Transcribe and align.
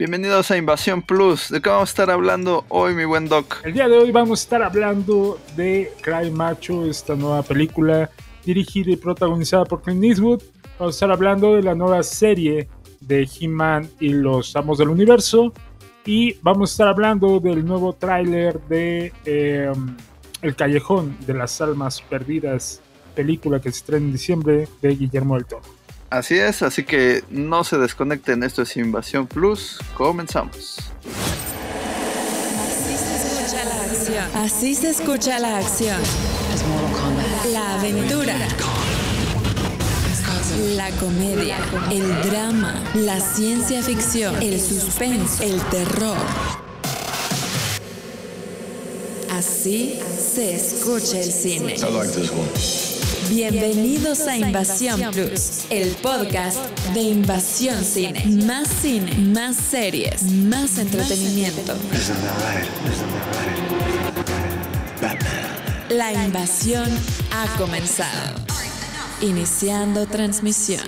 Bienvenidos 0.00 0.50
a 0.50 0.56
Invasión 0.56 1.02
Plus. 1.02 1.50
¿De 1.50 1.60
qué 1.60 1.68
vamos 1.68 1.90
a 1.90 1.92
estar 1.92 2.10
hablando 2.10 2.64
hoy, 2.70 2.94
mi 2.94 3.04
buen 3.04 3.28
Doc? 3.28 3.60
El 3.64 3.74
día 3.74 3.86
de 3.86 3.98
hoy 3.98 4.10
vamos 4.10 4.40
a 4.40 4.42
estar 4.44 4.62
hablando 4.62 5.38
de 5.56 5.92
Cry 6.00 6.30
Macho, 6.30 6.86
esta 6.86 7.14
nueva 7.14 7.42
película 7.42 8.10
dirigida 8.42 8.92
y 8.92 8.96
protagonizada 8.96 9.66
por 9.66 9.82
Clint 9.82 10.02
Eastwood. 10.02 10.42
Vamos 10.78 10.94
a 10.94 10.96
estar 10.96 11.10
hablando 11.10 11.54
de 11.54 11.62
la 11.64 11.74
nueva 11.74 12.02
serie 12.02 12.66
de 13.02 13.28
He-Man 13.28 13.90
y 14.00 14.14
los 14.14 14.56
Amos 14.56 14.78
del 14.78 14.88
Universo. 14.88 15.52
Y 16.06 16.32
vamos 16.40 16.70
a 16.70 16.72
estar 16.72 16.88
hablando 16.88 17.38
del 17.38 17.62
nuevo 17.62 17.92
tráiler 17.92 18.58
de 18.70 19.12
eh, 19.26 19.70
El 20.40 20.56
Callejón 20.56 21.14
de 21.26 21.34
las 21.34 21.60
Almas 21.60 22.00
Perdidas, 22.00 22.80
película 23.14 23.60
que 23.60 23.70
se 23.70 23.80
estrena 23.80 24.06
en 24.06 24.12
diciembre 24.12 24.66
de 24.80 24.96
Guillermo 24.96 25.34
del 25.34 25.44
Toro. 25.44 25.79
Así 26.10 26.36
es, 26.36 26.62
así 26.62 26.82
que 26.82 27.22
no 27.30 27.62
se 27.62 27.78
desconecten, 27.78 28.42
esto 28.42 28.62
es 28.62 28.76
Invasión 28.76 29.28
Plus, 29.28 29.78
comenzamos. 29.94 30.78
Así 31.54 32.96
se 32.96 33.20
escucha 33.30 33.64
la 33.64 33.84
acción. 33.84 34.24
Así 34.34 34.74
se 34.74 34.90
escucha 34.90 35.38
la 35.38 35.58
acción. 35.58 36.00
La 37.52 37.78
aventura. 37.78 38.34
La 40.74 40.90
comedia, 40.98 41.58
el 41.92 42.22
drama, 42.28 42.74
la 42.94 43.20
ciencia 43.20 43.80
ficción, 43.80 44.34
el 44.42 44.60
suspenso, 44.60 45.44
el 45.44 45.60
terror. 45.66 46.16
Así 49.30 50.00
se 50.34 50.56
escucha 50.56 51.20
el 51.20 51.32
cine. 51.32 51.76
Bienvenidos 53.30 54.26
a 54.26 54.36
Invasión 54.36 55.00
Plus, 55.12 55.66
el 55.70 55.94
podcast 56.02 56.58
de 56.92 57.00
Invasión 57.00 57.84
Cine. 57.84 58.24
Más 58.44 58.66
cine, 58.66 59.14
más 59.18 59.56
series, 59.56 60.24
más 60.24 60.76
entretenimiento. 60.78 61.74
La 65.90 66.12
invasión 66.12 66.88
ha 67.30 67.46
comenzado. 67.56 68.40
Iniciando 69.20 70.06
transmisión. 70.06 70.82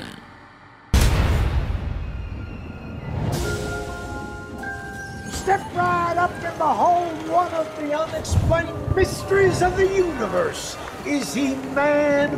Step 5.32 5.60
right 5.76 6.18
up 6.18 6.32
and 6.44 6.58
behold 6.58 7.28
one 7.30 7.54
of 7.54 7.68
the 7.78 7.94
unexplained 7.96 8.96
mysteries 8.96 9.62
of 9.62 9.76
the 9.76 9.86
universe. 9.86 10.76
Is 11.06 11.34
he 11.34 11.56
man 11.74 12.32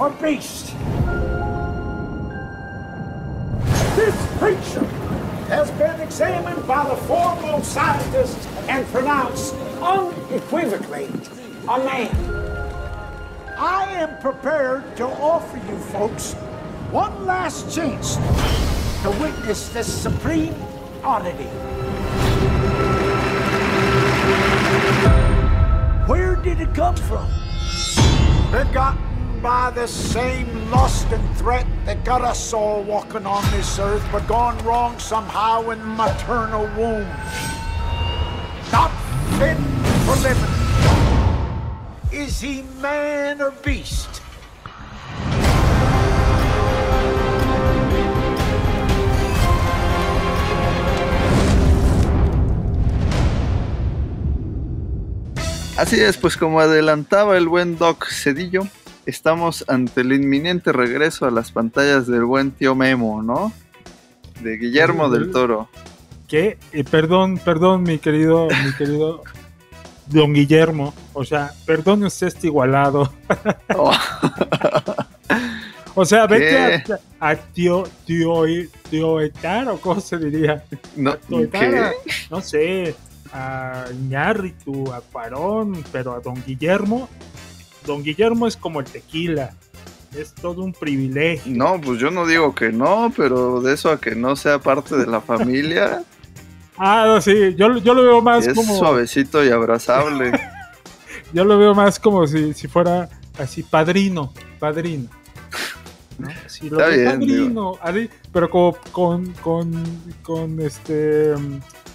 or 0.00 0.10
beast? 0.10 0.74
This 3.94 4.38
creature 4.38 4.84
has 5.46 5.70
been 5.72 6.00
examined 6.00 6.66
by 6.66 6.88
the 6.88 6.96
foremost 6.96 7.72
scientists 7.72 8.44
and 8.68 8.84
pronounced 8.88 9.54
unequivocally 9.80 11.08
a 11.68 11.78
man. 11.78 12.10
I 13.56 13.84
am 13.92 14.18
prepared 14.18 14.96
to 14.96 15.06
offer 15.06 15.56
you 15.70 15.78
folks 15.78 16.32
one 16.90 17.24
last 17.24 17.72
chance 17.72 18.16
to 19.02 19.10
witness 19.20 19.68
this 19.68 19.86
supreme 19.86 20.54
oddity. 21.04 21.44
Where 26.06 26.34
did 26.34 26.60
it 26.60 26.74
come 26.74 26.96
from? 26.96 27.47
Begotten 28.50 29.40
by 29.42 29.70
the 29.70 29.86
same 29.86 30.70
lust 30.70 31.06
and 31.12 31.36
threat 31.36 31.66
that 31.84 32.02
got 32.02 32.22
us 32.22 32.54
all 32.54 32.82
walking 32.82 33.26
on 33.26 33.44
this 33.50 33.78
earth, 33.78 34.02
but 34.10 34.26
gone 34.26 34.56
wrong 34.64 34.98
somehow 34.98 35.68
in 35.68 35.78
maternal 35.96 36.62
womb. 36.76 37.06
Not 38.72 38.90
fit 39.38 39.58
for 40.06 40.16
living. 40.22 40.58
Is 42.10 42.40
he 42.40 42.62
man 42.80 43.42
or 43.42 43.50
beast? 43.50 44.17
Así 55.78 56.00
es, 56.00 56.16
pues 56.16 56.36
como 56.36 56.58
adelantaba 56.58 57.36
el 57.36 57.46
buen 57.46 57.78
Doc 57.78 58.08
Cedillo, 58.10 58.66
estamos 59.06 59.64
ante 59.68 60.00
el 60.00 60.12
inminente 60.12 60.72
regreso 60.72 61.24
a 61.24 61.30
las 61.30 61.52
pantallas 61.52 62.08
del 62.08 62.24
buen 62.24 62.50
tío 62.50 62.74
Memo, 62.74 63.22
¿no? 63.22 63.52
De 64.40 64.56
Guillermo 64.56 65.08
del 65.08 65.30
Toro. 65.30 65.68
Que, 66.26 66.58
eh, 66.72 66.82
perdón, 66.82 67.38
perdón, 67.38 67.84
mi 67.84 67.98
querido, 67.98 68.48
mi 68.48 68.72
querido 68.72 69.22
don 70.08 70.34
Guillermo. 70.34 70.92
O 71.12 71.24
sea, 71.24 71.52
perdone 71.64 72.06
usted 72.06 72.26
este 72.26 72.48
igualado. 72.48 73.12
Oh, 73.76 73.92
O 75.94 76.04
sea, 76.04 76.26
vete 76.26 76.82
¿Qué? 76.84 76.92
a, 77.20 77.28
a 77.30 77.36
tío, 77.36 77.84
tío, 78.04 78.42
tío 78.90 79.20
Etar, 79.20 79.68
o 79.68 79.80
cómo 79.80 80.00
se 80.00 80.18
diría. 80.18 80.64
no, 80.96 81.16
¿qué? 81.50 81.92
no 82.30 82.40
sé, 82.40 82.94
a 83.32 83.84
Iñárritu, 83.92 84.92
a 84.92 85.00
Cuarón, 85.00 85.84
pero 85.92 86.14
a 86.14 86.20
don 86.20 86.42
Guillermo, 86.44 87.08
don 87.86 88.02
Guillermo 88.02 88.46
es 88.46 88.56
como 88.56 88.80
el 88.80 88.86
tequila. 88.86 89.54
Es 90.16 90.34
todo 90.34 90.64
un 90.64 90.72
privilegio. 90.72 91.54
No, 91.54 91.78
pues 91.80 92.00
yo 92.00 92.10
no 92.10 92.26
digo 92.26 92.54
que 92.54 92.72
no, 92.72 93.12
pero 93.14 93.60
de 93.60 93.74
eso 93.74 93.90
a 93.90 94.00
que 94.00 94.14
no 94.14 94.36
sea 94.36 94.58
parte 94.58 94.96
de 94.96 95.06
la 95.06 95.20
familia, 95.20 96.02
Ah, 96.78 97.04
no, 97.06 97.20
sí, 97.20 97.54
yo, 97.56 97.76
yo 97.78 97.92
lo 97.92 98.02
veo 98.02 98.22
más 98.22 98.46
es 98.46 98.54
como. 98.54 98.78
suavecito 98.78 99.44
y 99.44 99.50
abrazable. 99.50 100.32
Yo 101.32 101.44
lo 101.44 101.58
veo 101.58 101.74
más 101.74 102.00
como 102.00 102.26
si, 102.26 102.54
si 102.54 102.68
fuera 102.68 103.06
así, 103.38 103.62
padrino, 103.62 104.32
padrino. 104.58 105.10
¿no? 106.16 106.28
Así, 106.46 106.70
lo 106.70 106.78
Está 106.78 106.96
bien, 106.96 107.10
padrino, 107.10 107.78
así, 107.82 108.08
pero 108.32 108.48
como 108.48 108.78
con, 108.92 109.32
con, 109.34 109.84
con 110.22 110.58
este 110.60 111.34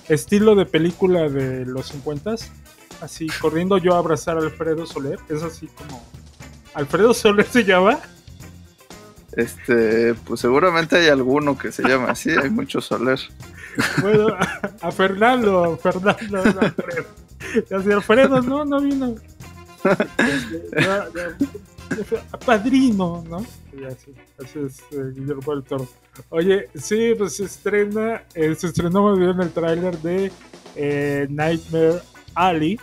estilo 0.09 0.55
de 0.55 0.65
película 0.65 1.29
de 1.29 1.65
los 1.65 1.87
50 1.87 2.35
así 3.01 3.27
corriendo 3.41 3.77
yo 3.77 3.95
a 3.95 3.99
abrazar 3.99 4.37
a 4.37 4.41
Alfredo 4.41 4.85
Soler, 4.85 5.19
es 5.29 5.43
así 5.43 5.67
como 5.67 6.03
Alfredo 6.73 7.13
Soler 7.13 7.45
se 7.45 7.63
llama, 7.63 7.99
Este, 9.33 10.13
pues 10.25 10.39
seguramente 10.41 10.95
hay 10.97 11.07
alguno 11.07 11.57
que 11.57 11.71
se 11.71 11.83
llama 11.83 12.11
así, 12.11 12.29
hay 12.31 12.49
mucho 12.49 12.81
Soler. 12.81 13.19
bueno, 14.01 14.27
a, 14.29 14.71
a 14.81 14.91
Fernando, 14.91 15.77
Fernando, 15.81 16.37
Alfredo. 16.61 17.05
Así, 17.77 17.91
Alfredo, 17.91 18.41
no, 18.41 18.63
no 18.65 18.81
vino. 18.81 19.15
Este, 19.83 20.81
ya- 20.81 21.07
ya- 21.13 21.37
a 22.31 22.39
padrino, 22.39 23.23
¿no? 23.29 23.45
Y 23.75 23.83
así, 23.85 24.13
así 24.39 24.59
es 24.59 24.79
eh, 24.91 25.11
Guillermo 25.15 25.55
del 25.55 25.63
Toro. 25.63 25.87
Oye, 26.29 26.69
sí, 26.75 27.13
pues 27.17 27.37
se 27.37 27.45
estrena, 27.45 28.23
eh, 28.35 28.53
se 28.55 28.67
estrenó 28.67 29.01
muy 29.09 29.19
bien 29.19 29.39
el 29.41 29.51
tráiler 29.51 29.97
de 29.99 30.31
eh, 30.75 31.25
Nightmare 31.29 32.01
Alley, 32.35 32.79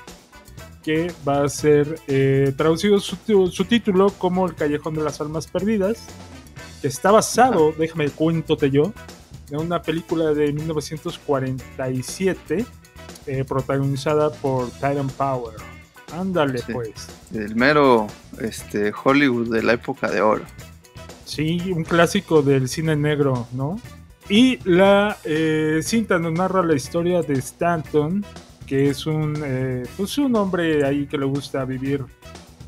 que 0.83 1.13
va 1.29 1.45
a 1.45 1.49
ser 1.49 2.01
eh, 2.09 2.53
traducido 2.57 2.99
su, 3.01 3.17
título 3.65 4.11
como 4.11 4.47
El 4.47 4.55
Callejón 4.55 4.95
de 4.95 5.03
las 5.03 5.21
Almas 5.21 5.47
Perdidas, 5.47 6.07
que 6.81 6.89
está 6.89 7.11
basado, 7.11 7.73
déjame 7.79 8.09
cuéntote 8.11 8.71
yo, 8.71 8.93
de 9.49 9.59
una 9.59 9.83
película 9.83 10.33
de 10.33 10.53
1947 10.53 12.65
eh, 13.27 13.45
protagonizada 13.45 14.31
por 14.33 14.71
Tyrone 14.71 15.13
Power. 15.17 15.55
Ándale, 16.13 16.59
Sí. 16.59 16.73
pues. 16.73 17.09
El 17.33 17.55
mero 17.55 18.09
este, 18.41 18.93
Hollywood 19.05 19.53
de 19.55 19.63
la 19.63 19.75
época 19.75 20.11
de 20.11 20.21
oro. 20.21 20.43
Sí, 21.41 21.73
un 21.75 21.85
clásico 21.85 22.43
del 22.43 22.69
cine 22.69 22.95
negro, 22.97 23.49
¿no? 23.53 23.81
Y 24.29 24.59
la 24.69 25.17
eh, 25.25 25.81
cinta 25.83 26.19
nos 26.19 26.35
narra 26.35 26.63
la 26.63 26.75
historia 26.75 27.23
de 27.23 27.33
Stanton, 27.33 28.23
que 28.67 28.91
es 28.91 29.07
un, 29.07 29.43
eh, 29.43 29.85
pues 29.97 30.19
un 30.19 30.37
hombre 30.37 30.85
ahí 30.85 31.07
que 31.07 31.17
le 31.17 31.25
gusta 31.25 31.65
vivir 31.65 32.05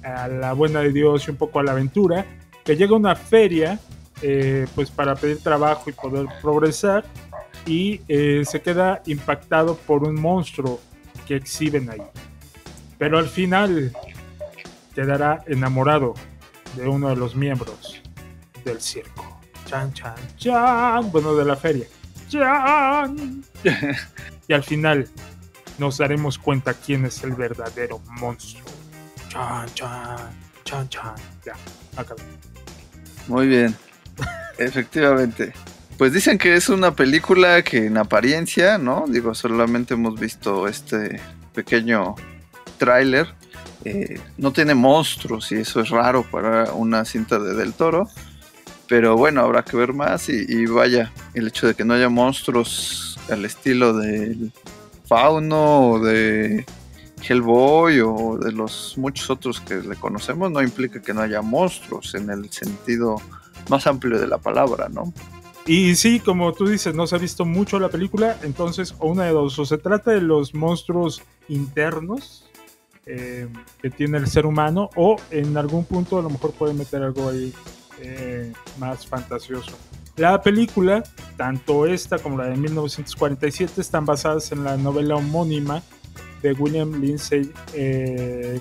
a 0.03 0.27
la 0.27 0.55
buena 0.55 0.81
de 0.81 0.91
Dios 0.91 1.29
y 1.29 1.33
un 1.33 1.37
poco 1.37 1.61
a 1.61 1.65
la 1.65 1.73
aventura, 1.73 2.25
que 2.65 2.75
llega 2.75 2.93
a 2.93 2.97
una 2.97 3.15
feria 3.15 3.79
eh, 4.23 4.67
pues 4.75 4.91
para 4.91 5.17
pedir 5.17 5.43
trabajo 5.43 5.91
y 5.91 5.93
poder 5.93 6.25
progresar 6.41 7.05
y 7.67 8.01
eh, 8.09 8.43
se 8.47 8.63
queda 8.63 9.03
impactado 9.05 9.77
por 9.77 10.03
un 10.03 10.19
monstruo 10.19 10.81
que 11.27 11.37
exhiben 11.37 11.91
ahí. 11.91 12.01
Pero 12.97 13.19
al 13.19 13.29
final 13.29 13.93
quedará 14.95 15.45
enamorado 15.47 16.15
de 16.75 16.89
uno 16.89 17.11
de 17.11 17.17
los 17.17 17.37
miembros 17.37 18.02
del 18.65 18.81
circo. 18.81 19.41
Chan, 19.67 19.93
chan, 19.93 20.15
chan. 20.37 21.11
Bueno, 21.11 21.35
de 21.35 21.45
la 21.45 21.57
feria. 21.57 21.87
Chan. 22.29 23.45
y 24.49 24.53
al 24.53 24.63
final 24.63 25.09
nos 25.79 25.99
daremos 25.99 26.39
cuenta 26.39 26.75
quién 26.75 27.05
es 27.05 27.23
el 27.25 27.33
verdadero 27.33 28.01
monstruo. 28.21 28.65
Chan, 29.29 29.67
chan, 29.75 30.31
chan, 30.65 30.89
chan. 30.89 31.15
Ya, 31.45 31.55
acabé. 31.97 32.23
Muy 33.29 33.47
bien. 33.47 33.75
Efectivamente. 34.59 35.53
Pues 35.99 36.13
dicen 36.13 36.39
que 36.39 36.55
es 36.55 36.69
una 36.69 36.95
película 36.95 37.63
que 37.63 37.87
en 37.87 37.97
apariencia, 37.97 38.79
¿no? 38.79 39.05
Digo, 39.09 39.35
solamente 39.35 39.95
hemos 39.95 40.19
visto 40.19 40.67
este 40.67 41.21
pequeño 41.55 42.17
tráiler. 42.79 43.29
eh, 43.85 44.21
no 44.39 44.53
tiene 44.53 44.75
monstruos 44.75 45.51
y 45.53 45.57
eso 45.57 45.81
es 45.81 45.91
raro 45.91 46.25
para 46.31 46.73
una 46.73 47.05
cinta 47.05 47.39
de 47.39 47.55
Del 47.55 47.75
Toro. 47.75 48.09
Pero 48.93 49.17
bueno, 49.17 49.41
habrá 49.41 49.65
que 49.65 49.75
ver 49.75 49.95
más 49.95 50.29
y, 50.29 50.67
vaya, 50.67 51.11
el 51.33 51.49
hecho 51.49 51.67
de 51.67 51.75
que 51.75 51.83
no 51.83 51.95
haya 51.95 52.11
monstruos 52.11 53.19
al 53.31 53.43
estilo 53.47 53.95
del 53.95 54.53
Fauno 55.07 55.93
o 55.93 55.99
de 55.99 56.67
Hellboy 57.27 58.01
o 58.01 58.37
de 58.37 58.53
los 58.53 58.99
muchos 58.99 59.31
otros 59.31 59.61
que 59.63 59.77
le 59.77 59.97
conocemos 59.97 60.51
no 60.51 60.61
implica 60.61 61.01
que 61.01 61.15
no 61.15 61.23
haya 61.23 61.41
monstruos 61.41 62.15
en 62.17 62.29
el 62.29 62.53
sentido 62.53 63.17
más 63.71 63.87
amplio 63.87 64.21
de 64.21 64.27
la 64.27 64.37
palabra, 64.37 64.91
¿no? 64.91 65.11
Y 65.65 65.95
sí, 65.95 66.21
como 66.21 66.53
tú 66.53 66.67
dices, 66.67 66.95
no 66.95 67.07
se 67.07 67.17
ha 67.17 67.19
visto 67.19 67.47
mucho 67.47 67.81
la 67.81 67.89
película, 67.89 68.39
entonces 68.43 68.95
o 68.99 69.09
una 69.09 69.25
de 69.25 69.31
dos, 69.31 69.59
o 69.59 69.65
se 69.65 69.79
trata 69.79 70.11
de 70.11 70.21
los 70.21 70.55
monstruos 70.55 71.23
internos 71.49 72.45
eh, 73.07 73.49
que 73.81 73.89
tiene 73.89 74.19
el 74.19 74.27
ser 74.27 74.45
humano, 74.45 74.91
o 74.97 75.17
en 75.31 75.57
algún 75.57 75.87
punto 75.87 76.19
a 76.19 76.23
lo 76.23 76.29
mejor 76.29 76.53
puede 76.53 76.75
meter 76.75 77.03
algo 77.03 77.31
ahí 77.31 77.55
eh, 78.03 78.53
más 78.79 79.07
fantasioso. 79.07 79.73
La 80.17 80.43
película, 80.43 81.03
tanto 81.37 81.87
esta 81.87 82.19
como 82.19 82.37
la 82.37 82.45
de 82.45 82.57
1947, 82.57 83.81
están 83.81 84.05
basadas 84.05 84.53
en 84.53 84.63
la 84.63 84.77
novela 84.77 85.17
homónima 85.17 85.83
de 86.43 86.53
William 86.53 87.01
Lindsay 87.01 87.51
eh, 87.73 88.61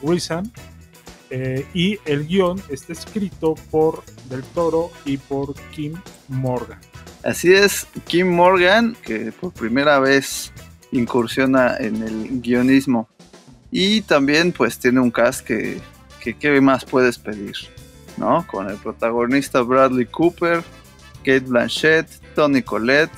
eh, 1.30 1.66
y 1.74 1.98
el 2.06 2.28
guion 2.28 2.62
está 2.70 2.94
escrito 2.94 3.56
por 3.70 4.04
Del 4.30 4.44
Toro 4.44 4.92
y 5.04 5.18
por 5.18 5.54
Kim 5.72 5.96
Morgan. 6.30 6.80
Así 7.24 7.54
es, 7.54 7.86
Kim 8.08 8.30
Morgan, 8.34 8.96
que 9.04 9.32
por 9.32 9.52
primera 9.52 10.00
vez 10.00 10.54
incursiona 10.92 11.78
en 11.78 12.02
el 12.02 12.42
guionismo. 12.42 13.10
Y 13.72 14.02
también 14.02 14.52
pues 14.52 14.80
tiene 14.80 15.00
un 15.00 15.12
cast 15.12 15.46
que, 15.46 15.80
que 16.22 16.36
¿qué 16.36 16.62
más 16.62 16.86
puedes 16.86 17.18
pedir? 17.18 17.56
¿No? 18.22 18.46
Con 18.46 18.70
el 18.70 18.78
protagonista 18.78 19.62
Bradley 19.62 20.06
Cooper, 20.06 20.62
Kate 21.26 21.40
Blanchett, 21.40 22.08
Tony 22.36 22.62
Collette, 22.62 23.10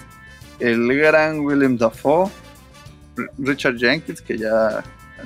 el 0.59 0.87
gran 0.97 1.41
William 1.41 1.77
Dafoe, 1.77 2.29
Richard 3.37 3.75
Jenkins, 3.77 4.21
que 4.21 4.37
ya 4.37 4.79
ha 4.79 4.83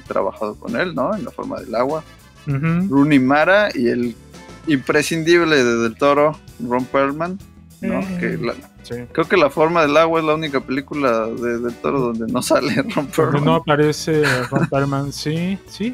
trabajado 0.07 0.55
con 0.55 0.75
él, 0.75 0.95
¿no? 0.95 1.15
En 1.15 1.23
la 1.25 1.29
forma 1.31 1.59
del 1.59 1.75
agua. 1.75 2.03
Rooney 2.47 3.19
Mara 3.19 3.69
y 3.73 3.87
el 3.89 4.15
imprescindible 4.65 5.63
de 5.63 5.75
Del 5.83 5.95
Toro, 5.95 6.39
Ron 6.59 6.85
Perlman, 6.85 7.37
¿no? 7.81 7.99
Que 8.19 8.37
la- 8.41 8.55
Sí. 8.83 8.95
creo 9.11 9.27
que 9.27 9.35
La 9.35 9.49
Forma 9.49 9.81
del 9.81 9.97
Agua 9.97 10.21
es 10.21 10.25
la 10.25 10.33
única 10.33 10.61
película 10.61 11.27
de 11.27 11.59
Del 11.59 11.73
Toro 11.75 11.99
donde 11.99 12.25
no 12.31 12.41
sale 12.41 12.73
Ron 12.95 13.07
Perlman. 13.07 13.43
no 13.45 13.55
aparece 13.55 14.23
Ron 14.49 14.65
Perlman, 14.69 15.11
sí, 15.11 15.59
sí. 15.67 15.93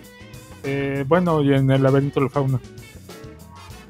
Eh, 0.63 1.03
bueno, 1.07 1.41
y 1.41 1.53
en 1.55 1.69
el 1.71 1.81
laberinto 1.83 2.19
del 2.19 2.29
fauno. 2.29 2.61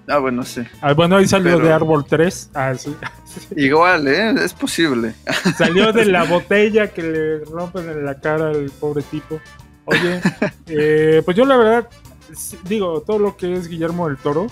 Ah, 0.07 0.17
bueno, 0.17 0.43
sí. 0.43 0.61
Ah, 0.81 0.93
bueno, 0.93 1.15
ahí 1.17 1.27
salió 1.27 1.55
Pero- 1.55 1.67
de 1.67 1.73
Árbol 1.73 2.05
3. 2.05 2.49
Ah, 2.53 2.73
sí. 2.75 2.95
Igual, 3.55 4.07
¿eh? 4.07 4.31
Es 4.43 4.53
posible. 4.53 5.15
Salió 5.57 5.93
de 5.93 6.05
la 6.05 6.23
botella 6.29 6.87
que 6.91 7.01
le 7.03 7.45
rompen 7.45 7.89
en 7.89 8.05
la 8.05 8.19
cara 8.19 8.49
al 8.49 8.69
pobre 8.79 9.01
tipo. 9.03 9.39
Oye, 9.85 10.21
eh, 10.67 11.21
pues 11.25 11.35
yo 11.37 11.45
la 11.45 11.57
verdad, 11.57 11.87
digo, 12.67 13.01
todo 13.01 13.19
lo 13.19 13.35
que 13.37 13.53
es 13.53 13.67
Guillermo 13.67 14.07
del 14.07 14.17
Toro, 14.17 14.47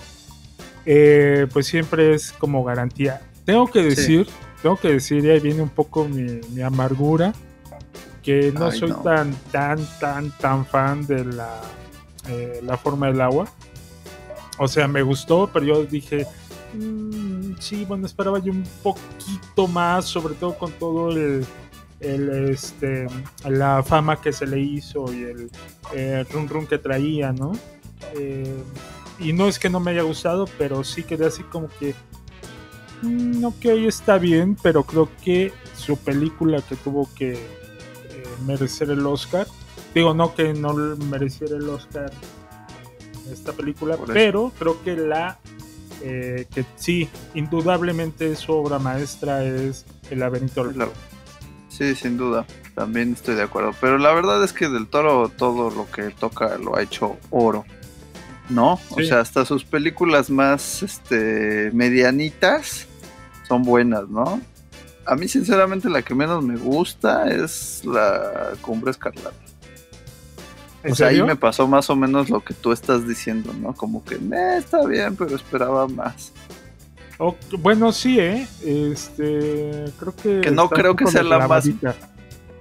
eh, 0.84 1.46
pues 1.52 1.66
siempre 1.66 2.14
es 2.14 2.32
como 2.32 2.64
garantía. 2.64 3.20
Tengo 3.44 3.66
que 3.70 3.82
decir, 3.82 4.26
tengo 4.62 4.76
que 4.76 4.88
decir, 4.88 5.24
y 5.24 5.30
ahí 5.30 5.40
viene 5.40 5.62
un 5.62 5.68
poco 5.70 6.06
mi, 6.06 6.40
mi 6.50 6.62
amargura, 6.62 7.32
que 8.22 8.52
no 8.52 8.66
Ay, 8.66 8.78
soy 8.78 8.90
no. 8.90 8.96
tan, 8.98 9.34
tan, 9.50 9.78
tan, 9.98 10.30
tan 10.32 10.66
fan 10.66 11.06
de 11.06 11.24
la, 11.24 11.60
eh, 12.28 12.60
la 12.62 12.76
forma 12.76 13.06
del 13.08 13.20
agua. 13.20 13.46
O 14.62 14.68
sea, 14.68 14.86
me 14.86 15.02
gustó, 15.02 15.50
pero 15.52 15.66
yo 15.66 15.84
dije, 15.84 16.24
mm, 16.74 17.54
sí, 17.58 17.84
bueno, 17.84 18.06
esperaba 18.06 18.38
yo 18.38 18.52
un 18.52 18.62
poquito 18.80 19.66
más, 19.66 20.04
sobre 20.04 20.34
todo 20.34 20.56
con 20.56 20.70
todo 20.74 21.10
el, 21.10 21.44
este, 21.98 23.08
la 23.44 23.82
fama 23.82 24.20
que 24.20 24.32
se 24.32 24.46
le 24.46 24.60
hizo 24.60 25.12
y 25.12 25.24
el 25.24 25.50
eh, 25.92 26.24
run 26.30 26.48
run 26.48 26.68
que 26.68 26.78
traía, 26.78 27.32
¿no? 27.32 27.52
Eh, 28.14 28.62
y 29.18 29.32
no 29.32 29.48
es 29.48 29.58
que 29.58 29.68
no 29.68 29.80
me 29.80 29.90
haya 29.90 30.02
gustado, 30.02 30.46
pero 30.58 30.84
sí 30.84 31.02
quedé 31.02 31.26
así 31.26 31.42
como 31.42 31.66
que, 31.80 31.96
mm, 33.02 33.44
ok, 33.44 33.64
está 33.88 34.16
bien, 34.16 34.56
pero 34.62 34.84
creo 34.84 35.08
que 35.24 35.52
su 35.76 35.96
película 35.96 36.62
que 36.62 36.76
tuvo 36.76 37.08
que 37.16 37.32
eh, 37.32 37.38
merecer 38.46 38.90
el 38.90 39.04
Oscar, 39.06 39.48
digo, 39.92 40.14
no 40.14 40.36
que 40.36 40.54
no 40.54 40.72
mereciera 40.72 41.56
el 41.56 41.68
Oscar 41.68 42.12
esta 43.30 43.52
película, 43.52 43.96
Por 43.96 44.06
eso. 44.06 44.14
pero 44.14 44.52
creo 44.58 44.82
que 44.82 44.96
la 44.96 45.38
eh, 46.02 46.46
que 46.52 46.64
sí, 46.76 47.08
indudablemente 47.34 48.34
su 48.34 48.52
obra 48.52 48.78
maestra 48.78 49.44
es 49.44 49.84
El 50.10 50.20
laberinto 50.20 50.64
del. 50.64 50.88
Sí, 51.68 51.94
sin 51.94 52.16
duda. 52.16 52.44
También 52.74 53.12
estoy 53.12 53.34
de 53.36 53.42
acuerdo. 53.42 53.72
Pero 53.80 53.98
la 53.98 54.12
verdad 54.12 54.42
es 54.42 54.52
que 54.52 54.68
Del 54.68 54.88
Toro 54.88 55.28
todo 55.28 55.70
lo 55.70 55.90
que 55.90 56.10
toca 56.10 56.58
lo 56.58 56.76
ha 56.76 56.82
hecho 56.82 57.18
oro. 57.30 57.64
¿No? 58.48 58.78
O 58.90 59.02
sea, 59.02 59.20
hasta 59.20 59.44
sus 59.44 59.64
películas 59.64 60.28
más 60.28 60.82
este, 60.82 61.70
medianitas 61.72 62.86
son 63.48 63.62
buenas, 63.62 64.08
¿no? 64.08 64.40
A 65.06 65.14
mí, 65.14 65.28
sinceramente, 65.28 65.88
la 65.88 66.02
que 66.02 66.14
menos 66.14 66.44
me 66.44 66.56
gusta 66.56 67.30
es 67.30 67.82
la 67.84 68.52
Cumbre 68.60 68.90
Escarlata. 68.90 69.41
¿En 70.82 70.92
O 70.92 70.94
sea, 70.94 71.08
ahí 71.08 71.22
me 71.22 71.36
pasó 71.36 71.68
más 71.68 71.88
o 71.90 71.96
menos 71.96 72.28
lo 72.28 72.42
que 72.44 72.54
tú 72.54 72.72
estás 72.72 73.06
diciendo, 73.06 73.52
¿no? 73.52 73.72
Como 73.72 74.04
que, 74.04 74.16
"Eh, 74.16 74.56
está 74.58 74.84
bien, 74.86 75.14
pero 75.16 75.36
esperaba 75.36 75.86
más. 75.86 76.32
Bueno, 77.60 77.92
sí, 77.92 78.18
¿eh? 78.18 78.48
Este, 78.64 79.84
creo 79.98 80.16
que... 80.16 80.40
Que 80.40 80.50
no 80.50 80.68
creo 80.68 80.96
que 80.96 81.06
sea 81.06 81.22
la 81.22 81.46
más-. 81.46 81.70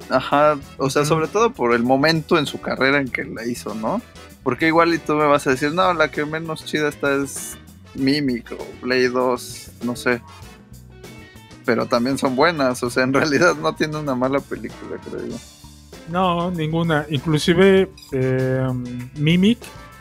Ajá, 0.10 0.58
o 0.78 0.90
sea, 0.90 1.06
sobre 1.06 1.28
todo 1.28 1.52
por 1.52 1.74
el 1.74 1.84
momento 1.84 2.38
en 2.38 2.46
su 2.46 2.60
carrera 2.60 3.00
en 3.00 3.08
que 3.08 3.24
la 3.24 3.46
hizo, 3.46 3.74
¿no? 3.74 4.02
Porque 4.44 4.68
igual 4.68 4.94
y 4.94 4.98
tú 5.00 5.14
me 5.14 5.26
vas 5.26 5.48
a 5.48 5.52
decir, 5.52 5.72
no, 5.74 5.94
la 5.94 6.12
que 6.12 6.26
menos 6.26 6.66
chida 6.66 6.90
está 6.90 7.16
es 7.16 7.58
Mimic 7.96 8.52
o 8.52 8.58
Blade 8.82 9.10
2, 9.10 9.72
no 9.84 9.96
sé. 9.96 10.22
Pero 11.66 11.86
también 11.86 12.18
son 12.18 12.36
buenas, 12.36 12.84
o 12.84 12.90
sea, 12.90 13.04
en 13.04 13.14
realidad 13.14 13.56
no 13.56 13.74
tiene 13.74 13.98
una 13.98 14.16
mala 14.16 14.40
película, 14.40 14.98
creo 15.10 15.26
yo. 15.26 15.36
No, 16.12 16.52
ninguna. 16.52 17.06
Inclusive 17.10 17.90
eh, 18.12 18.68
Mimic, 19.16 19.60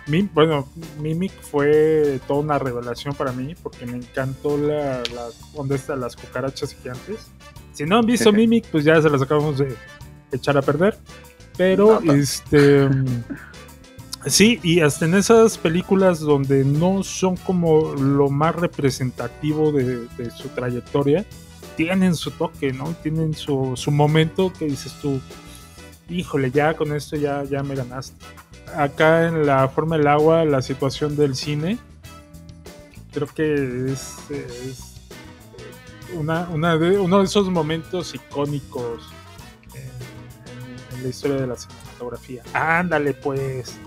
Mim- 0.08 0.28
bueno, 0.34 0.68
Mimic 1.00 1.32
fue 1.42 2.18
toda 2.26 2.40
una 2.40 2.58
revelación 2.58 3.14
para 3.14 3.32
mí 3.32 3.54
porque 3.62 3.86
me 3.86 3.98
encantó 3.98 4.56
la, 4.58 5.02
la 5.14 5.28
onda 5.54 5.76
de 5.76 5.96
las 5.96 6.16
cucarachas 6.16 6.74
gigantes. 6.74 7.28
Si 7.72 7.84
no 7.84 7.98
han 7.98 8.06
visto 8.06 8.32
Mimic, 8.32 8.66
pues 8.66 8.84
ya 8.84 9.00
se 9.00 9.08
las 9.08 9.22
acabamos 9.22 9.58
de 9.58 9.76
echar 10.32 10.56
a 10.58 10.62
perder. 10.62 10.98
Pero, 11.56 12.00
este... 12.02 12.88
Sí, 14.26 14.60
y 14.62 14.80
hasta 14.80 15.06
en 15.06 15.14
esas 15.14 15.56
películas 15.56 16.20
donde 16.20 16.62
no 16.64 17.02
son 17.02 17.36
como 17.38 17.94
lo 17.94 18.28
más 18.28 18.54
representativo 18.54 19.72
de, 19.72 20.06
de 20.18 20.30
su 20.30 20.48
trayectoria, 20.48 21.24
tienen 21.76 22.14
su 22.14 22.30
toque, 22.30 22.72
¿no? 22.74 22.94
Tienen 23.02 23.32
su, 23.32 23.72
su 23.76 23.90
momento 23.90 24.52
que 24.58 24.66
dices 24.66 24.92
tú, 25.00 25.20
híjole, 26.10 26.50
ya 26.50 26.74
con 26.74 26.94
esto 26.94 27.16
ya, 27.16 27.44
ya 27.44 27.62
me 27.62 27.74
ganaste. 27.74 28.16
Acá 28.76 29.26
en 29.26 29.46
la 29.46 29.68
forma 29.68 29.96
del 29.96 30.06
agua, 30.06 30.44
la 30.44 30.62
situación 30.62 31.16
del 31.16 31.34
cine, 31.34 31.78
creo 33.12 33.26
que 33.28 33.92
es, 33.92 34.16
es 34.30 34.90
una, 36.14 36.76
de, 36.76 36.98
uno 36.98 37.18
de 37.18 37.24
esos 37.24 37.48
momentos 37.50 38.14
icónicos 38.14 39.08
en 39.74 41.02
la 41.02 41.08
historia 41.08 41.36
de 41.36 41.46
la 41.46 41.56
cinematografía. 41.56 42.42
Ándale 42.52 43.14
pues. 43.14 43.78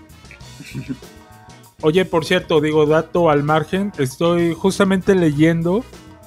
Oye, 1.81 2.05
por 2.05 2.25
cierto, 2.25 2.61
digo, 2.61 2.85
dato 2.85 3.29
al 3.29 3.43
margen, 3.43 3.91
estoy 3.97 4.53
justamente 4.53 5.15
leyendo 5.15 5.83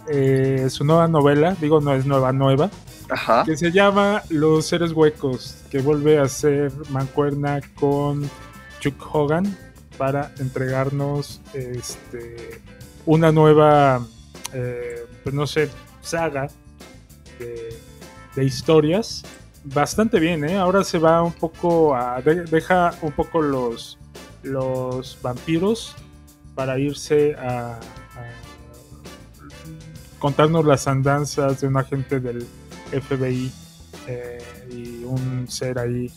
eh, 0.09 0.69
su 0.69 0.85
nueva 0.85 1.09
novela, 1.09 1.57
digo, 1.61 1.81
no 1.81 1.95
es 1.95 2.05
nueva, 2.05 2.33
nueva, 2.33 2.71
Que 3.45 3.57
se 3.57 3.71
llama 3.71 4.23
Los 4.31 4.67
Seres 4.67 4.93
Huecos, 4.93 5.63
que 5.71 5.81
vuelve 5.81 6.19
a 6.19 6.29
ser 6.29 6.73
mancuerna 6.91 7.61
con 7.79 8.29
Chuck 8.81 8.97
Hogan 9.15 9.57
para 9.97 10.33
entregarnos 10.39 11.41
este, 11.55 12.61
una 13.07 13.31
nueva, 13.33 14.05
eh, 14.53 15.07
pues 15.23 15.35
no 15.35 15.47
sé, 15.47 15.71
saga 16.03 16.49
de, 17.39 18.45
historias. 18.45 19.23
Bastante 19.65 20.21
bien, 20.21 20.45
¿eh? 20.45 20.57
Ahora 20.59 20.85
se 20.85 20.99
va 20.99 21.23
un 21.23 21.33
poco 21.33 21.95
a... 21.97 22.21
de- 22.23 22.45
deja 22.45 22.93
un 23.03 23.13
poco 23.13 23.41
los, 23.41 23.99
los 24.43 25.19
vampiros 25.23 25.95
para 26.55 26.79
irse 26.79 27.35
a, 27.37 27.73
a 27.75 27.79
contarnos 30.19 30.65
las 30.65 30.87
andanzas 30.87 31.61
de 31.61 31.67
un 31.69 31.77
agente 31.77 32.21
del 32.21 32.47
FBI 32.91 33.51
eh, 34.07 34.39
y 34.71 35.05
un 35.05 35.47
ser 35.49 35.79
ahí 35.79 36.11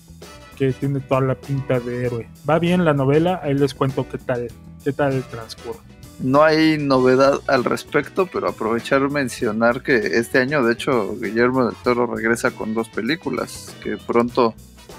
que 0.57 0.73
tiene 0.73 0.99
toda 0.99 1.21
la 1.21 1.35
pinta 1.35 1.79
de 1.79 2.05
héroe. 2.05 2.29
Va 2.47 2.59
bien 2.59 2.83
la 2.83 2.93
novela, 2.93 3.39
ahí 3.43 3.53
les 3.53 3.73
cuento 3.73 4.07
qué 4.09 4.17
tal, 4.17 4.47
qué 4.83 4.91
tal 4.91 5.23
transcurre. 5.29 5.79
No 6.19 6.43
hay 6.43 6.77
novedad 6.77 7.39
al 7.47 7.63
respecto, 7.63 8.25
pero 8.25 8.49
aprovechar 8.49 9.09
mencionar 9.09 9.81
que 9.81 9.95
este 9.95 10.39
año, 10.39 10.61
de 10.65 10.73
hecho, 10.73 11.15
Guillermo 11.15 11.65
del 11.65 11.75
Toro 11.77 12.07
regresa 12.07 12.51
con 12.51 12.73
dos 12.73 12.89
películas, 12.89 13.73
que 13.81 13.95
pronto 13.95 14.53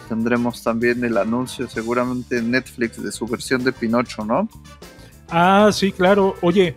tendremos 0.08 0.62
también 0.62 1.04
el 1.04 1.18
anuncio 1.18 1.68
seguramente 1.68 2.38
en 2.38 2.50
Netflix 2.50 3.02
de 3.02 3.12
su 3.12 3.26
versión 3.26 3.62
de 3.62 3.72
Pinocho, 3.72 4.24
¿no? 4.24 4.48
Ah, 5.28 5.68
sí, 5.72 5.92
claro. 5.92 6.36
Oye, 6.40 6.74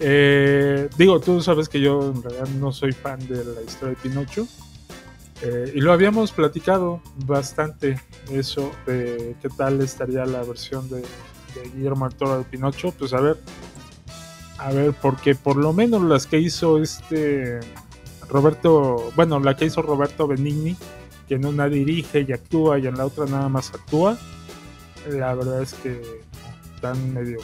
eh, 0.00 0.88
digo, 0.96 1.20
tú 1.20 1.40
sabes 1.40 1.68
que 1.68 1.80
yo 1.80 2.12
en 2.14 2.22
realidad 2.22 2.48
no 2.58 2.72
soy 2.72 2.92
fan 2.92 3.18
de 3.26 3.44
la 3.44 3.62
historia 3.62 3.90
de 3.90 3.96
Pinocho. 3.96 4.46
eh, 5.42 5.72
y 5.74 5.80
lo 5.80 5.92
habíamos 5.92 6.32
platicado 6.32 7.00
bastante, 7.26 8.00
eso, 8.30 8.70
de 8.86 9.36
qué 9.42 9.48
tal 9.56 9.80
estaría 9.80 10.24
la 10.24 10.42
versión 10.42 10.88
de, 10.88 11.04
Guillermo 11.74 12.08
del 12.08 12.38
de 12.38 12.44
Pinocho. 12.44 12.92
Pues 12.92 13.12
a 13.12 13.20
ver, 13.20 13.38
a 14.58 14.72
ver, 14.72 14.94
porque 15.00 15.34
por 15.34 15.56
lo 15.56 15.72
menos 15.72 16.02
las 16.02 16.26
que 16.26 16.38
hizo 16.38 16.82
este 16.82 17.60
Roberto, 18.28 19.12
bueno, 19.14 19.38
la 19.38 19.56
que 19.56 19.66
hizo 19.66 19.82
Roberto 19.82 20.26
Benigni, 20.26 20.76
que 21.28 21.34
en 21.34 21.46
una 21.46 21.68
dirige 21.68 22.24
y 22.26 22.32
actúa 22.32 22.78
y 22.78 22.86
en 22.86 22.96
la 22.96 23.06
otra 23.06 23.26
nada 23.26 23.48
más 23.48 23.72
actúa, 23.72 24.18
la 25.08 25.34
verdad 25.34 25.62
es 25.62 25.74
que 25.74 26.00
están 26.74 27.14
medio 27.14 27.38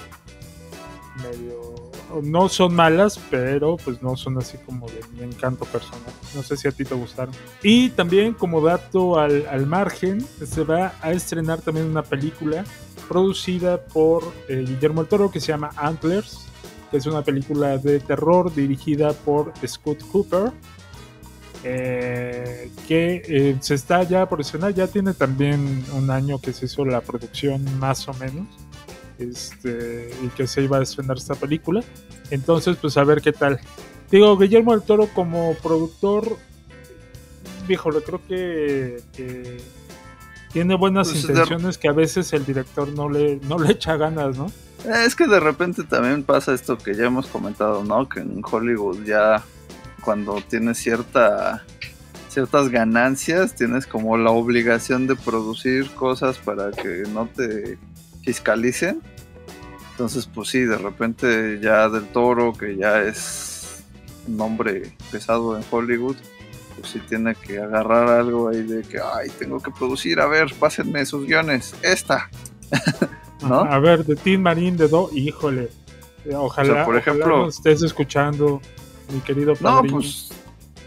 medio 1.23 1.90
no 2.23 2.49
son 2.49 2.75
malas 2.75 3.21
pero 3.31 3.77
pues 3.77 4.03
no 4.03 4.17
son 4.17 4.39
así 4.39 4.59
como 4.59 4.89
de 4.89 5.01
mi 5.13 5.23
encanto 5.23 5.65
personal. 5.65 6.13
No 6.35 6.43
sé 6.43 6.57
si 6.57 6.69
a 6.69 6.73
ti 6.73 6.85
te 6.85 6.95
gustaron. 6.95 7.35
Y 7.63 7.91
también 7.91 8.35
como 8.35 8.61
dato 8.61 9.19
al, 9.19 9.47
al 9.49 9.67
margen 9.67 10.21
se 10.45 10.65
va 10.65 10.95
a 11.01 11.13
estrenar 11.13 11.61
también 11.61 11.87
una 11.87 12.03
película 12.03 12.65
producida 13.09 13.85
por 13.85 14.23
eh, 14.49 14.65
Guillermo 14.67 15.03
el 15.03 15.09
Toro 15.09 15.31
que 15.31 15.41
se 15.41 15.49
llama 15.49 15.71
Antlers 15.77 16.47
que 16.91 16.97
es 16.97 17.07
una 17.07 17.23
película 17.23 17.79
de 17.79 18.01
terror 18.01 18.53
dirigida 18.53 19.13
por 19.13 19.53
Scott 19.67 20.03
Cooper 20.11 20.53
eh, 21.63 22.71
que 22.89 23.23
eh, 23.27 23.57
se 23.61 23.75
está 23.75 24.03
ya 24.03 24.29
por 24.29 24.41
estrenar. 24.41 24.75
Ya 24.75 24.87
tiene 24.87 25.13
también 25.15 25.85
un 25.95 26.11
año 26.11 26.41
que 26.41 26.53
se 26.53 26.67
hizo 26.67 26.85
la 26.85 27.01
producción 27.01 27.65
más 27.79 28.09
o 28.09 28.15
menos 28.15 28.47
este, 29.21 30.11
y 30.23 30.29
que 30.29 30.47
se 30.47 30.63
iba 30.63 30.79
a 30.79 30.83
estrenar 30.83 31.17
esta 31.19 31.35
película. 31.35 31.83
Entonces, 32.31 32.77
pues 32.81 32.97
a 32.97 33.05
ver 33.05 33.21
qué 33.21 33.33
tal. 33.33 33.61
Digo, 34.11 34.37
Guillermo 34.37 34.73
del 34.73 34.83
Toro 34.83 35.09
como 35.15 35.55
productor, 35.63 36.37
híjole, 37.69 38.03
creo 38.03 38.21
que, 38.27 39.03
que 39.15 39.59
tiene 40.53 40.75
buenas 40.75 41.09
Pues, 41.11 41.27
de- 41.27 41.33
intenciones 41.33 41.79
que 41.79 41.89
a 41.89 41.93
veces 41.93 42.33
el 42.33 42.45
director 42.45 42.89
no 42.89 43.09
le, 43.09 43.37
no 43.49 43.59
le 43.59 43.73
echa 43.73 43.97
ganas, 43.97 44.37
¿no? 44.37 44.51
Es 45.05 45.15
que 45.15 45.27
de 45.27 45.39
repente 45.41 45.85
también 45.85 46.23
pasa 46.23 46.55
esto 46.55 46.79
que 46.79 46.95
ya 46.95 47.05
hemos 47.05 47.27
comentado, 47.27 47.85
¿no? 47.85 48.09
Que 48.09 48.21
en 48.21 48.41
Hollywood 48.51 49.05
ya 49.05 49.45
cuando 50.03 50.41
tienes 50.49 50.79
cierta 50.79 51.63
ciertas 52.31 52.69
ganancias, 52.69 53.55
tienes 53.57 53.87
como 53.89 54.17
la 54.17 54.31
obligación 54.31 55.07
de 55.09 55.17
producir 55.17 55.91
cosas 55.91 56.39
para 56.39 56.71
que 56.71 57.03
no 57.13 57.27
te 57.27 57.77
fiscalicen. 58.25 59.01
Entonces, 59.93 60.27
pues 60.33 60.49
sí, 60.49 60.61
de 60.61 60.79
repente 60.79 61.59
ya 61.63 61.89
del 61.89 62.07
toro, 62.07 62.53
que 62.55 62.77
ya 62.77 63.03
es 63.03 63.83
un 64.27 64.37
nombre 64.39 64.97
pesado 65.11 65.57
en 65.59 65.65
Hollywood, 65.71 66.17
pues 66.79 66.93
sí 66.93 67.01
tiene 67.09 67.35
que 67.35 67.59
agarrar 67.59 68.09
algo 68.09 68.49
ahí 68.49 68.63
de 68.63 68.83
que, 68.83 68.99
ay, 68.99 69.29
tengo 69.39 69.61
que 69.61 69.71
producir, 69.71 70.21
a 70.21 70.27
ver, 70.27 70.55
pásenme 70.59 71.05
sus 71.05 71.27
guiones, 71.27 71.75
esta. 71.83 72.31
¿No? 73.43 73.61
A 73.61 73.79
ver, 73.79 74.05
de 74.05 74.17
Tim 74.17 74.41
Marín 74.43 74.77
de 74.77 74.89
Do, 74.89 75.11
híjole. 75.15 75.69
eh, 76.25 76.35
Ojalá, 76.35 76.73
O 76.73 76.75
sea, 76.75 76.85
por 76.85 76.97
ojalá 76.97 76.99
ejemplo- 77.17 77.49
estés 77.49 77.83
escuchando, 77.83 78.61
mi 79.13 79.21
querido 79.21 79.53
No, 79.61 79.77
padrino. 79.77 79.97
pues 79.99 80.29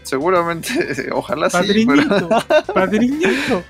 seguramente, 0.02 1.08
ojalá 1.12 1.50
sí, 1.50 1.56
Padrinito, 1.56 2.28
pero... 2.28 2.64
padrinito. 2.74 3.62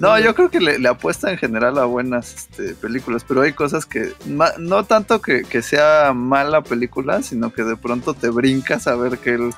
No, 0.00 0.18
yo 0.18 0.34
creo 0.34 0.50
que 0.50 0.60
le, 0.60 0.78
le 0.78 0.88
apuesta 0.88 1.30
en 1.30 1.36
general 1.38 1.78
a 1.78 1.84
buenas 1.84 2.34
este, 2.34 2.74
películas, 2.74 3.24
pero 3.26 3.42
hay 3.42 3.52
cosas 3.52 3.84
que, 3.86 4.12
ma- 4.26 4.54
no 4.58 4.84
tanto 4.84 5.20
que, 5.20 5.42
que 5.42 5.60
sea 5.62 6.12
mala 6.14 6.62
película, 6.62 7.22
sino 7.22 7.52
que 7.52 7.62
de 7.64 7.76
pronto 7.76 8.14
te 8.14 8.30
brincas 8.30 8.86
a 8.86 8.96
ver 8.96 9.18
que 9.18 9.34
él 9.34 9.50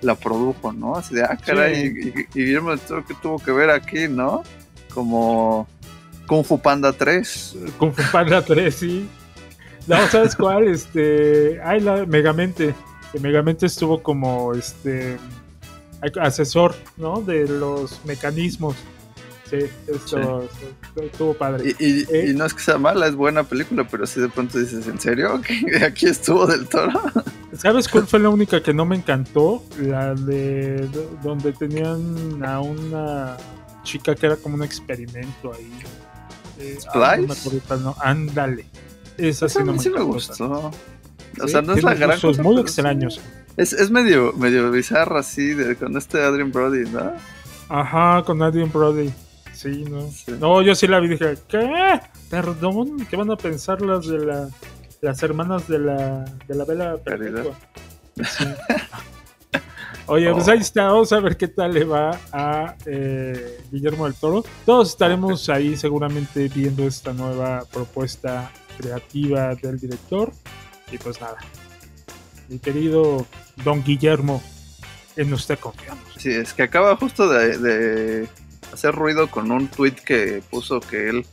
la 0.00 0.14
produjo, 0.14 0.72
¿no? 0.72 0.96
Así 0.96 1.14
de, 1.14 1.22
ah, 1.24 1.36
caray, 1.44 1.74
y, 1.86 2.08
y- 2.08 2.26
y 2.34 2.44
Guillermo 2.44 2.70
del 2.70 2.80
Toro, 2.80 3.04
¿qué 3.06 3.14
tuvo 3.20 3.38
que 3.38 3.52
ver 3.52 3.68
aquí, 3.70 4.08
no? 4.08 4.42
Como 4.94 5.68
Kung 6.26 6.44
Fu 6.44 6.58
Panda 6.60 6.92
3. 6.92 7.56
Kung 7.76 7.92
Fu 7.92 8.02
Panda 8.10 8.42
3, 8.42 8.74
sí. 8.74 9.08
No, 9.86 9.96
¿sabes 10.08 10.34
cuál? 10.36 10.68
Este. 10.68 11.60
Ay, 11.62 11.80
la 11.80 12.06
Megamente. 12.06 12.74
Que 13.12 13.18
Megamente 13.20 13.66
estuvo 13.66 14.02
como 14.02 14.54
este. 14.54 15.18
asesor, 16.20 16.74
¿no? 16.96 17.20
De 17.20 17.46
los 17.48 18.00
mecanismos. 18.04 18.76
Sí, 19.50 19.58
esto 19.88 20.48
estuvo 21.02 21.34
padre. 21.34 21.74
Y, 21.78 21.84
y- 21.84 22.06
Eh. 22.10 22.26
y 22.30 22.34
no 22.34 22.44
es 22.44 22.54
que 22.54 22.60
sea 22.62 22.78
mala, 22.78 23.06
es 23.08 23.14
buena 23.16 23.42
película, 23.42 23.86
pero 23.90 24.06
si 24.06 24.20
de 24.20 24.28
pronto 24.28 24.58
dices, 24.58 24.86
¿en 24.86 25.00
serio? 25.00 25.40
¿Que 25.46 25.84
aquí 25.84 26.06
estuvo 26.06 26.46
del 26.46 26.68
Toro? 26.68 27.00
¿Sabes 27.54 27.88
cuál 27.88 28.06
fue 28.06 28.20
la 28.20 28.28
única 28.28 28.62
que 28.62 28.72
no 28.72 28.84
me 28.86 28.94
encantó? 28.96 29.64
La 29.80 30.14
de 30.14 30.86
do- 30.92 31.18
donde 31.22 31.52
tenían 31.52 32.44
a 32.44 32.60
una 32.60 33.36
chica 33.82 34.14
que 34.14 34.26
era 34.26 34.36
como 34.36 34.54
un 34.54 34.62
experimento 34.62 35.52
ahí. 35.52 35.72
Eh, 36.60 36.78
me 37.26 37.34
¿Splice? 37.34 37.62
no, 37.82 37.96
ándale. 38.00 38.66
Esa 39.18 39.48
sí 39.48 39.56
Esa 39.58 39.64
no 39.64 39.72
me 39.72 39.78
sí 39.80 39.88
me 39.90 39.96
encantó, 39.96 40.12
gustó. 40.12 40.44
O 41.40 41.46
Sí, 41.46 41.48
sea, 41.52 41.62
no 41.62 41.74
es 41.74 41.82
la 41.82 41.94
gran 41.94 42.20
cosa, 42.20 42.42
muy 42.42 42.60
extraños. 42.60 43.20
Es, 43.56 43.72
es 43.72 43.90
medio, 43.90 44.32
medio 44.34 44.70
bizarra 44.70 45.20
así, 45.20 45.54
de, 45.54 45.74
con 45.76 45.96
este 45.96 46.22
Adrian 46.22 46.52
Brody, 46.52 46.88
¿no? 46.90 47.12
Ajá, 47.68 48.22
con 48.24 48.42
Adrian 48.42 48.70
Brody. 48.72 49.10
Sí, 49.60 49.84
no. 49.84 50.10
Sí. 50.10 50.32
No, 50.40 50.62
yo 50.62 50.74
sí 50.74 50.86
la 50.86 51.00
vi 51.00 51.08
dije, 51.08 51.34
¿qué? 51.48 52.00
Perdón, 52.30 53.06
¿qué 53.10 53.16
van 53.16 53.30
a 53.30 53.36
pensar 53.36 53.82
las 53.82 54.06
de 54.06 54.24
la 54.24 54.48
las 55.02 55.22
hermanas 55.22 55.66
de 55.68 55.78
la 55.78 56.24
de 56.48 56.54
la 56.54 56.64
vela 56.64 56.96
perpetua? 56.96 57.54
Sí. 58.16 58.44
Oye, 60.06 60.32
pues 60.32 60.48
Oh. 60.48 60.50
ahí 60.52 60.58
está, 60.58 60.84
vamos 60.86 61.12
a 61.12 61.20
ver 61.20 61.36
qué 61.36 61.46
tal 61.48 61.72
le 61.74 61.84
va 61.84 62.18
a 62.32 62.74
eh, 62.86 63.60
Guillermo 63.70 64.06
del 64.06 64.14
Toro. 64.14 64.44
Todos 64.66 64.90
estaremos 64.90 65.48
ahí 65.50 65.76
seguramente 65.76 66.48
viendo 66.48 66.86
esta 66.86 67.12
nueva 67.12 67.64
propuesta 67.72 68.50
creativa 68.78 69.54
del 69.54 69.78
director. 69.78 70.32
Y 70.90 70.98
pues 70.98 71.20
nada, 71.20 71.36
mi 72.48 72.58
querido 72.58 73.26
don 73.62 73.84
Guillermo, 73.84 74.42
en 75.16 75.32
usted 75.32 75.58
confiamos. 75.58 76.02
Sí, 76.16 76.30
es 76.30 76.54
que 76.54 76.62
acaba 76.64 76.96
justo 76.96 77.28
de, 77.28 77.58
de 77.58 78.28
hacer 78.72 78.94
ruido 78.94 79.30
con 79.30 79.50
un 79.50 79.68
tweet 79.68 79.96
que 80.04 80.42
puso 80.50 80.80
que 80.80 81.08
él 81.08 81.26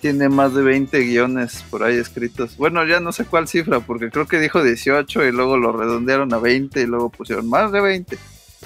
tiene 0.00 0.28
más 0.30 0.54
de 0.54 0.62
20 0.62 0.98
guiones 1.00 1.62
por 1.70 1.82
ahí 1.82 1.96
escritos. 1.96 2.56
Bueno, 2.56 2.86
ya 2.86 3.00
no 3.00 3.12
sé 3.12 3.24
cuál 3.26 3.48
cifra, 3.48 3.80
porque 3.80 4.10
creo 4.10 4.26
que 4.26 4.40
dijo 4.40 4.62
18 4.62 5.24
y 5.26 5.32
luego 5.32 5.56
lo 5.58 5.72
redondearon 5.72 6.32
a 6.32 6.38
20 6.38 6.80
y 6.80 6.86
luego 6.86 7.10
pusieron 7.10 7.48
más 7.50 7.70
de 7.70 7.80
20. 7.82 8.18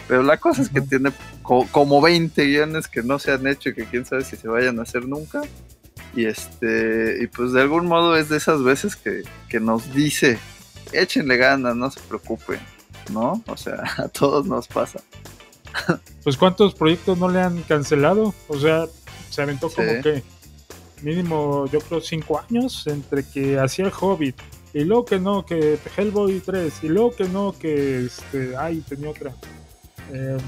Pero 0.07 0.23
la 0.23 0.37
cosa 0.39 0.63
es 0.63 0.69
que 0.69 0.81
tiene 0.81 1.11
co- 1.43 1.67
como 1.73 2.01
20 2.01 2.45
guiones 2.45 2.87
que 2.89 3.03
no 3.03 3.19
se 3.19 3.33
han 3.33 3.47
hecho 3.47 3.71
y 3.71 3.75
que 3.75 3.85
quién 3.87 4.05
sabe 4.05 4.23
si 4.25 4.37
se 4.37 4.47
vayan 4.49 4.79
a 4.79 4.83
hacer 4.83 5.07
nunca. 5.09 5.43
Y 6.15 6.27
este, 6.27 7.19
y 7.21 7.27
pues 7.27 7.53
de 7.53 7.63
algún 7.63 7.87
modo 7.87 8.17
es 8.17 8.29
de 8.29 8.37
esas 8.37 8.63
veces 8.63 8.95
que, 8.95 9.23
que 9.49 9.59
nos 9.59 9.93
dice, 9.93 10.39
échenle 10.93 11.37
ganas, 11.37 11.75
no 11.75 11.91
se 11.91 11.99
preocupen, 12.01 12.61
¿no? 13.13 13.43
O 13.49 13.57
sea, 13.57 13.83
a 13.97 14.07
todos 14.09 14.47
nos 14.47 14.69
pasa. 14.69 15.01
Pues 16.23 16.37
cuántos 16.37 16.75
proyectos 16.75 17.19
no 17.19 17.29
le 17.29 17.41
han 17.41 17.63
cancelado. 17.63 18.35
O 18.49 18.59
sea, 18.59 18.87
se 19.31 19.43
aventó 19.43 19.69
Sí. 19.69 19.75
como 19.77 20.03
que 20.03 20.23
mínimo, 21.03 21.67
yo 21.71 21.81
creo, 21.81 22.01
cinco 22.01 22.41
años 22.41 22.87
entre 22.87 23.25
que 23.29 23.59
hacía 23.59 23.85
el 23.87 23.93
Hobbit 23.99 24.37
y 24.73 24.85
luego 24.85 25.05
que 25.05 25.19
no, 25.19 25.45
que 25.45 25.79
Hellboy 25.97 26.41
3 26.41 26.73
y 26.83 26.89
luego 26.89 27.15
que 27.15 27.25
no, 27.29 27.55
que 27.59 28.07
este, 28.07 28.57
ay, 28.57 28.83
tenía 28.89 29.11
otra. 29.11 29.33
Em, 30.13 30.39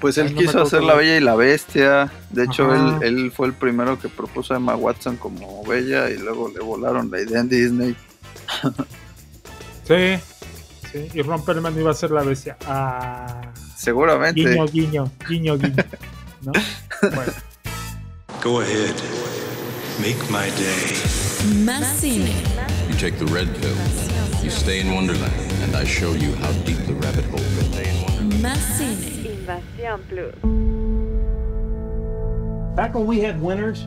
Pues 0.00 0.16
él 0.18 0.34
quiso 0.34 0.62
hacer. 0.62 0.82
La 0.82 0.94
Bella 0.94 1.16
y 1.16 1.20
la 1.20 1.34
Bestia. 1.36 2.10
De 2.30 2.44
hecho, 2.44 2.74
él, 2.74 3.02
él 3.02 3.32
fue 3.32 3.46
el 3.48 3.52
primero 3.54 3.98
que 3.98 4.08
propuso 4.08 4.54
a 4.54 4.56
Emma 4.56 4.74
Watson 4.76 5.16
como 5.16 5.62
Bella 5.64 6.08
y 6.10 6.16
luego 6.18 6.48
le 6.48 6.60
volaron 6.60 7.10
la 7.10 7.20
idea 7.20 7.40
en 7.40 7.48
Disney. 7.48 7.96
sí, 9.84 10.18
sí, 10.92 11.08
y 11.14 11.22
Ron 11.22 11.44
Perlman 11.44 11.78
iba 11.78 11.90
a 11.90 11.94
ser 11.94 12.10
la 12.10 12.22
bestia. 12.22 12.56
Ah, 12.66 13.52
Seguramente. 13.76 14.40
guiño, 14.40 14.66
guiño, 14.66 15.10
guiño, 15.28 15.58
guiño. 15.58 15.84
¿No? 16.42 16.52
Bueno, 17.14 17.32
Go 18.40 18.60
ahead. 18.60 18.94
Make 20.00 20.16
my 20.30 20.48
day. 20.56 20.96
Más 21.64 21.84
cine, 22.00 22.32
take 22.98 23.18
the 23.18 23.26
red 23.26 23.48
pill. 23.60 23.76
You 24.42 24.50
stay 24.50 24.80
in 24.80 24.94
Wonderland, 24.94 25.34
and 25.62 25.76
I 25.76 25.84
show 25.84 26.12
you 26.12 26.34
how 26.36 26.50
deep 26.64 26.78
the 26.86 26.94
rabbit 26.94 27.24
hole 27.26 27.38
goes. 27.38 27.66
Más 28.40 28.58
cine, 28.78 28.96
Invasión 29.26 30.00
Plus. 30.08 30.34
Back 32.76 32.94
when 32.94 33.06
we 33.06 33.20
had 33.20 33.40
winners, 33.42 33.86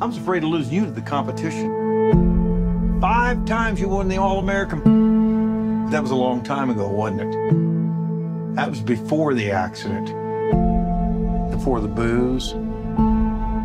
I 0.00 0.06
was 0.06 0.16
afraid 0.16 0.40
to 0.40 0.48
lose 0.48 0.68
you 0.72 0.84
to 0.84 0.90
the 0.90 1.00
competition. 1.02 3.00
Five 3.00 3.44
times 3.46 3.80
you 3.80 3.88
won 3.88 4.08
the 4.08 4.16
All 4.16 4.38
American. 4.40 5.90
That 5.90 6.02
was 6.02 6.10
a 6.10 6.16
long 6.16 6.42
time 6.42 6.70
ago, 6.70 6.88
wasn't 6.88 7.22
it? 7.22 7.67
That 8.54 8.70
was 8.70 8.80
before 8.80 9.34
the 9.34 9.50
accident, 9.50 10.06
before 11.50 11.80
the 11.80 11.88
booze. 11.88 12.52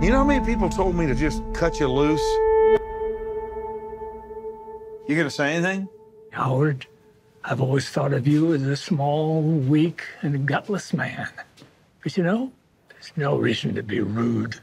You 0.04 0.10
know 0.10 0.18
how 0.18 0.24
many 0.24 0.46
people 0.46 0.70
told 0.70 0.96
me 0.96 1.08
to 1.08 1.16
just 1.16 1.42
cut 1.54 1.80
you 1.80 1.88
loose? 1.88 2.22
You 5.08 5.16
gonna 5.18 5.30
say 5.30 5.54
anything? 5.56 5.88
Howard, 6.32 6.86
I've 7.44 7.62
always 7.62 7.90
thought 7.90 8.14
of 8.14 8.28
you 8.28 8.54
as 8.54 8.64
a 8.64 8.76
small, 8.76 9.42
weak, 9.42 10.04
and 10.22 10.46
gutless 10.48 10.94
man. 10.94 11.30
But 12.02 12.18
you 12.18 12.24
know, 12.24 12.52
there's 12.90 13.12
no 13.16 13.38
reason 13.38 13.76
to 13.76 13.84
be 13.84 14.00
rude. 14.00 14.60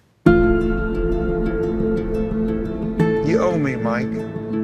You 3.29 3.39
owe 3.41 3.59
me, 3.59 3.77
Mike. 3.77 4.13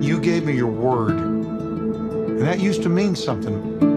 You 0.02 0.20
gave 0.20 0.44
me 0.44 0.54
your 0.54 0.70
word. 0.70 1.16
And 1.18 2.42
that 2.42 2.60
used 2.60 2.82
to 2.82 2.88
mean 2.88 3.14
something. 3.16 3.95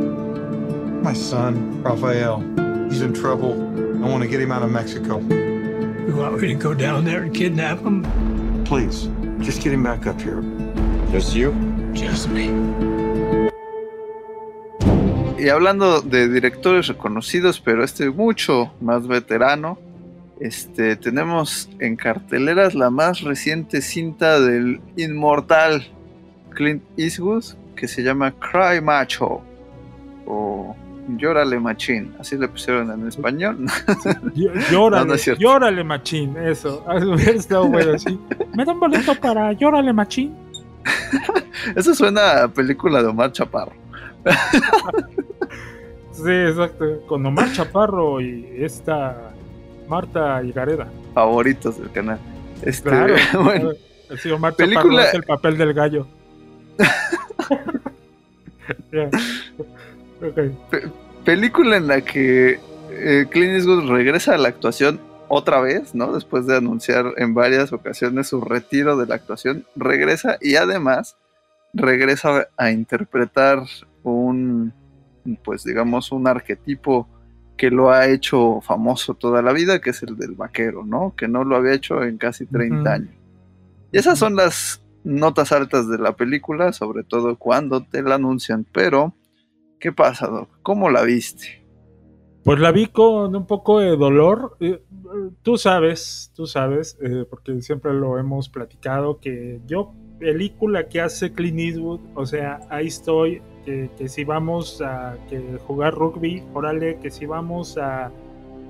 My 1.02 1.14
son, 1.14 1.82
Rafael, 1.82 2.42
he's 2.90 3.02
in 3.02 3.14
trouble. 3.14 3.54
I 4.04 4.10
want 4.10 4.22
to 4.22 4.28
get 4.28 4.42
him 4.42 4.52
out 4.52 4.64
of 4.64 4.72
Mexico. 4.72 5.20
You 5.20 6.16
want 6.18 6.42
me 6.42 6.50
to 6.50 6.56
go 6.56 6.74
down 6.74 7.06
there 7.06 7.24
and 7.24 7.34
kidnap 7.34 7.80
him? 7.80 8.04
Please, 8.66 9.08
just 9.40 9.62
get 9.64 9.72
him 9.72 9.82
back 9.82 10.08
up 10.08 10.20
here. 10.20 10.44
Just 11.10 11.34
you? 11.34 11.54
Just 11.94 12.28
me. 12.30 12.50
Y 15.40 15.48
hablando 15.48 16.02
de 16.02 16.28
directores 16.28 16.88
reconocidos, 16.88 17.62
pero 17.62 17.86
este 17.86 18.10
mucho 18.10 18.74
más 18.82 19.08
veterano, 19.08 19.80
este, 20.42 20.98
tenemos 20.98 21.70
en 21.80 21.96
carteleras 21.96 22.76
la 22.76 22.90
más 22.90 23.22
reciente 23.22 23.82
cinta 23.82 24.42
del 24.42 24.82
inmortal 24.98 25.88
Clint 26.50 26.84
Eastwood, 26.98 27.46
que 27.78 27.88
se 27.88 28.04
llama 28.04 28.34
Cry 28.34 28.82
Macho, 28.82 29.42
o 30.28 30.76
Llórale 31.18 31.60
Machín, 31.60 32.14
así 32.20 32.38
le 32.38 32.48
pusieron 32.48 32.92
en 32.92 33.08
español. 33.08 33.58
Lló- 34.36 34.54
Llórale, 34.72 35.02
No, 35.04 35.06
no 35.10 35.14
es 35.16 35.22
cierto. 35.22 35.42
llórale, 35.42 35.84
machín, 35.84 36.36
eso. 36.38 36.84
Hubiera 36.88 37.32
estado 37.32 37.68
bueno 37.68 37.94
así. 37.94 38.20
Me 38.56 38.64
da 38.66 38.74
un 38.74 38.80
boleto 38.80 39.16
para 39.16 39.52
llórale, 39.54 39.92
machín. 39.94 40.36
Eso 41.76 41.94
suena 41.94 42.44
a 42.44 42.48
película 42.48 43.02
de 43.02 43.10
Omar 43.10 43.32
Chaparro. 43.32 43.74
Sí, 46.12 46.32
exacto. 46.32 47.02
Con 47.08 47.26
Omar 47.26 47.52
Chaparro 47.52 48.22
y 48.22 48.46
esta 48.60 49.32
Marta 49.88 50.42
Higareda. 50.44 50.88
favoritos 51.14 51.78
del 51.80 51.92
canal. 51.92 52.20
Este, 52.62 52.90
Claro. 52.90 53.16
bueno, 53.44 53.72
Sí, 54.22 54.32
Omar 54.32 54.56
Película- 54.56 54.84
Chaparro 54.84 55.00
hace 55.08 55.18
el 55.18 55.24
papel 55.24 55.58
del 55.58 55.74
gallo. 55.74 56.08
Ya. 60.22 60.28
Ok. 60.28 60.40
película 61.26 61.78
en 61.78 61.88
la 61.88 62.02
que 62.02 62.60
eh, 62.92 63.26
Clint 63.30 63.54
Eastwood 63.54 63.90
regresa 63.90 64.36
a 64.36 64.38
la 64.38 64.50
actuación 64.50 65.00
otra 65.28 65.62
vez, 65.62 65.94
¿no? 65.94 66.14
Después 66.14 66.48
de 66.48 66.58
anunciar 66.58 67.14
en 67.18 67.34
varias 67.34 67.72
ocasiones 67.72 68.28
su 68.28 68.42
retiro 68.42 68.98
de 68.98 69.06
la 69.06 69.16
actuación, 69.16 69.66
regresa 69.76 70.38
y 70.42 70.56
además 70.56 71.16
regresa 71.74 72.48
a 72.58 72.72
interpretar 72.72 73.64
un, 74.04 74.74
pues 75.44 75.64
digamos, 75.64 76.12
un 76.12 76.28
arquetipo 76.28 77.08
que 77.58 77.70
lo 77.70 77.92
ha 77.92 78.08
hecho 78.08 78.62
famoso 78.62 79.14
toda 79.14 79.42
la 79.42 79.54
vida, 79.54 79.80
que 79.80 79.92
es 79.92 80.02
el 80.02 80.18
del 80.18 80.32
vaquero, 80.32 80.84
¿no? 80.86 81.14
Que 81.16 81.28
no 81.28 81.44
lo 81.44 81.58
había 81.58 81.74
hecho 81.74 82.04
en 82.04 82.18
casi 82.18 82.46
30 82.46 82.80
Ujú. 82.80 82.90
años. 82.90 83.14
Y 83.92 83.98
esas 84.00 84.18
son 84.18 84.36
las 84.36 84.82
notas 85.04 85.52
altas 85.52 85.88
de 85.88 85.98
la 85.98 86.14
película, 86.14 86.74
sobre 86.74 87.04
todo 87.04 87.36
cuando 87.36 87.84
te 87.84 88.02
la 88.02 88.16
anuncian, 88.16 88.66
pero 88.72 89.14
¿qué 89.80 89.92
pasa, 89.92 90.28
Doc? 90.28 90.50
¿Cómo 90.62 90.90
la 90.90 91.04
viste? 91.04 91.66
Pues 92.44 92.60
la 92.60 92.72
vi 92.72 92.88
con 92.88 93.36
un 93.36 93.46
poco 93.46 93.80
de 93.80 93.96
dolor. 93.96 94.58
Eh, 94.60 94.82
Tú 95.42 95.58
sabes, 95.58 96.32
tú 96.36 96.46
sabes, 96.46 96.98
eh, 97.02 97.26
porque 97.30 97.60
siempre 97.62 97.94
lo 97.94 98.18
hemos 98.20 98.50
platicado, 98.50 99.20
que 99.20 99.60
yo, 99.66 99.92
película 100.20 100.88
que 100.88 101.02
hace 101.02 101.32
Clint 101.34 101.60
Eastwood, 101.60 102.00
o 102.14 102.26
sea, 102.26 102.60
ahí 102.70 102.88
estoy, 102.88 103.42
que, 103.66 103.90
que 103.98 104.08
si 104.08 104.24
vamos 104.24 104.82
a 104.82 105.18
que 105.30 105.58
jugar 105.66 105.96
rugby, 105.96 106.44
órale, 106.54 107.00
que 107.00 107.10
si 107.10 107.26
vamos 107.26 107.78
a 107.78 108.12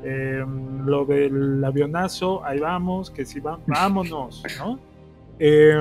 eh, 0.03 0.45
lo 0.85 1.05
del 1.05 1.63
avionazo, 1.63 2.43
ahí 2.45 2.59
vamos, 2.59 3.11
que 3.11 3.25
si 3.25 3.39
va, 3.39 3.59
vámonos, 3.67 4.43
¿no? 4.59 4.79
Eh, 5.39 5.73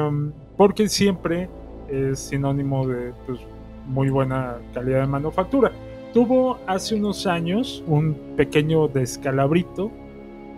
porque 0.57 0.88
siempre 0.88 1.49
es 1.88 2.19
sinónimo 2.19 2.87
de 2.87 3.12
pues, 3.27 3.41
muy 3.88 4.11
buena 4.11 4.59
calidad 4.72 5.01
de 5.01 5.07
manufactura. 5.09 5.72
Tuvo 6.14 6.59
hace 6.66 6.94
unos 6.94 7.27
años 7.27 7.83
un 7.87 8.14
pequeño 8.37 8.88
descalabrito 8.88 9.90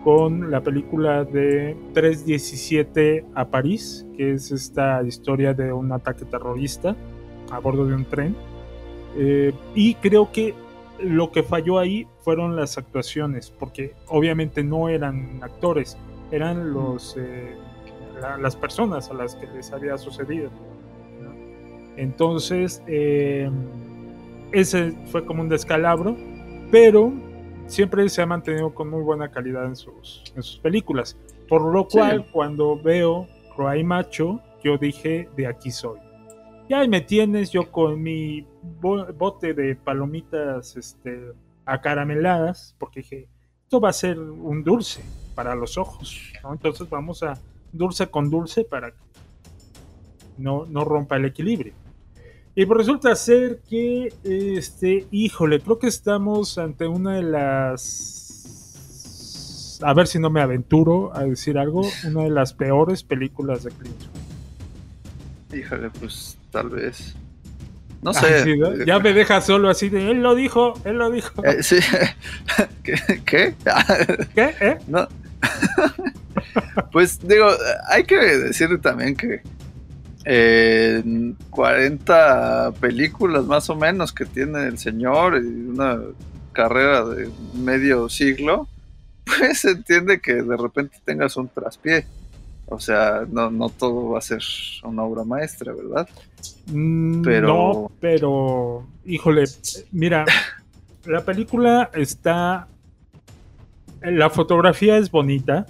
con 0.05 0.51
la 0.51 0.61
película 0.63 1.25
de 1.25 1.77
317 1.93 3.25
a 3.35 3.47
París, 3.49 4.07
que 4.17 4.33
es 4.33 4.51
esta 4.51 5.03
historia 5.03 5.53
de 5.55 5.73
un 5.73 5.93
ataque 5.93 6.25
terrorista 6.25 6.97
a 7.51 7.59
bordo 7.59 7.87
de 7.87 7.95
un 7.95 8.05
tren. 8.05 8.35
Eh, 9.17 9.53
y 9.75 9.95
creo 9.97 10.31
que 10.33 10.55
lo 11.03 11.31
que 11.33 11.43
falló 11.43 11.79
ahí 11.79 12.07
fueron 12.21 12.57
las 12.57 12.79
actuaciones, 12.79 13.51
porque 13.51 13.95
obviamente 14.09 14.63
no 14.63 14.89
eran 14.89 15.41
actores, 15.43 15.97
eran 16.31 16.73
los, 16.73 17.17
eh, 17.19 17.55
la- 18.21 18.37
las 18.39 18.55
personas 18.57 19.11
a 19.11 19.15
las 19.15 19.35
que 19.35 19.47
les 19.49 19.73
había 19.73 19.99
sucedido. 19.99 20.51
Entonces, 22.01 22.83
eh, 22.87 23.51
ese 24.53 24.93
fue 25.13 25.25
como 25.27 25.43
un 25.43 25.49
descalabro, 25.51 26.17
pero 26.71 27.13
siempre 27.67 28.09
se 28.09 28.23
ha 28.23 28.27
mantenido 28.27 28.73
con 28.75 28.89
muy 28.89 29.03
buena 29.03 29.31
calidad 29.31 29.67
en 29.67 29.77
sus, 29.77 30.25
en 30.35 30.43
sus 30.43 30.59
películas. 30.61 31.17
Por 31.47 31.63
lo 31.63 31.83
Sí. 31.91 31.99
cual, 31.99 32.27
cuando 32.33 32.81
veo 32.81 33.27
Cry 33.55 33.85
Macho, 33.85 34.41
yo 34.65 34.79
dije, 34.79 35.29
de 35.37 35.47
aquí 35.47 35.71
soy. 35.71 35.99
Y 36.71 36.73
ahí 36.75 36.89
me 36.89 37.03
tienes 37.03 37.51
yo 37.51 37.71
con 37.71 38.01
mi 38.01 38.47
bo- 38.81 39.13
bote 39.13 39.53
de 39.53 39.75
palomitas 39.77 40.77
este, 40.79 41.33
acarameladas, 41.67 42.75
porque 42.79 43.01
dije, 43.01 43.29
esto 43.65 43.79
va 43.79 43.91
a 43.91 43.93
ser 43.93 44.19
un 44.19 44.65
dulce 44.65 45.03
para 45.35 45.55
los 45.55 45.77
ojos. 45.77 46.33
¿no? 46.43 46.53
Entonces 46.53 46.89
vamos 46.89 47.23
a 47.23 47.35
dulce 47.73 48.07
con 48.09 48.31
dulce 48.31 48.65
para 48.65 48.91
que 48.93 48.97
no, 50.39 50.65
no 50.67 50.85
rompa 50.85 51.17
el 51.17 51.27
equilibrio. 51.27 51.75
Y 52.55 52.67
pues 52.67 52.79
resulta 52.79 53.15
ser 53.15 53.61
que, 53.69 54.13
este, 54.25 55.07
híjole, 55.11 55.61
creo 55.61 55.79
que 55.79 55.87
estamos 55.87 56.59
ante 56.59 56.87
una 56.87 57.15
de 57.15 57.23
las... 57.23 58.27
A 59.83 59.95
ver 59.95 60.07
si 60.07 60.19
no 60.19 60.29
me 60.29 60.43
aventuro 60.43 61.17
a 61.17 61.25
decir 61.25 61.57
algo, 61.59 61.83
una 62.07 62.25
de 62.25 62.31
las 62.31 62.53
peores 62.53 63.03
películas 63.03 63.63
de 63.65 63.71
Clint. 63.71 64.03
Híjole, 65.55 65.91
pues 65.91 66.37
tal 66.51 66.71
vez. 66.71 67.15
No 68.03 68.11
Ay, 68.15 68.21
sé. 68.21 68.45
sí, 68.45 68.57
¿no? 68.59 68.85
Ya 68.85 68.99
me 68.99 69.13
deja 69.13 69.41
solo 69.41 69.69
así 69.69 69.89
de, 69.89 70.11
él 70.11 70.23
lo 70.23 70.35
dijo, 70.35 70.75
él 70.85 70.97
lo 70.97 71.11
dijo. 71.11 71.45
Eh, 71.45 71.63
sí. 71.63 71.77
¿Qué? 72.83 72.95
¿Qué? 73.25 73.55
¿Qué? 74.35 74.55
¿Eh? 74.61 74.79
No. 74.87 75.07
pues 76.93 77.21
digo, 77.27 77.47
hay 77.89 78.05
que 78.05 78.17
decir 78.17 78.81
también 78.81 79.17
que 79.17 79.43
eh, 80.25 81.03
en 81.05 81.37
40 81.51 82.73
películas 82.81 83.45
más 83.47 83.71
o 83.71 83.77
menos 83.77 84.13
que 84.13 84.27
tiene 84.27 84.67
el 84.67 84.79
señor 84.79 85.37
y 85.43 85.47
una 85.47 85.99
carrera 86.53 87.05
de 87.05 87.31
medio 87.55 88.09
siglo, 88.09 88.69
pues 89.25 89.61
se 89.61 89.71
entiende 89.73 90.21
que 90.21 90.35
de 90.43 90.57
repente 90.57 90.99
tengas 91.05 91.37
un 91.37 91.49
traspié. 91.49 92.07
O 92.73 92.79
sea, 92.79 93.25
no, 93.29 93.51
no 93.51 93.69
todo 93.69 94.11
va 94.11 94.19
a 94.19 94.23
ser 94.23 94.43
una 94.85 95.03
obra 95.03 95.25
maestra, 95.25 95.73
¿verdad? 95.73 96.09
Mm, 96.67 97.23
Pero- 97.23 97.47
No, 97.49 97.91
pero, 98.01 98.87
híjole, 99.05 99.45
mira, 99.91 100.25
la 101.07 101.25
película 101.25 101.91
está... 101.95 102.69
La 104.03 104.31
fotografía 104.31 104.97
es 104.99 105.11
bonita. 105.11 105.67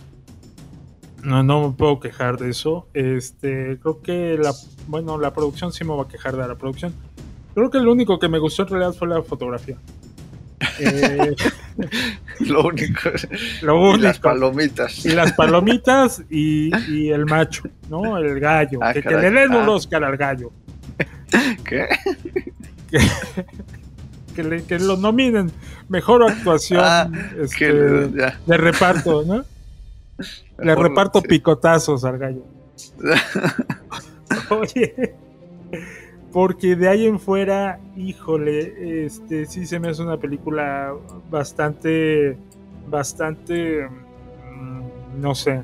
No, 1.22 1.42
no 1.42 1.68
me 1.68 1.74
puedo 1.74 2.00
quejar 2.00 2.38
de 2.38 2.50
eso. 2.50 2.88
Este, 2.94 3.78
creo 3.80 4.00
que 4.02 4.38
la, 4.40 4.52
bueno, 4.86 5.18
la 5.18 5.32
producción 5.34 5.72
sí 5.72 5.84
me 5.84 5.94
va 5.94 6.04
a 6.04 6.08
quejar 6.08 6.36
de 6.36 6.46
la 6.46 6.54
producción. 6.56 6.94
Creo 7.54 7.70
que 7.70 7.78
lo 7.80 7.92
único 7.92 8.18
que 8.18 8.28
me 8.28 8.38
gustó 8.38 8.62
en 8.62 8.68
realidad 8.68 8.92
fue 8.94 9.08
la 9.08 9.22
fotografía. 9.22 9.76
Eh, 10.78 11.34
Lo 12.40 12.66
único. 12.66 13.10
lo 13.62 13.96
Y 13.96 13.98
las 14.00 14.18
palomitas. 14.18 15.04
Y 15.04 15.10
las 15.10 15.32
palomitas 15.32 16.22
y, 16.30 16.70
y 16.90 17.10
el 17.10 17.26
macho, 17.26 17.64
¿no? 17.88 18.16
El 18.18 18.38
gallo. 18.40 18.78
Ah, 18.82 18.92
que, 18.94 19.02
que 19.02 19.14
le 19.14 19.30
den 19.30 19.50
un 19.50 19.56
Ah. 19.68 19.70
Oscar 19.70 20.04
al 20.04 20.16
gallo. 20.16 20.50
¿Qué? 21.64 21.86
que, 24.34 24.42
le- 24.42 24.62
que 24.64 24.78
lo 24.78 24.96
nominen 24.96 25.50
mejor 25.88 26.22
actuación 26.28 26.80
Ah, 26.82 27.10
este, 27.40 27.56
que 27.56 27.72
de 27.72 28.56
reparto, 28.56 29.22
¿no? 29.24 29.44
Le 30.58 30.74
reparto 30.74 31.22
picotazos 31.22 32.04
al 32.04 32.18
gallo. 32.18 32.44
Oye, 34.50 35.14
porque 36.32 36.76
de 36.76 36.88
ahí 36.88 37.06
en 37.06 37.18
fuera, 37.18 37.80
híjole, 37.96 39.04
este 39.06 39.46
sí 39.46 39.66
se 39.66 39.80
me 39.80 39.88
hace 39.88 40.02
una 40.02 40.16
película 40.18 40.92
bastante, 41.30 42.36
bastante, 42.88 43.88
mm, 43.88 45.20
no 45.20 45.34
sé, 45.34 45.62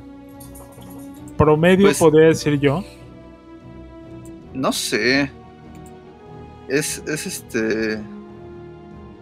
promedio 1.36 1.86
Pues- 1.86 1.98
podría 1.98 2.28
decir 2.28 2.58
yo. 2.58 2.84
No 4.52 4.72
sé. 4.72 5.30
Es, 6.68 7.02
es 7.06 7.26
este. 7.26 8.00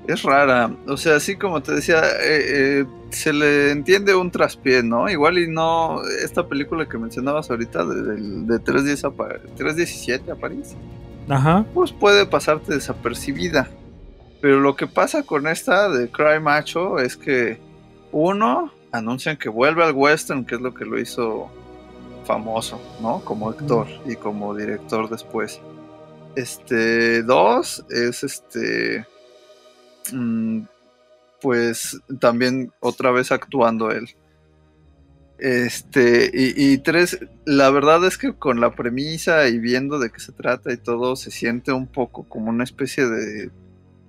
Es 0.06 0.22
rara. 0.22 0.70
O 0.86 0.96
sea, 0.96 1.16
así 1.16 1.36
como 1.36 1.60
te 1.62 1.72
decía, 1.72 1.98
eh, 2.22 2.80
eh, 2.80 2.86
se 3.14 3.32
le 3.32 3.70
entiende 3.70 4.14
un 4.14 4.30
traspié, 4.30 4.82
¿no? 4.82 5.08
Igual 5.08 5.38
y 5.38 5.48
no. 5.48 6.02
Esta 6.22 6.46
película 6.48 6.88
que 6.88 6.98
mencionabas 6.98 7.50
ahorita, 7.50 7.84
de, 7.84 8.16
de 8.16 8.58
310 8.58 9.04
a 9.04 9.10
Pa- 9.10 9.38
317 9.56 10.30
a 10.30 10.34
París, 10.34 10.74
Ajá. 11.28 11.64
pues 11.74 11.92
puede 11.92 12.26
pasarte 12.26 12.74
desapercibida. 12.74 13.68
Pero 14.40 14.60
lo 14.60 14.76
que 14.76 14.86
pasa 14.86 15.22
con 15.22 15.46
esta 15.46 15.88
de 15.88 16.10
Cry 16.10 16.38
Macho 16.40 16.98
es 16.98 17.16
que, 17.16 17.58
uno, 18.12 18.72
anuncian 18.92 19.36
que 19.38 19.48
vuelve 19.48 19.82
al 19.82 19.92
western, 19.92 20.44
que 20.44 20.56
es 20.56 20.60
lo 20.60 20.74
que 20.74 20.84
lo 20.84 21.00
hizo 21.00 21.50
famoso, 22.26 22.80
¿no? 23.00 23.20
Como 23.24 23.48
actor 23.50 23.86
y 24.06 24.16
como 24.16 24.54
director 24.54 25.08
después. 25.08 25.60
Este, 26.36 27.22
dos, 27.22 27.84
es 27.90 28.22
este, 28.24 29.06
mm, 30.12 30.60
pues 31.44 32.00
también 32.20 32.72
otra 32.80 33.10
vez 33.10 33.30
actuando 33.30 33.90
él. 33.90 34.08
Este, 35.36 36.30
y, 36.32 36.72
y 36.72 36.78
tres, 36.78 37.18
la 37.44 37.68
verdad 37.68 38.02
es 38.06 38.16
que 38.16 38.32
con 38.32 38.62
la 38.62 38.74
premisa 38.74 39.46
y 39.48 39.58
viendo 39.58 39.98
de 39.98 40.08
qué 40.08 40.20
se 40.20 40.32
trata 40.32 40.72
y 40.72 40.78
todo, 40.78 41.16
se 41.16 41.30
siente 41.30 41.70
un 41.70 41.86
poco 41.86 42.26
como 42.26 42.48
una 42.48 42.64
especie 42.64 43.06
de, 43.06 43.50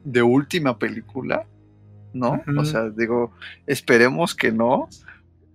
de 0.06 0.22
última 0.22 0.80
película, 0.80 1.46
¿no? 2.14 2.42
O 2.58 2.64
sea, 2.64 2.90
digo, 2.90 3.34
esperemos 3.68 4.34
que 4.34 4.54
no, 4.54 4.88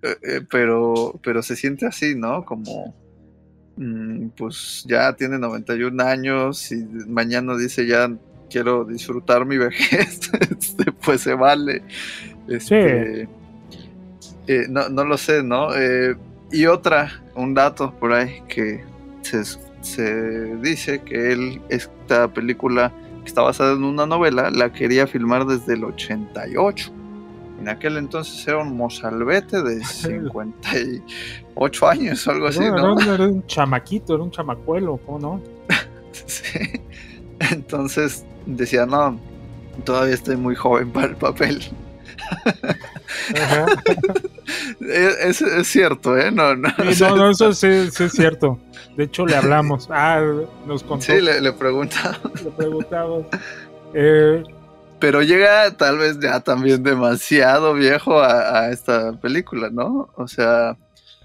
eh, 0.02 0.16
eh, 0.22 0.40
pero, 0.50 1.18
pero 1.24 1.42
se 1.42 1.56
siente 1.56 1.86
así, 1.86 2.14
¿no? 2.14 2.44
Como, 2.44 2.94
mm, 3.78 4.28
pues 4.36 4.84
ya 4.86 5.14
tiene 5.14 5.38
91 5.38 5.98
años 6.02 6.72
y 6.72 6.84
mañana 7.08 7.56
dice 7.56 7.86
ya 7.86 8.10
quiero 8.50 8.84
disfrutar 8.84 9.46
mi 9.46 9.58
vejez, 9.58 10.30
este, 10.50 10.92
pues 10.92 11.22
se 11.22 11.34
vale. 11.34 11.82
Este, 12.48 13.28
eh, 14.46 14.66
no, 14.68 14.88
no 14.88 15.04
lo 15.04 15.16
sé, 15.16 15.42
¿no? 15.42 15.74
Eh, 15.74 16.16
y 16.52 16.66
otra, 16.66 17.22
un 17.34 17.54
dato 17.54 17.94
por 17.98 18.12
ahí 18.12 18.42
que 18.48 18.84
se, 19.22 19.44
se 19.82 20.56
dice 20.56 21.02
que 21.02 21.32
él, 21.32 21.60
esta 21.68 22.28
película 22.28 22.92
que 23.22 23.26
está 23.26 23.42
basada 23.42 23.74
en 23.74 23.84
una 23.84 24.06
novela, 24.06 24.50
la 24.50 24.72
quería 24.72 25.06
filmar 25.06 25.46
desde 25.46 25.74
el 25.74 25.84
88. 25.84 26.92
En 27.60 27.68
aquel 27.68 27.98
entonces 27.98 28.48
era 28.48 28.58
un 28.58 28.76
mozalbete 28.76 29.62
de 29.62 29.84
58 29.84 31.88
años 31.88 32.26
o 32.26 32.30
algo 32.30 32.46
así, 32.48 32.60
¿no? 32.60 32.98
era 32.98 33.28
un 33.28 33.46
chamaquito, 33.46 34.14
era 34.14 34.24
un 34.24 34.30
chamacuelo, 34.30 34.98
¿cómo 35.06 35.18
no? 35.18 35.40
Sí. 36.26 36.58
Entonces 37.50 38.24
decía, 38.46 38.86
no, 38.86 39.18
todavía 39.84 40.14
estoy 40.14 40.36
muy 40.36 40.54
joven 40.54 40.92
para 40.92 41.08
el 41.08 41.16
papel. 41.16 41.62
Ajá. 43.40 43.66
Es, 44.80 45.44
cierto, 45.68 46.18
¿eh? 46.18 46.30
No, 46.32 46.56
no, 46.56 46.68
o 46.78 46.92
Sí, 46.92 46.94
sea, 46.94 47.10
no, 47.10 47.16
no, 47.16 47.30
eso 47.30 47.52
sí, 47.52 47.88
sí 47.92 48.04
es 48.04 48.12
cierto. 48.12 48.58
De 48.96 49.04
hecho, 49.04 49.24
le 49.24 49.36
hablamos. 49.36 49.86
Ah, 49.90 50.20
nos 50.66 50.82
contó. 50.82 51.04
sí, 51.06 51.20
le, 51.20 51.40
le 51.40 51.52
preguntaba. 51.52 52.18
le 52.42 52.50
preguntamos. 52.50 53.26
Eh, 53.94 54.42
Pero 54.98 55.22
llega 55.22 55.76
tal 55.76 55.98
vez 55.98 56.18
ya 56.18 56.40
también 56.40 56.82
demasiado 56.82 57.74
viejo 57.74 58.20
a, 58.20 58.62
a 58.62 58.70
esta 58.72 59.12
película, 59.20 59.70
¿no? 59.70 60.08
O 60.16 60.26
sea, 60.26 60.76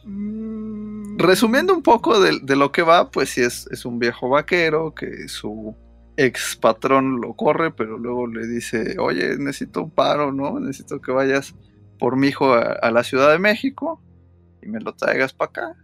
mm, 0.03 1.17
resumiendo 1.17 1.73
un 1.73 1.81
poco 1.81 2.19
de, 2.19 2.39
de 2.43 2.55
lo 2.55 2.71
que 2.71 2.83
va, 2.83 3.09
pues 3.09 3.29
sí 3.31 3.41
es, 3.41 3.67
es 3.71 3.85
un 3.85 3.97
viejo 3.97 4.29
vaquero 4.29 4.93
que 4.93 5.27
su 5.27 5.75
ex 6.17 6.55
patrón 6.55 7.19
lo 7.21 7.33
corre, 7.33 7.71
pero 7.71 7.97
luego 7.97 8.27
le 8.27 8.47
dice, 8.47 8.97
oye, 8.99 9.37
necesito 9.37 9.83
un 9.83 9.91
paro, 9.91 10.31
¿no? 10.31 10.59
Necesito 10.59 11.01
que 11.01 11.11
vayas 11.11 11.55
por 11.99 12.15
mi 12.15 12.27
hijo 12.27 12.53
a, 12.53 12.61
a 12.61 12.91
la 12.91 13.03
Ciudad 13.03 13.31
de 13.31 13.39
México 13.39 14.01
y 14.61 14.67
me 14.67 14.79
lo 14.79 14.93
traigas 14.93 15.33
para 15.33 15.49
acá. 15.49 15.75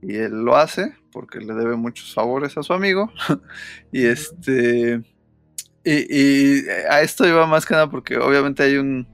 Y 0.00 0.14
él 0.14 0.44
lo 0.44 0.56
hace 0.56 0.94
porque 1.10 1.40
le 1.40 1.54
debe 1.54 1.76
muchos 1.76 2.14
favores 2.14 2.56
a 2.56 2.62
su 2.62 2.72
amigo. 2.72 3.12
y 3.92 4.06
este... 4.06 5.02
Y, 5.84 6.16
y 6.16 6.68
a 6.90 7.00
esto 7.00 7.26
iba 7.26 7.46
más 7.46 7.64
que 7.64 7.74
nada 7.74 7.90
porque 7.90 8.18
obviamente 8.18 8.62
hay 8.62 8.76
un... 8.76 9.06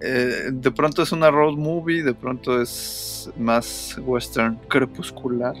eh, 0.00 0.50
de 0.52 0.70
pronto 0.70 1.02
es 1.02 1.12
una 1.12 1.30
road 1.30 1.54
movie, 1.56 2.02
de 2.02 2.14
pronto 2.14 2.60
es 2.60 3.30
más 3.38 3.96
western 4.02 4.56
crepuscular. 4.68 5.54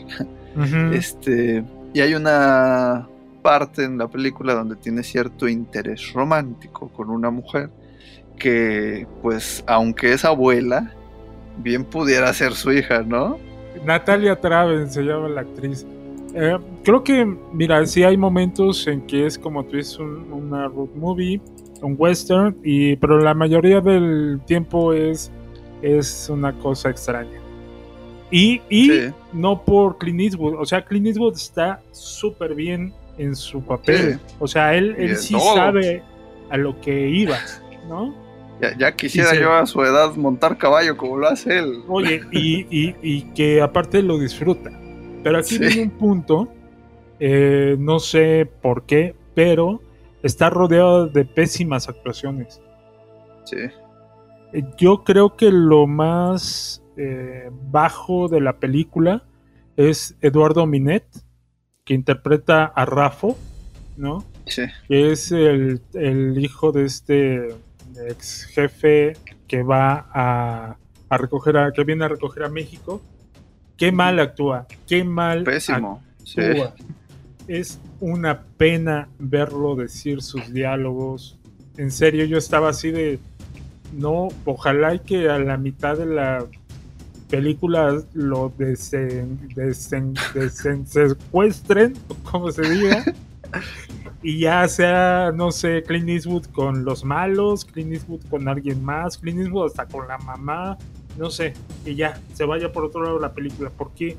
Este, 0.92 1.64
y 1.94 2.00
hay 2.00 2.14
una 2.14 3.08
parte 3.44 3.84
en 3.84 3.98
la 3.98 4.08
película 4.08 4.54
donde 4.54 4.74
tiene 4.76 5.02
cierto 5.02 5.46
interés 5.46 6.14
romántico 6.14 6.88
con 6.88 7.10
una 7.10 7.28
mujer 7.30 7.68
que, 8.38 9.06
pues, 9.20 9.62
aunque 9.66 10.14
es 10.14 10.24
abuela, 10.24 10.90
bien 11.58 11.84
pudiera 11.84 12.32
ser 12.32 12.54
su 12.54 12.72
hija, 12.72 13.02
¿no? 13.02 13.36
Natalia 13.84 14.40
Traven 14.40 14.90
se 14.90 15.02
llama 15.02 15.28
la 15.28 15.42
actriz. 15.42 15.86
Eh, 16.34 16.56
creo 16.82 17.04
que, 17.04 17.24
mira, 17.52 17.84
sí 17.86 18.02
hay 18.02 18.16
momentos 18.16 18.86
en 18.86 19.02
que 19.06 19.26
es 19.26 19.38
como 19.38 19.62
tú 19.64 19.76
dices, 19.76 19.98
un- 19.98 20.32
una 20.32 20.66
road 20.68 20.88
movie, 20.96 21.38
un 21.82 21.96
western, 21.98 22.56
y, 22.64 22.96
pero 22.96 23.18
la 23.20 23.34
mayoría 23.34 23.82
del 23.82 24.40
tiempo 24.46 24.94
es, 24.94 25.30
es 25.82 26.28
una 26.30 26.52
cosa 26.54 26.88
extraña. 26.88 27.38
Y, 28.30 28.62
y 28.70 28.88
Sí. 28.88 29.00
no 29.34 29.62
por 29.62 29.98
Clint 29.98 30.20
Eastwood, 30.20 30.54
o 30.58 30.64
sea, 30.64 30.82
Clint 30.82 31.06
Eastwood 31.08 31.34
está 31.34 31.80
súper 31.92 32.54
bien 32.54 32.92
en 33.18 33.34
su 33.36 33.62
papel. 33.62 34.14
Sí. 34.26 34.34
O 34.38 34.46
sea, 34.46 34.74
él, 34.74 34.94
él 34.98 35.16
sí 35.16 35.34
todo. 35.34 35.54
sabe 35.54 36.02
a 36.50 36.56
lo 36.56 36.80
que 36.80 37.08
iba, 37.08 37.36
¿no? 37.88 38.14
Ya, 38.60 38.76
ya 38.78 38.94
quisiera 38.94 39.30
sí. 39.30 39.38
yo 39.40 39.52
a 39.52 39.66
su 39.66 39.82
edad 39.82 40.14
montar 40.16 40.56
caballo 40.58 40.96
como 40.96 41.18
lo 41.18 41.28
hace 41.28 41.58
él. 41.58 41.82
Oye, 41.88 42.20
y, 42.30 42.66
y- 42.70 42.96
y 43.02 43.22
que 43.34 43.60
aparte 43.60 44.02
lo 44.02 44.18
disfruta. 44.18 44.70
Pero 45.22 45.38
aquí 45.38 45.56
Sí. 45.56 45.58
viene 45.58 45.82
un 45.84 45.90
punto, 45.90 46.48
eh, 47.18 47.76
no 47.78 47.98
sé 47.98 48.48
por 48.62 48.84
qué, 48.84 49.14
pero 49.34 49.80
está 50.22 50.50
rodeado 50.50 51.06
de 51.08 51.24
pésimas 51.24 51.88
actuaciones. 51.88 52.60
Sí, 53.44 53.56
Yo 54.78 55.02
creo 55.02 55.34
que 55.36 55.50
lo 55.50 55.86
más 55.86 56.80
eh, 56.96 57.50
bajo 57.72 58.28
de 58.28 58.40
la 58.40 58.58
película 58.58 59.24
es 59.76 60.16
Eduardo 60.20 60.64
Minet, 60.66 61.04
que 61.84 61.94
interpreta 61.94 62.64
a 62.64 62.84
Rafo, 62.84 63.36
¿no? 63.96 64.24
sí, 64.46 64.62
que 64.88 65.12
es 65.12 65.32
el, 65.32 65.80
el 65.94 66.42
hijo 66.42 66.72
de 66.72 66.84
este 66.84 67.48
ex 68.08 68.46
jefe 68.46 69.16
que 69.46 69.62
va 69.62 70.06
a, 70.12 70.76
a 71.08 71.18
recoger 71.18 71.56
a, 71.56 71.72
que 71.72 71.84
viene 71.84 72.04
a 72.04 72.08
recoger 72.08 72.44
a 72.44 72.48
México. 72.48 73.02
Qué 73.76 73.92
mal 73.92 74.18
actúa, 74.20 74.66
qué 74.86 75.04
mal 75.04 75.44
pésimo. 75.44 76.02
Sí, 76.22 76.40
actúa. 76.40 76.74
Es 77.48 77.80
una 78.00 78.42
pena 78.42 79.08
verlo 79.18 79.74
decir 79.76 80.22
sus 80.22 80.52
diálogos. 80.52 81.38
En 81.76 81.90
serio, 81.90 82.24
yo 82.24 82.38
estaba 82.38 82.70
así 82.70 82.90
de 82.90 83.18
no, 83.92 84.28
ojalá 84.44 84.94
y 84.94 85.00
que 85.00 85.28
a 85.28 85.38
la 85.38 85.56
mitad 85.56 85.96
de 85.96 86.06
la 86.06 86.46
película 87.30 88.02
lo 88.12 88.52
desen, 88.56 89.48
desen- 89.50 90.14
desen- 90.34 90.86
secuestren, 90.86 91.94
como 92.30 92.50
se 92.50 92.62
diga, 92.68 93.04
y 94.22 94.40
ya 94.40 94.66
sea, 94.68 95.32
no 95.34 95.52
sé, 95.52 95.82
Clint 95.82 96.08
Eastwood 96.08 96.46
con 96.46 96.84
los 96.84 97.04
malos, 97.04 97.64
Clint 97.64 97.92
Eastwood 97.92 98.22
con 98.30 98.48
alguien 98.48 98.84
más, 98.84 99.18
Clint 99.18 99.40
Eastwood 99.40 99.66
hasta 99.66 99.86
con 99.86 100.06
la 100.08 100.18
mamá, 100.18 100.78
no 101.18 101.30
sé, 101.30 101.54
y 101.84 101.94
ya, 101.94 102.20
se 102.32 102.44
vaya 102.44 102.72
por 102.72 102.84
otro 102.84 103.02
lado 103.02 103.18
la 103.18 103.32
película, 103.32 103.70
porque 103.76 104.16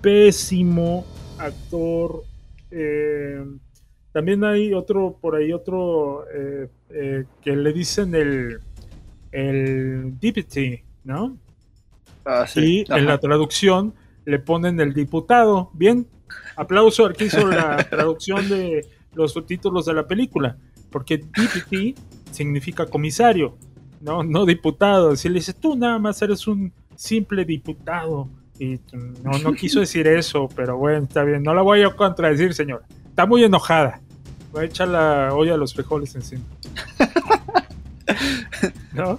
pésimo 0.00 1.04
actor. 1.38 2.22
eh, 2.70 3.44
también 4.12 4.42
hay 4.42 4.74
otro, 4.74 5.16
por 5.20 5.36
ahí 5.36 5.52
otro, 5.52 6.24
eh, 6.34 6.68
eh, 6.90 7.24
que 7.42 7.54
le 7.54 7.72
dicen 7.72 8.12
el, 8.14 8.60
el 9.30 10.18
deputy, 10.18 10.80
¿no? 11.04 11.36
Ah, 12.24 12.46
sí. 12.46 12.84
Y 12.88 12.92
en 12.92 13.06
la 13.06 13.18
traducción 13.18 13.94
le 14.24 14.38
ponen 14.38 14.80
el 14.80 14.94
diputado. 14.94 15.70
Bien, 15.72 16.06
Aplauso 16.56 17.06
al 17.06 17.14
que 17.14 17.26
hizo 17.26 17.46
la 17.46 17.76
traducción 17.90 18.48
de 18.48 18.86
los 19.14 19.32
subtítulos 19.32 19.86
de 19.86 19.94
la 19.94 20.06
película, 20.06 20.56
porque 20.90 21.18
DPT 21.18 21.98
significa 22.30 22.86
comisario, 22.86 23.56
no, 24.00 24.22
no 24.22 24.46
diputado. 24.46 25.16
Si 25.16 25.28
le 25.28 25.36
dices, 25.36 25.56
tú 25.56 25.76
nada 25.76 25.98
más 25.98 26.20
eres 26.22 26.46
un 26.46 26.72
simple 26.96 27.44
diputado. 27.44 28.28
Y 28.58 28.78
no, 29.22 29.38
no 29.38 29.52
quiso 29.54 29.80
decir 29.80 30.06
eso, 30.06 30.48
pero 30.54 30.76
bueno, 30.76 31.06
está 31.06 31.24
bien. 31.24 31.42
No 31.42 31.54
la 31.54 31.62
voy 31.62 31.82
a 31.82 31.90
contradecir, 31.90 32.54
señora. 32.54 32.84
Está 33.08 33.26
muy 33.26 33.42
enojada. 33.42 34.00
Voy 34.52 34.62
a 34.62 34.66
echar 34.66 34.88
la 34.88 35.30
olla 35.32 35.54
a 35.54 35.56
los 35.56 35.74
frijoles 35.74 36.14
encima. 36.14 36.44
¿No? 38.92 39.18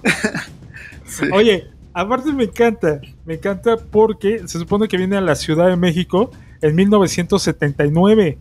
Sí. 1.06 1.26
Oye, 1.32 1.66
aparte 1.94 2.32
me 2.32 2.44
encanta, 2.44 3.00
me 3.24 3.34
encanta 3.34 3.76
porque 3.76 4.46
se 4.48 4.58
supone 4.58 4.88
que 4.88 4.96
viene 4.96 5.16
a 5.16 5.20
la 5.20 5.34
Ciudad 5.34 5.68
de 5.68 5.76
México 5.76 6.30
en 6.60 6.74
1979 6.74 8.38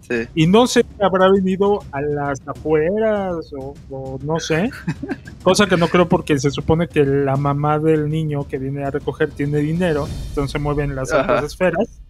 Sí. 0.00 0.26
y 0.34 0.46
no 0.48 0.66
sé 0.66 0.80
si 0.82 1.04
habrá 1.04 1.30
venido 1.30 1.84
a 1.92 2.00
las 2.00 2.40
afueras 2.44 3.36
o, 3.56 3.74
o 3.90 4.18
no 4.24 4.40
sé, 4.40 4.68
cosa 5.44 5.66
que 5.66 5.76
no 5.76 5.86
creo 5.86 6.08
porque 6.08 6.36
se 6.40 6.50
supone 6.50 6.88
que 6.88 7.04
la 7.04 7.36
mamá 7.36 7.78
del 7.78 8.08
niño 8.08 8.48
que 8.48 8.58
viene 8.58 8.82
a 8.84 8.90
recoger 8.90 9.30
tiene 9.30 9.58
dinero, 9.58 10.08
entonces 10.30 10.60
mueven 10.60 10.96
las 10.96 11.12
Ajá. 11.12 11.20
altas 11.34 11.52
esferas. 11.52 12.00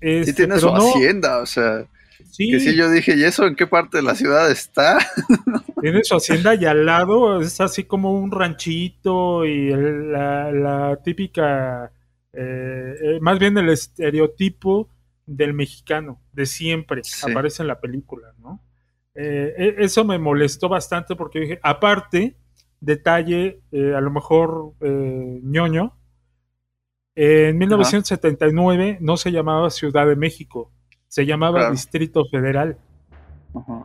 Y 0.00 0.18
Este, 0.18 0.32
tiene 0.34 0.58
su 0.60 0.66
no, 0.66 0.76
hacienda, 0.76 1.40
o 1.40 1.46
sea, 1.46 1.86
sí, 2.34 2.50
que 2.50 2.60
sí 2.60 2.74
yo 2.76 2.90
dije, 2.90 3.16
¿y 3.16 3.24
eso 3.24 3.46
en 3.46 3.54
qué 3.56 3.66
parte 3.66 3.98
de 3.98 4.02
la 4.02 4.14
ciudad 4.14 4.50
está? 4.50 4.98
Tiene 5.80 6.02
su 6.04 6.14
hacienda 6.16 6.54
y 6.54 6.64
al 6.64 6.84
lado 6.86 7.40
es 7.40 7.60
así 7.60 7.84
como 7.84 8.12
un 8.18 8.30
ranchito 8.30 9.44
y 9.44 9.70
el- 9.70 10.12
la, 10.12 10.50
la 10.52 10.96
típica, 11.02 11.92
eh, 12.32 12.94
eh, 13.02 13.18
más 13.20 13.38
bien 13.38 13.56
el 13.58 13.68
estereotipo 13.68 14.88
del 15.26 15.52
mexicano, 15.54 16.20
de 16.32 16.46
siempre, 16.46 17.02
Sí. 17.04 17.30
aparece 17.30 17.62
en 17.62 17.68
la 17.68 17.80
película, 17.80 18.28
¿no? 18.40 18.60
Eh, 19.14 19.54
e- 19.56 19.74
eso 19.84 20.04
me 20.04 20.18
molestó 20.18 20.68
bastante 20.68 21.14
porque 21.16 21.40
dije, 21.40 21.60
aparte, 21.62 22.34
detalle, 22.80 23.60
eh, 23.72 23.94
a 23.94 24.00
lo 24.00 24.10
mejor 24.10 24.72
ñoño, 24.80 25.96
en 27.16 27.56
1979 27.58 28.98
no 29.00 29.16
se 29.16 29.30
llamaba 29.30 29.70
Ciudad 29.70 30.06
de 30.06 30.16
México, 30.16 30.72
se 31.14 31.24
llamaba 31.24 31.58
Claro. 31.60 31.72
Distrito 31.74 32.24
Federal. 32.24 32.76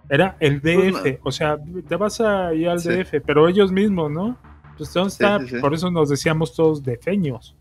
Era 0.09 0.35
el 0.39 0.59
Pues, 0.61 0.95
DF, 1.03 1.19
o 1.21 1.31
sea, 1.31 1.57
te 1.87 1.95
vas 1.95 2.19
a 2.21 2.55
ir 2.55 2.67
al 2.69 2.79
Sí. 2.79 2.89
DF, 2.89 3.21
pero 3.23 3.47
ellos 3.47 3.71
mismos, 3.71 4.09
¿no? 4.09 4.35
Pues 4.75 4.91
¿dónde 4.91 5.09
está? 5.09 5.39
sí, 5.41 5.49
sí. 5.49 5.55
Por 5.61 5.75
eso 5.75 5.91
nos 5.91 6.09
decíamos 6.09 6.55
todos 6.55 6.83
defeños. 6.83 7.55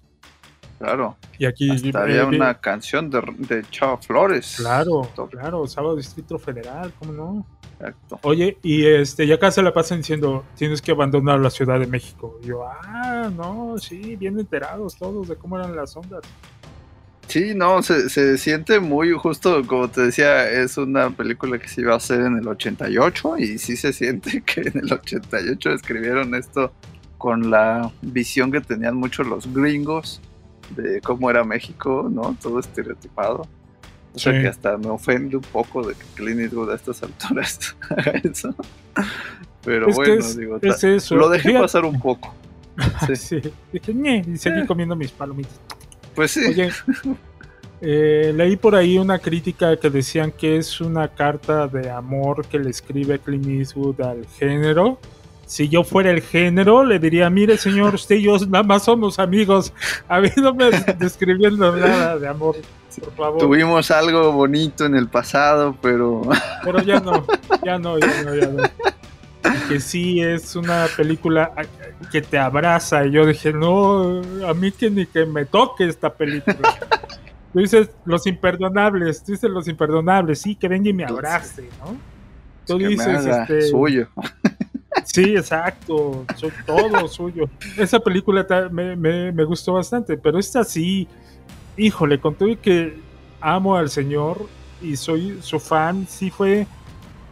Claro. 0.79 1.17
Y 1.39 1.45
aquí 1.45 1.71
Hasta 1.71 1.89
eh, 1.99 2.03
había 2.03 2.25
vi- 2.25 2.37
una 2.37 2.55
canción 2.55 3.11
de, 3.11 3.21
de 3.41 3.63
Chava 3.71 3.99
Flores. 3.99 4.55
Claro, 4.57 5.07
Top. 5.15 5.29
claro, 5.33 5.67
Sábado 5.67 5.97
Distrito 5.97 6.39
Federal, 6.39 6.91
¿cómo 6.99 7.13
no? 7.13 7.47
Exacto. 7.79 8.19
Oye, 8.23 8.57
y 8.63 8.87
este, 8.87 9.25
y 9.27 9.33
acá 9.33 9.51
se 9.51 9.63
la 9.63 9.75
pasan 9.75 9.99
diciendo, 9.99 10.45
tienes 10.57 10.81
que 10.81 10.93
abandonar 10.93 11.41
la 11.41 11.51
Ciudad 11.51 11.79
de 11.79 11.87
México. 11.87 12.39
Y 12.43 12.47
yo, 12.47 12.65
ah, 12.65 13.29
no, 13.37 13.77
sí, 13.77 14.17
bien 14.17 14.39
enterados 14.41 14.97
todos 14.97 15.29
de 15.29 15.37
cómo 15.37 15.59
eran 15.59 15.77
las 15.77 15.95
ondas. 15.95 16.23
Sí, 17.29 17.53
no, 17.55 17.83
se, 17.83 18.09
se 18.09 18.39
siente 18.39 18.81
muy 18.81 19.13
justo, 19.13 19.63
como 19.67 19.89
te 19.89 20.01
decía, 20.03 20.51
es 20.51 20.79
una 20.79 21.11
película 21.11 21.59
que 21.59 21.69
se 21.69 21.83
iba 21.83 21.93
a 21.93 21.99
hacer 21.99 22.21
en 22.23 22.39
el 22.39 22.49
88 22.49 23.39
y 23.39 23.59
sí 23.59 23.77
se 23.77 23.93
siente 23.93 24.43
que 24.47 24.63
en 24.63 24.79
el 24.79 24.93
88 24.93 25.73
escribieron 25.73 26.35
esto 26.35 26.73
con 27.19 27.51
la 27.51 27.91
visión 28.01 28.51
que 28.51 28.61
tenían 28.63 28.97
muchos 28.97 29.27
los 29.27 29.53
gringos 29.53 30.21
de 30.77 31.01
cómo 31.03 31.31
era 31.31 31.45
México, 31.45 32.09
¿no? 32.11 32.37
Todo 32.41 32.61
estereotipado. 32.61 33.47
O 34.15 34.19
sea 34.19 34.33
Sí. 34.33 34.41
que 34.41 34.49
hasta 34.49 34.77
me 34.79 34.89
ofende 34.89 35.37
un 35.37 35.43
poco 35.43 35.87
de 35.87 35.95
que 35.95 36.05
Clint 36.15 36.41
Eastwood 36.41 36.71
a 36.73 36.77
estas 36.77 37.03
alturas 37.03 37.77
haga 37.91 38.13
eso. 38.25 38.55
Pero 39.65 39.89
Es 39.91 39.97
bueno, 39.97 40.15
es- 40.15 40.37
digo, 40.37 40.59
es 40.63 40.81
ta- 40.81 40.89
eso. 40.89 41.15
lo 41.17 41.29
dejé 41.29 41.53
pasar 41.59 41.85
un 41.85 42.01
poco. 42.01 42.35
Sí. 43.07 43.17
Sí. 43.17 43.43
Dije, 43.73 44.23
y 44.27 44.37
seguí 44.39 44.61
Eh. 44.61 44.67
comiendo 44.67 44.95
mis 44.97 45.11
palomitas. 45.11 45.59
Pues 46.19 46.33
sí, 46.33 46.41
Oye, 46.49 46.73
eh, 47.81 48.33
leí 48.35 48.57
por 48.57 48.75
ahí 48.75 48.99
una 48.99 49.21
crítica 49.21 49.77
que 49.77 49.89
decían 49.89 50.33
que 50.33 50.57
es 50.57 50.81
una 50.81 51.07
carta 51.07 51.69
de 51.69 51.93
amor 51.93 52.45
que 52.47 52.59
le 52.59 52.71
escribe 52.71 53.21
Clint 53.21 53.47
Eastwood 53.47 54.01
al 54.01 54.27
género. 54.27 54.99
Si 55.47 55.69
yo 55.69 55.85
fuera 55.85 56.11
el 56.11 56.21
género, 56.23 56.85
le 56.85 56.99
diría, 56.99 57.31
mire 57.31 57.57
señor, 57.57 57.95
usted 57.95 58.17
y 58.17 58.23
yo 58.23 58.37
nada 58.49 58.65
más 58.65 58.83
somos 58.83 59.21
amigos. 59.21 59.73
A 60.09 60.19
mí 60.19 60.29
no 60.39 60.53
me 60.55 60.71
describiendo 60.99 61.77
nada 61.77 62.19
de 62.19 62.27
amor, 62.27 62.57
por 62.99 63.13
favor. 63.15 63.39
tuvimos 63.39 63.89
algo 63.93 64.33
bonito 64.33 64.87
en 64.87 64.97
el 64.97 65.07
pasado, 65.07 65.77
pero 65.81 66.23
Pero 66.65 66.83
ya 66.83 66.99
no, 66.99 67.25
ya 67.65 67.79
no, 67.79 67.97
ya 67.97 68.23
no, 68.25 68.35
ya 68.35 68.47
no. 68.49 68.63
Que 69.69 69.81
sí 69.81 70.21
es 70.21 70.57
una 70.57 70.87
película 70.97 71.53
que 72.11 72.23
te 72.23 72.39
abraza. 72.39 73.07
Y 73.07 73.13
yo 73.13 73.27
dije, 73.27 73.53
no, 73.53 74.21
a 74.47 74.55
mí 74.55 74.73
que 74.73 74.91
ni 74.91 75.07
que 75.07 75.25
me 75.27 75.45
toque 75.45 75.87
esta 75.87 76.13
película. 76.13 76.59
Tú 77.53 77.61
dices 77.61 77.89
los 78.05 78.27
imperdonables, 78.27 79.25
tú 79.25 79.33
dices 79.33 79.49
los 79.51 79.67
imperdonables, 79.69 80.39
sí, 80.43 80.55
que 80.55 80.69
venga 80.69 80.91
y 80.91 80.93
me 80.93 81.05
abrace, 81.07 81.67
¿no? 81.81 81.97
Tú 82.67 82.77
que 82.77 82.85
me 82.85 82.91
dices, 82.91 83.27
este, 83.27 83.63
suyo. 83.69 84.09
Sí, 85.05 85.35
exacto, 85.35 86.27
soy 86.37 86.53
todo 86.67 87.09
suyo. 87.09 87.49
Esa 87.79 87.99
película 88.01 88.47
me, 88.71 88.95
me- 88.97 89.33
me 89.33 89.45
gustó 89.45 89.73
bastante, 89.73 90.19
pero 90.19 90.39
esta 90.39 90.63
sí, 90.63 91.09
híjole, 91.79 92.21
con 92.21 92.35
todo 92.35 92.51
que 92.61 92.99
amo 93.41 93.77
al 93.77 93.89
señor 93.89 94.47
y 94.83 94.95
soy 94.97 95.39
su 95.41 95.59
fan, 95.59 96.07
sí 96.07 96.31
fue, 96.31 96.67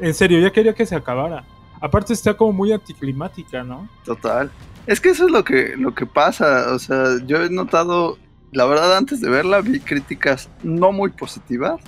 en 0.00 0.14
serio, 0.14 0.40
ya 0.40 0.50
quería 0.50 0.72
que 0.72 0.86
se 0.86 0.96
acabara. 0.96 1.44
Aparte 1.80 2.12
está 2.12 2.34
como 2.34 2.52
muy 2.52 2.72
anticlimática, 2.72 3.62
¿no? 3.62 3.88
Total. 4.04 4.50
Es 4.86 5.00
que 5.00 5.10
eso 5.10 5.26
es 5.26 5.32
lo 5.32 5.44
que, 5.44 5.74
lo 5.76 5.94
que 5.94 6.06
pasa. 6.06 6.72
O 6.72 6.78
sea, 6.78 7.18
yo 7.26 7.42
he 7.42 7.50
notado, 7.50 8.18
la 8.52 8.64
verdad, 8.66 8.96
antes 8.96 9.20
de 9.20 9.28
verla 9.28 9.60
vi 9.60 9.80
críticas 9.80 10.48
no 10.62 10.92
muy 10.92 11.10
positivas. 11.10 11.80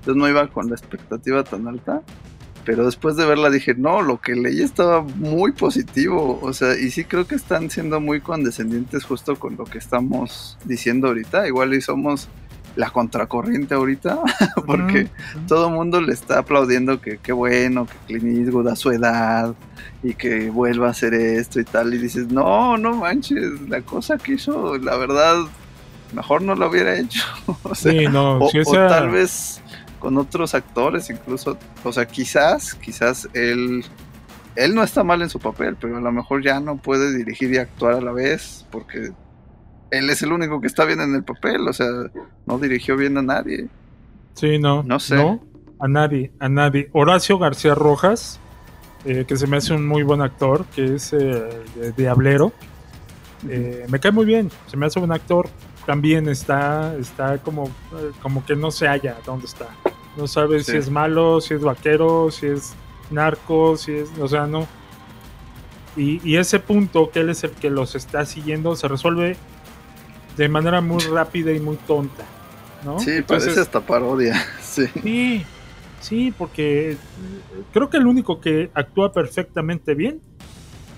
Entonces 0.00 0.16
no 0.16 0.28
iba 0.28 0.46
con 0.48 0.68
la 0.68 0.74
expectativa 0.74 1.44
tan 1.44 1.68
alta. 1.68 2.02
Pero 2.64 2.84
después 2.84 3.14
de 3.16 3.24
verla 3.24 3.48
dije, 3.48 3.74
no, 3.76 4.02
lo 4.02 4.20
que 4.20 4.34
leí 4.34 4.60
estaba 4.60 5.02
muy 5.02 5.52
positivo. 5.52 6.40
O 6.42 6.52
sea, 6.52 6.76
y 6.76 6.90
sí 6.90 7.04
creo 7.04 7.26
que 7.26 7.36
están 7.36 7.70
siendo 7.70 8.00
muy 8.00 8.20
condescendientes 8.20 9.04
justo 9.04 9.36
con 9.36 9.56
lo 9.56 9.64
que 9.64 9.78
estamos 9.78 10.58
diciendo 10.64 11.08
ahorita. 11.08 11.46
Igual 11.46 11.74
y 11.74 11.80
somos 11.80 12.28
la 12.76 12.90
contracorriente 12.90 13.74
ahorita. 13.74 14.20
Porque 14.66 15.08
todo 15.48 15.68
el 15.68 15.74
mundo 15.74 16.00
le 16.00 16.12
está 16.12 16.40
aplaudiendo 16.40 17.00
que 17.00 17.18
qué 17.18 17.32
bueno, 17.32 17.86
que 17.86 18.18
Clint 18.18 18.38
Eastwood 18.38 18.68
a 18.68 18.76
su 18.76 18.90
edad 18.90 19.54
y 20.02 20.14
que 20.14 20.50
vuelva 20.50 20.88
a 20.88 20.90
hacer 20.90 21.14
esto 21.14 21.58
y 21.58 21.64
tal. 21.64 21.92
Y 21.94 21.98
dices, 21.98 22.28
no, 22.28 22.76
no 22.76 22.94
manches, 22.94 23.60
la 23.68 23.80
cosa 23.80 24.18
que 24.18 24.34
hizo, 24.34 24.78
la 24.78 24.96
verdad, 24.96 25.44
mejor 26.12 26.42
no 26.42 26.54
lo 26.54 26.68
hubiera 26.68 26.96
hecho. 26.96 27.24
o, 27.62 27.74
sea, 27.74 27.92
Sí, 27.92 28.06
no, 28.06 28.38
o, 28.38 28.50
tal 28.72 29.10
vez 29.10 29.60
con 29.98 30.18
otros 30.18 30.54
actores, 30.54 31.10
incluso, 31.10 31.58
o 31.82 31.92
sea, 31.92 32.06
quizás, 32.06 32.74
quizás 32.74 33.28
él, 33.32 33.84
él 34.54 34.74
no 34.74 34.82
está 34.82 35.02
mal 35.02 35.22
en 35.22 35.30
su 35.30 35.40
papel, 35.40 35.76
pero 35.80 35.96
a 35.96 36.00
lo 36.00 36.12
mejor 36.12 36.44
ya 36.44 36.60
no 36.60 36.76
puede 36.76 37.16
dirigir 37.16 37.52
y 37.52 37.56
actuar 37.56 37.94
a 37.94 38.00
la 38.00 38.12
vez 38.12 38.66
porque 38.70 39.12
él 39.90 40.10
es 40.10 40.22
el 40.22 40.32
único 40.32 40.60
que 40.60 40.66
está 40.66 40.84
bien 40.84 41.00
en 41.00 41.14
el 41.14 41.24
papel, 41.24 41.66
o 41.68 41.72
sea, 41.72 41.86
no 42.46 42.58
dirigió 42.58 42.96
bien 42.96 43.16
a 43.18 43.22
nadie. 43.22 43.68
Sí, 44.34 44.58
no. 44.58 44.82
No 44.82 44.98
sé. 45.00 45.16
a 45.78 45.88
nadie, 45.88 46.30
a 46.40 46.48
nadie. 46.48 46.88
Horacio 46.92 47.38
García 47.38 47.74
Rojas, 47.74 48.40
eh, 49.04 49.24
que 49.26 49.36
se 49.36 49.46
me 49.46 49.58
hace 49.58 49.72
un 49.74 49.86
muy 49.86 50.02
buen 50.02 50.20
actor, 50.22 50.64
que 50.74 50.94
es 50.96 51.12
eh, 51.12 51.48
de 51.76 51.92
Diablero. 51.92 52.52
Eh, 53.48 53.86
me 53.88 54.00
cae 54.00 54.10
muy 54.12 54.24
bien, 54.26 54.50
se 54.66 54.76
me 54.76 54.86
hace 54.86 54.98
un 54.98 55.12
actor. 55.12 55.48
También 55.86 56.28
está, 56.28 56.96
está 56.98 57.38
como, 57.38 57.70
como 58.20 58.44
que 58.44 58.56
no 58.56 58.70
se 58.72 58.88
halla 58.88 59.16
dónde 59.24 59.46
está. 59.46 59.68
No 60.16 60.26
sabe 60.26 60.62
Sí. 60.64 60.72
si 60.72 60.78
es 60.78 60.90
malo, 60.90 61.40
si 61.40 61.54
es 61.54 61.60
vaquero, 61.62 62.30
si 62.32 62.46
es 62.46 62.74
narco, 63.10 63.76
si 63.76 63.92
es, 63.92 64.08
o 64.18 64.26
sea, 64.26 64.46
no. 64.46 64.66
Y, 65.96 66.20
y 66.28 66.36
ese 66.38 66.58
punto, 66.58 67.10
que 67.10 67.20
él 67.20 67.30
es 67.30 67.44
el 67.44 67.52
que 67.52 67.70
los 67.70 67.94
está 67.94 68.26
siguiendo, 68.26 68.74
se 68.76 68.88
resuelve 68.88 69.36
de 70.36 70.48
manera 70.48 70.80
muy 70.80 71.02
rápida 71.04 71.52
y 71.52 71.60
muy 71.60 71.76
tonta. 71.76 72.24
¿no? 72.84 72.98
Sí, 73.00 73.10
Entonces- 73.10 73.44
parece 73.46 73.60
hasta 73.60 73.80
parodia. 73.80 74.34
Sí. 74.62 74.86
Sí, 75.02 75.46
sí, 76.00 76.34
porque 76.36 76.92
eh, 76.92 76.96
creo 77.72 77.88
que 77.88 77.96
el 77.96 78.06
único 78.06 78.40
que 78.42 78.70
actúa 78.74 79.10
perfectamente 79.10 79.94
bien 79.94 80.20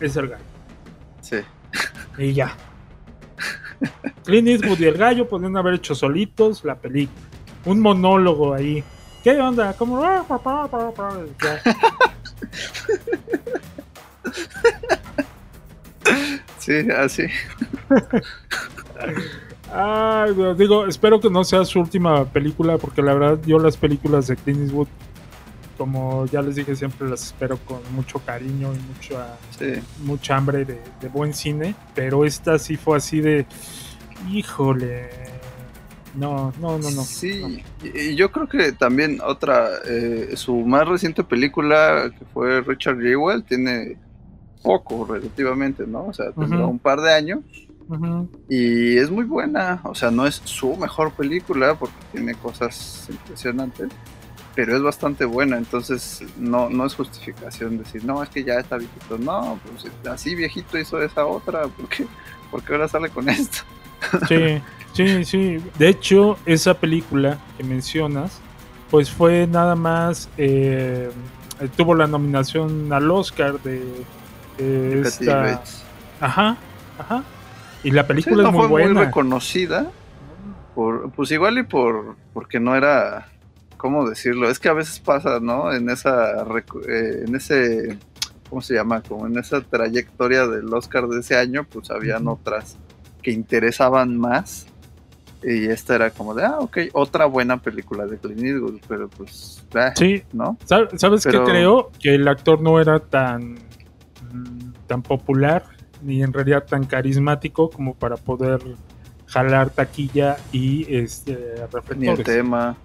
es 0.00 0.16
el 0.16 0.28
gallo. 0.28 0.42
Sí. 1.20 1.36
Y 2.18 2.32
ya. 2.32 2.56
Clint 4.24 4.48
Eastwood 4.48 4.80
y 4.80 4.84
el 4.86 4.94
gallo 4.98 5.28
podrían 5.28 5.56
haber 5.56 5.74
hecho 5.74 5.94
solitos 5.94 6.64
la 6.64 6.74
película. 6.74 7.16
Un 7.66 7.80
monólogo 7.80 8.52
ahí. 8.52 8.82
¿Qué 9.22 9.40
onda? 9.40 9.72
Como. 9.74 10.02
Sí, 16.58 16.90
así. 16.90 17.24
Ay, 19.72 20.32
digo, 20.56 20.86
espero 20.86 21.20
que 21.20 21.28
no 21.30 21.44
sea 21.44 21.64
su 21.64 21.80
última 21.80 22.24
película, 22.24 22.78
porque 22.78 23.02
la 23.02 23.14
verdad 23.14 23.38
yo 23.46 23.58
las 23.58 23.76
películas 23.76 24.26
de 24.26 24.36
Clint 24.36 24.60
Eastwood, 24.62 24.88
como 25.76 26.24
ya 26.26 26.40
les 26.42 26.56
dije, 26.56 26.74
siempre 26.74 27.08
las 27.08 27.26
espero 27.26 27.58
con 27.58 27.80
mucho 27.94 28.18
cariño 28.20 28.72
y 28.74 28.78
mucha, 28.94 29.36
Sí. 29.58 29.74
mucha 30.04 30.36
hambre 30.36 30.64
de, 30.64 30.80
de 31.00 31.08
buen 31.08 31.34
cine, 31.34 31.74
pero 31.94 32.24
esta 32.24 32.58
sí 32.58 32.76
fue 32.76 32.96
así 32.96 33.20
de, 33.20 33.46
híjole, 34.32 35.08
no, 36.14 36.52
no, 36.60 36.78
no, 36.78 36.90
no. 36.90 37.02
Sí, 37.02 37.62
y 37.84 37.98
y 37.98 38.16
yo 38.16 38.32
creo 38.32 38.48
que 38.48 38.72
también 38.72 39.20
otra, 39.24 39.68
eh, 39.86 40.30
su 40.34 40.56
más 40.56 40.88
reciente 40.88 41.22
película, 41.22 42.10
que 42.18 42.24
fue 42.32 42.62
Richard 42.62 42.98
Jewell, 43.00 43.44
tiene 43.44 43.96
poco 44.62 45.04
relativamente, 45.04 45.86
¿no? 45.86 46.06
O 46.06 46.12
sea, 46.12 46.32
tendrá 46.32 46.66
un 46.66 46.78
par 46.78 47.00
de 47.00 47.12
años 47.12 47.40
Y 48.48 48.98
es 48.98 49.10
muy 49.10 49.24
buena. 49.24 49.80
O 49.84 49.94
sea, 49.94 50.10
no 50.10 50.26
es 50.26 50.40
su 50.44 50.76
mejor 50.76 51.12
película 51.12 51.74
porque 51.74 51.96
tiene 52.12 52.34
cosas 52.34 53.06
impresionantes, 53.08 53.88
pero 54.54 54.76
es 54.76 54.82
bastante 54.82 55.24
buena. 55.24 55.56
Entonces, 55.56 56.22
no, 56.36 56.68
no 56.68 56.86
es 56.86 56.94
justificación 56.94 57.78
decir, 57.78 58.04
no, 58.04 58.22
es 58.22 58.28
que 58.28 58.44
ya 58.44 58.54
está 58.54 58.76
viejito. 58.76 59.18
No, 59.18 59.58
pues 59.64 59.90
así 60.06 60.34
viejito 60.34 60.78
hizo 60.78 61.00
esa 61.00 61.24
otra, 61.24 61.62
¿por 61.68 61.88
qué? 61.88 62.06
Porque 62.50 62.72
ahora 62.72 62.88
sale 62.88 63.10
con 63.10 63.28
esto. 63.28 63.58
Sí, 64.28 64.62
sí, 64.92 65.24
sí. 65.24 65.64
De 65.76 65.88
hecho, 65.88 66.38
esa 66.46 66.74
película 66.74 67.38
que 67.56 67.64
mencionas, 67.64 68.40
pues 68.90 69.10
fue 69.10 69.46
nada 69.46 69.74
más, 69.74 70.28
eh, 70.38 71.10
eh, 71.60 71.68
tuvo 71.76 71.94
la 71.96 72.06
nominación 72.06 72.92
al 72.92 73.10
Oscar 73.10 73.60
de, 73.60 73.82
Kathy 74.56 75.28
esta... 75.28 75.62
Ajá, 76.20 76.56
ajá. 76.98 77.24
Y 77.84 77.90
la 77.90 78.02
Sí, 78.02 78.08
película 78.08 78.42
no 78.44 78.48
es 78.48 78.54
muy 78.54 78.66
fue 78.68 78.88
muy 78.88 79.04
reconocida. 79.04 79.86
Por, 80.74 81.10
pues 81.12 81.30
igual 81.32 81.58
y 81.58 81.62
por 81.64 82.16
porque 82.32 82.60
no 82.60 82.76
era, 82.76 83.26
¿cómo 83.76 84.08
decirlo? 84.08 84.48
Es 84.48 84.58
que 84.58 84.68
a 84.68 84.72
veces 84.74 85.00
pasa, 85.00 85.40
¿no? 85.40 85.72
En 85.72 85.90
esa, 85.90 86.42
eh, 86.88 87.24
en 87.26 87.34
ese, 87.34 87.98
¿cómo 88.48 88.62
se 88.62 88.74
llama? 88.74 89.02
Como 89.02 89.26
en 89.26 89.36
esa 89.38 89.60
trayectoria 89.60 90.46
del 90.46 90.72
Oscar 90.72 91.08
de 91.08 91.20
ese 91.20 91.36
año, 91.36 91.64
pues 91.68 91.90
habían 91.90 92.28
otras 92.28 92.76
que 93.22 93.32
interesaban 93.32 94.16
más. 94.18 94.66
Y 95.42 95.66
esta 95.66 95.94
era 95.96 96.10
como 96.10 96.34
de, 96.34 96.44
ah, 96.44 96.56
ok, 96.58 96.78
otra 96.94 97.26
buena 97.26 97.56
película 97.62 98.06
de 98.06 98.18
Clint 98.18 98.42
Eastwood, 98.42 98.80
pero 98.88 99.08
pues, 99.08 99.64
ah, 99.74 99.92
Sí, 99.96 100.22
¿no? 100.32 100.56
¿Sab- 100.66 100.96
¿sabes 100.98 101.22
Pero- 101.24 101.44
qué 101.44 101.50
creo? 101.50 101.90
Que 102.00 102.14
el 102.16 102.26
actor 102.26 102.60
no 102.60 102.80
era 102.80 102.98
tan, 103.00 103.56
tan 104.88 105.02
popular 105.02 105.64
ni 106.02 106.22
en 106.22 106.32
realidad 106.32 106.64
tan 106.66 106.84
carismático 106.84 107.70
como 107.70 107.94
para 107.94 108.16
poder 108.16 108.60
jalar 109.26 109.70
taquilla 109.70 110.36
y 110.52 110.92
este 110.94 111.32
Ni 111.32 112.08
el 112.08 112.16
reflectores. 112.16 112.24
tema. 112.26 112.76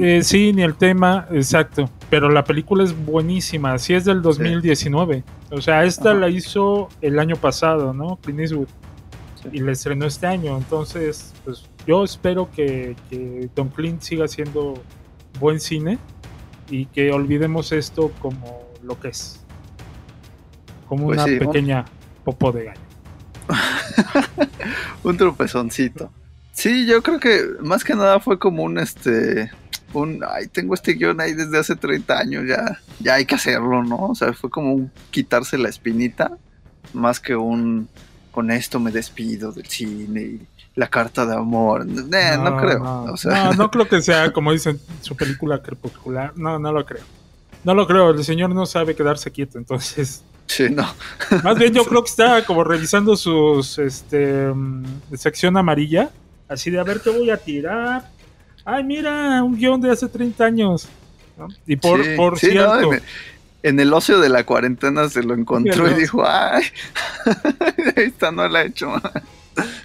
Eh, 0.00 0.22
sí, 0.22 0.52
ni 0.54 0.62
el 0.62 0.74
tema, 0.76 1.26
exacto. 1.30 1.90
Pero 2.08 2.30
la 2.30 2.44
película 2.44 2.84
es 2.84 2.94
buenísima. 3.04 3.76
Sí 3.78 3.92
es 3.94 4.04
del 4.06 4.22
2019. 4.22 5.24
O 5.50 5.60
sea, 5.60 5.84
esta 5.84 6.10
Ajá. 6.10 6.20
la 6.20 6.28
hizo 6.30 6.88
el 7.02 7.18
año 7.18 7.36
pasado, 7.36 7.92
¿no? 7.92 8.16
Clint 8.22 8.40
Eastwood. 8.40 8.68
Sí. 9.42 9.48
Y 9.52 9.58
la 9.60 9.72
estrenó 9.72 10.06
este 10.06 10.26
año. 10.26 10.56
Entonces, 10.56 11.34
pues 11.44 11.68
yo 11.86 12.02
espero 12.02 12.48
que, 12.50 12.96
que 13.10 13.50
Don 13.54 13.68
Clint 13.68 14.00
siga 14.00 14.24
haciendo 14.24 14.82
buen 15.38 15.60
cine 15.60 15.98
y 16.70 16.86
que 16.86 17.12
olvidemos 17.12 17.72
esto 17.72 18.10
como 18.20 18.62
lo 18.82 18.98
que 18.98 19.08
es. 19.08 19.44
Como 20.88 21.06
Pues 21.06 21.18
una 21.18 21.26
sí, 21.26 21.38
pequeña 21.38 21.84
popó 22.28 22.52
de 22.52 22.64
gallo. 22.66 22.80
un 25.02 25.16
tropezoncito. 25.16 26.12
Sí, 26.52 26.84
yo 26.86 27.02
creo 27.02 27.18
que 27.18 27.42
más 27.60 27.84
que 27.84 27.94
nada 27.94 28.20
fue 28.20 28.38
como 28.38 28.64
un 28.64 28.78
este 28.78 29.50
un 29.94 30.22
ay, 30.28 30.48
tengo 30.48 30.74
este 30.74 30.92
guion 30.92 31.18
ahí 31.22 31.32
desde 31.32 31.56
hace 31.58 31.74
30 31.74 32.18
años, 32.18 32.44
ya 32.46 32.78
ya 33.00 33.14
hay 33.14 33.24
que 33.24 33.36
hacerlo, 33.36 33.82
¿no? 33.82 34.08
O 34.08 34.14
sea, 34.14 34.34
fue 34.34 34.50
como 34.50 34.74
un 34.74 34.92
quitarse 35.10 35.56
la 35.56 35.70
espinita 35.70 36.36
más 36.92 37.18
que 37.18 37.34
un 37.34 37.88
con 38.30 38.50
esto 38.50 38.78
me 38.78 38.90
despido 38.90 39.50
del 39.50 39.66
cine 39.66 40.20
y 40.20 40.46
la 40.74 40.88
carta 40.88 41.24
de 41.24 41.34
amor. 41.34 41.86
Eh, 41.88 42.36
no, 42.38 42.56
creo. 42.58 42.78
No, 42.78 43.04
o 43.04 43.16
sea, 43.16 43.44
no, 43.46 43.54
no 43.54 43.70
creo 43.70 43.88
que 43.88 44.02
sea, 44.02 44.32
como 44.34 44.52
dicen, 44.58 44.78
su 45.00 45.16
película 45.16 45.62
crepuscular. 45.62 46.34
No, 46.36 46.58
no 46.58 46.72
lo 46.72 46.84
creo. 46.84 47.04
No 47.64 47.74
lo 47.74 47.86
creo. 47.86 48.10
El 48.10 48.22
señor 48.22 48.50
no 48.50 48.66
sabe 48.66 48.94
quedarse 48.94 49.30
quieto. 49.30 49.58
Entonces, 49.58 50.22
sí, 50.48 50.68
no. 50.70 50.86
más 51.44 51.58
bien 51.58 51.72
yo 51.72 51.84
creo 51.86 52.02
que 52.02 52.10
está 52.10 52.44
como 52.44 52.64
revisando 52.64 53.16
sus 53.16 53.78
este 53.78 54.48
mm, 54.48 54.84
sección 55.16 55.56
amarilla. 55.56 56.10
Así 56.48 56.70
de 56.70 56.80
a 56.80 56.84
ver 56.84 57.00
qué 57.00 57.10
voy 57.10 57.30
a 57.30 57.36
tirar. 57.36 58.10
Ay, 58.64 58.82
mira, 58.84 59.42
un 59.42 59.56
guion 59.56 59.80
de 59.80 59.90
hace 59.90 60.08
30 60.08 60.44
años. 60.44 60.88
¿no? 61.36 61.48
Y 61.66 61.76
por, 61.76 62.04
Sí, 62.04 62.16
por 62.16 62.38
sí, 62.38 62.46
no, 62.54 62.80
cierto, 62.80 63.04
en, 63.62 63.80
el 63.80 63.92
ocio 63.92 64.18
de 64.18 64.28
la 64.28 64.44
cuarentena 64.44 65.08
se 65.08 65.22
lo 65.22 65.34
encontró 65.34 65.90
y 65.90 65.94
dijo, 65.94 66.24
ay, 66.26 66.64
esta 67.96 68.30
no 68.30 68.48
la 68.48 68.62
he 68.62 68.66
hecho. 68.66 68.92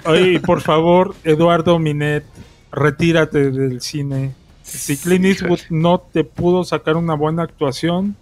oye, 0.06 0.40
por 0.40 0.62
favor, 0.62 1.16
Eduardo 1.24 1.78
Minet, 1.80 2.26
retírate 2.72 3.52
del 3.52 3.82
cine. 3.82 4.34
Si 4.64 4.98
Clint 4.98 5.26
Eastwood 5.26 5.60
no 5.70 6.00
te 6.00 6.24
pudo 6.24 6.64
sacar 6.64 6.96
una 6.96 7.14
buena 7.14 7.44
actuación, 7.44 8.16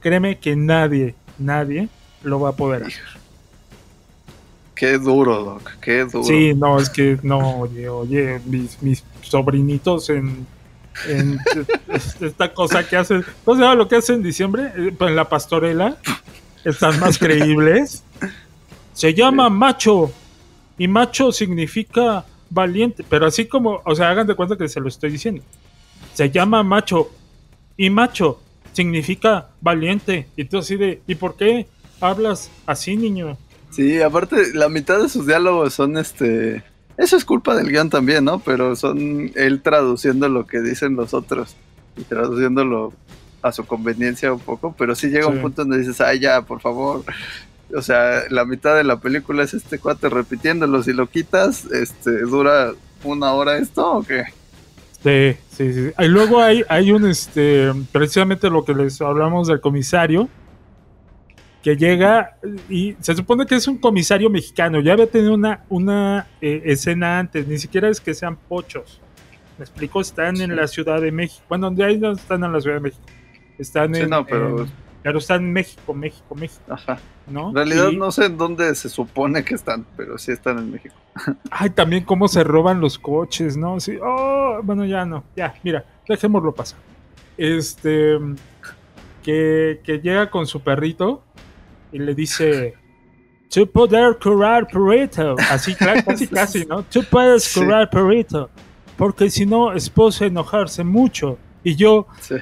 créeme 0.00 0.38
que 0.38 0.56
nadie, 0.56 1.14
nadie 1.38 1.88
lo 2.22 2.40
va 2.40 2.50
a 2.50 2.56
poder 2.56 2.84
hacer. 2.84 3.04
Qué 4.74 4.96
duro, 4.98 5.42
Doc, 5.42 5.72
qué 5.80 6.04
duro. 6.04 6.22
Sí, 6.22 6.54
no, 6.54 6.78
es 6.78 6.88
que 6.88 7.18
no, 7.22 7.60
oye, 7.60 7.88
oye, 7.88 8.40
mis, 8.46 8.80
mis 8.80 9.04
sobrinitos 9.22 10.08
en, 10.08 10.46
en 11.08 11.38
esta 12.20 12.54
cosa 12.54 12.86
que 12.86 12.96
hacen, 12.96 13.24
¿cómo 13.44 13.58
se 13.58 13.76
lo 13.76 13.88
que 13.88 13.96
hacen 13.96 14.16
en 14.16 14.22
diciembre? 14.22 14.72
Eh, 14.76 14.94
En 15.00 15.16
la 15.16 15.28
pastorela, 15.28 15.96
están 16.64 17.00
más 17.00 17.18
creíbles. 17.18 18.04
Se 18.92 19.14
llama 19.14 19.48
macho, 19.48 20.12
y 20.78 20.86
macho 20.86 21.32
significa 21.32 22.24
valiente, 22.48 23.04
pero 23.08 23.26
así 23.26 23.46
como, 23.46 23.80
o 23.84 23.94
sea, 23.96 24.10
hagan 24.10 24.28
de 24.28 24.36
cuenta 24.36 24.56
que 24.56 24.68
se 24.68 24.80
lo 24.80 24.88
estoy 24.88 25.10
diciendo. 25.10 25.42
Se 26.14 26.30
llama 26.30 26.62
macho, 26.62 27.10
y 27.76 27.90
macho 27.90 28.40
significa 28.82 29.48
valiente. 29.60 30.28
Y 30.36 30.44
tú 30.44 30.58
así 30.58 30.76
de, 30.76 31.02
¿y 31.08 31.16
por 31.16 31.36
qué 31.36 31.66
hablas 32.00 32.48
así, 32.64 32.96
niño? 32.96 33.36
Sí, 33.70 34.00
aparte, 34.00 34.54
la 34.54 34.68
mitad 34.68 35.02
de 35.02 35.08
sus 35.08 35.26
diálogos 35.26 35.74
son 35.74 35.96
este. 35.98 36.62
Eso 36.96 37.16
es 37.16 37.24
culpa 37.24 37.56
del 37.56 37.68
guion 37.70 37.90
también, 37.90 38.24
¿no? 38.24 38.38
Pero 38.38 38.76
son 38.76 39.32
él 39.34 39.62
traduciendo 39.62 40.28
lo 40.28 40.46
que 40.46 40.60
dicen 40.60 40.94
los 40.94 41.12
otros 41.12 41.56
y 41.96 42.02
traduciéndolo 42.02 42.92
a 43.42 43.50
su 43.52 43.66
conveniencia 43.66 44.32
un 44.32 44.38
poco. 44.40 44.72
Pero 44.78 44.94
sí 44.94 45.08
llega 45.08 45.26
Sí. 45.26 45.32
un 45.32 45.40
punto 45.42 45.62
donde 45.62 45.78
dices, 45.78 46.00
ay, 46.00 46.20
ya, 46.20 46.42
por 46.42 46.60
favor. 46.60 47.02
O 47.74 47.82
sea, 47.82 48.22
la 48.30 48.44
mitad 48.44 48.76
de 48.76 48.84
la 48.84 49.00
película 49.00 49.42
es 49.42 49.54
este 49.54 49.78
cuate 49.80 50.08
repitiéndolo. 50.08 50.82
Si 50.84 50.92
lo 50.92 51.08
quitas, 51.08 51.64
este, 51.66 52.20
dura 52.22 52.72
una 53.02 53.32
hora 53.32 53.58
esto 53.58 53.98
o 53.98 54.02
qué? 54.04 54.22
Sí, 55.02 55.36
sí, 55.50 55.72
sí. 55.72 55.90
Y 55.98 56.08
luego 56.08 56.40
hay, 56.40 56.64
hay 56.68 56.90
un, 56.90 57.06
este, 57.06 57.72
precisamente 57.92 58.50
lo 58.50 58.64
que 58.64 58.74
les 58.74 59.00
hablamos 59.00 59.46
del 59.48 59.60
comisario, 59.60 60.28
que 61.62 61.76
llega 61.76 62.36
y 62.68 62.96
se 63.00 63.14
supone 63.14 63.46
que 63.46 63.56
es 63.56 63.68
un 63.68 63.78
comisario 63.78 64.28
mexicano. 64.30 64.80
Ya 64.80 64.92
había 64.94 65.06
tenido 65.08 65.34
una, 65.34 65.64
una 65.68 66.26
eh, 66.40 66.62
escena 66.64 67.18
antes, 67.18 67.46
ni 67.46 67.58
siquiera 67.58 67.88
es 67.88 68.00
que 68.00 68.14
sean 68.14 68.36
pochos. 68.36 69.00
Me 69.58 69.64
explico, 69.64 70.00
están 70.00 70.40
en 70.40 70.54
la 70.54 70.66
Ciudad 70.68 71.00
de 71.00 71.10
México. 71.10 71.42
Bueno, 71.48 71.70
de 71.70 71.84
ahí 71.84 71.98
no 71.98 72.12
están 72.12 72.44
en 72.44 72.52
la 72.52 72.60
Ciudad 72.60 72.76
de 72.76 72.82
México. 72.82 73.02
Están 73.58 73.94
Sí, 73.94 74.02
en, 74.02 74.10
no, 74.10 74.24
pero- 74.24 74.62
en- 74.62 74.87
pero 75.08 75.20
están 75.20 75.42
en 75.42 75.52
México, 75.54 75.94
México, 75.94 76.34
México, 76.34 76.60
Ajá. 76.68 76.98
¿no? 77.28 77.48
En 77.48 77.54
realidad 77.54 77.88
Y- 77.90 77.96
no 77.96 78.12
sé 78.12 78.26
en 78.26 78.36
dónde 78.36 78.74
se 78.74 78.90
supone 78.90 79.42
que 79.42 79.54
están, 79.54 79.86
pero 79.96 80.18
sí 80.18 80.32
están 80.32 80.58
en 80.58 80.70
México. 80.70 80.94
Ay, 81.50 81.70
también 81.70 82.04
cómo 82.04 82.28
se 82.28 82.44
roban 82.44 82.78
los 82.78 82.98
coches, 82.98 83.56
¿no? 83.56 83.80
Sí, 83.80 83.96
oh, 84.02 84.60
bueno, 84.62 84.84
ya 84.84 85.06
no, 85.06 85.24
ya, 85.34 85.54
mira, 85.62 85.82
dejémoslo 86.06 86.52
pasar. 86.54 86.78
Este, 87.38 88.18
que, 89.22 89.80
que 89.82 89.98
llega 89.98 90.28
con 90.30 90.46
su 90.46 90.60
perrito 90.60 91.22
y 91.90 92.00
le 92.00 92.14
dice, 92.14 92.74
tú 93.50 93.66
poder 93.70 94.18
curar 94.22 94.66
perrito. 94.66 95.36
Así, 95.50 95.74
casi, 96.04 96.26
casi, 96.28 96.66
¿no? 96.66 96.82
Tú 96.82 97.02
puedes 97.10 97.44
Sí. 97.44 97.60
curar 97.60 97.88
perrito, 97.88 98.50
porque 98.98 99.30
si 99.30 99.46
no, 99.46 99.72
es 99.72 99.88
posible 99.88 100.26
enojarse 100.28 100.84
mucho. 100.84 101.38
Y 101.64 101.74
yo, 101.76 102.06
Sí. 102.20 102.36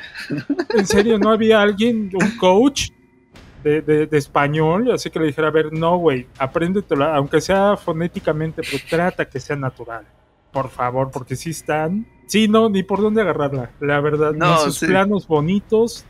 en 0.77 0.87
serio, 0.87 1.19
¿no 1.19 1.31
había 1.31 1.61
alguien, 1.63 2.11
un 2.13 2.37
coach 2.39 2.91
de, 3.65 3.81
de- 3.83 4.07
de 4.07 4.19
español? 4.19 4.91
Así 4.93 5.11
que 5.11 5.19
le 5.19 5.27
dijera, 5.27 5.49
a 5.49 5.51
ver, 5.51 5.73
no, 5.73 5.97
güey, 5.99 6.27
apréndetelo, 6.39 7.05
aunque 7.07 7.41
sea 7.41 7.77
fonéticamente, 7.77 8.63
pero 8.63 8.83
trata 8.89 9.25
que 9.29 9.41
sea 9.41 9.57
natural. 9.57 10.05
Por 10.53 10.69
favor, 10.71 11.11
porque 11.11 11.37
sí 11.37 11.51
están... 11.51 12.07
Sí, 12.27 12.49
no, 12.49 12.69
ni 12.69 12.83
por 12.83 13.01
dónde 13.01 13.21
agarrarla, 13.23 13.71
la 13.81 14.01
verdad. 14.01 14.33
No, 14.33 14.53
ni 14.57 14.65
sus 14.65 14.79
sí. 14.79 14.87
planos 14.87 15.27
bonitos, 15.29 16.05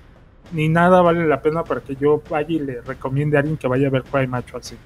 ni 0.52 0.68
nada 0.68 1.02
vale 1.02 1.26
la 1.26 1.42
pena 1.42 1.62
para 1.64 1.80
que 1.80 1.94
yo 1.96 2.22
vaya 2.30 2.48
y 2.50 2.58
le 2.60 2.80
recomiende 2.80 3.36
a 3.36 3.40
alguien 3.40 3.56
que 3.56 3.66
vaya 3.68 3.88
a 3.88 3.90
ver 3.90 4.02
Cry 4.04 4.26
Macho 4.26 4.56
al 4.56 4.62
cine. 4.64 4.80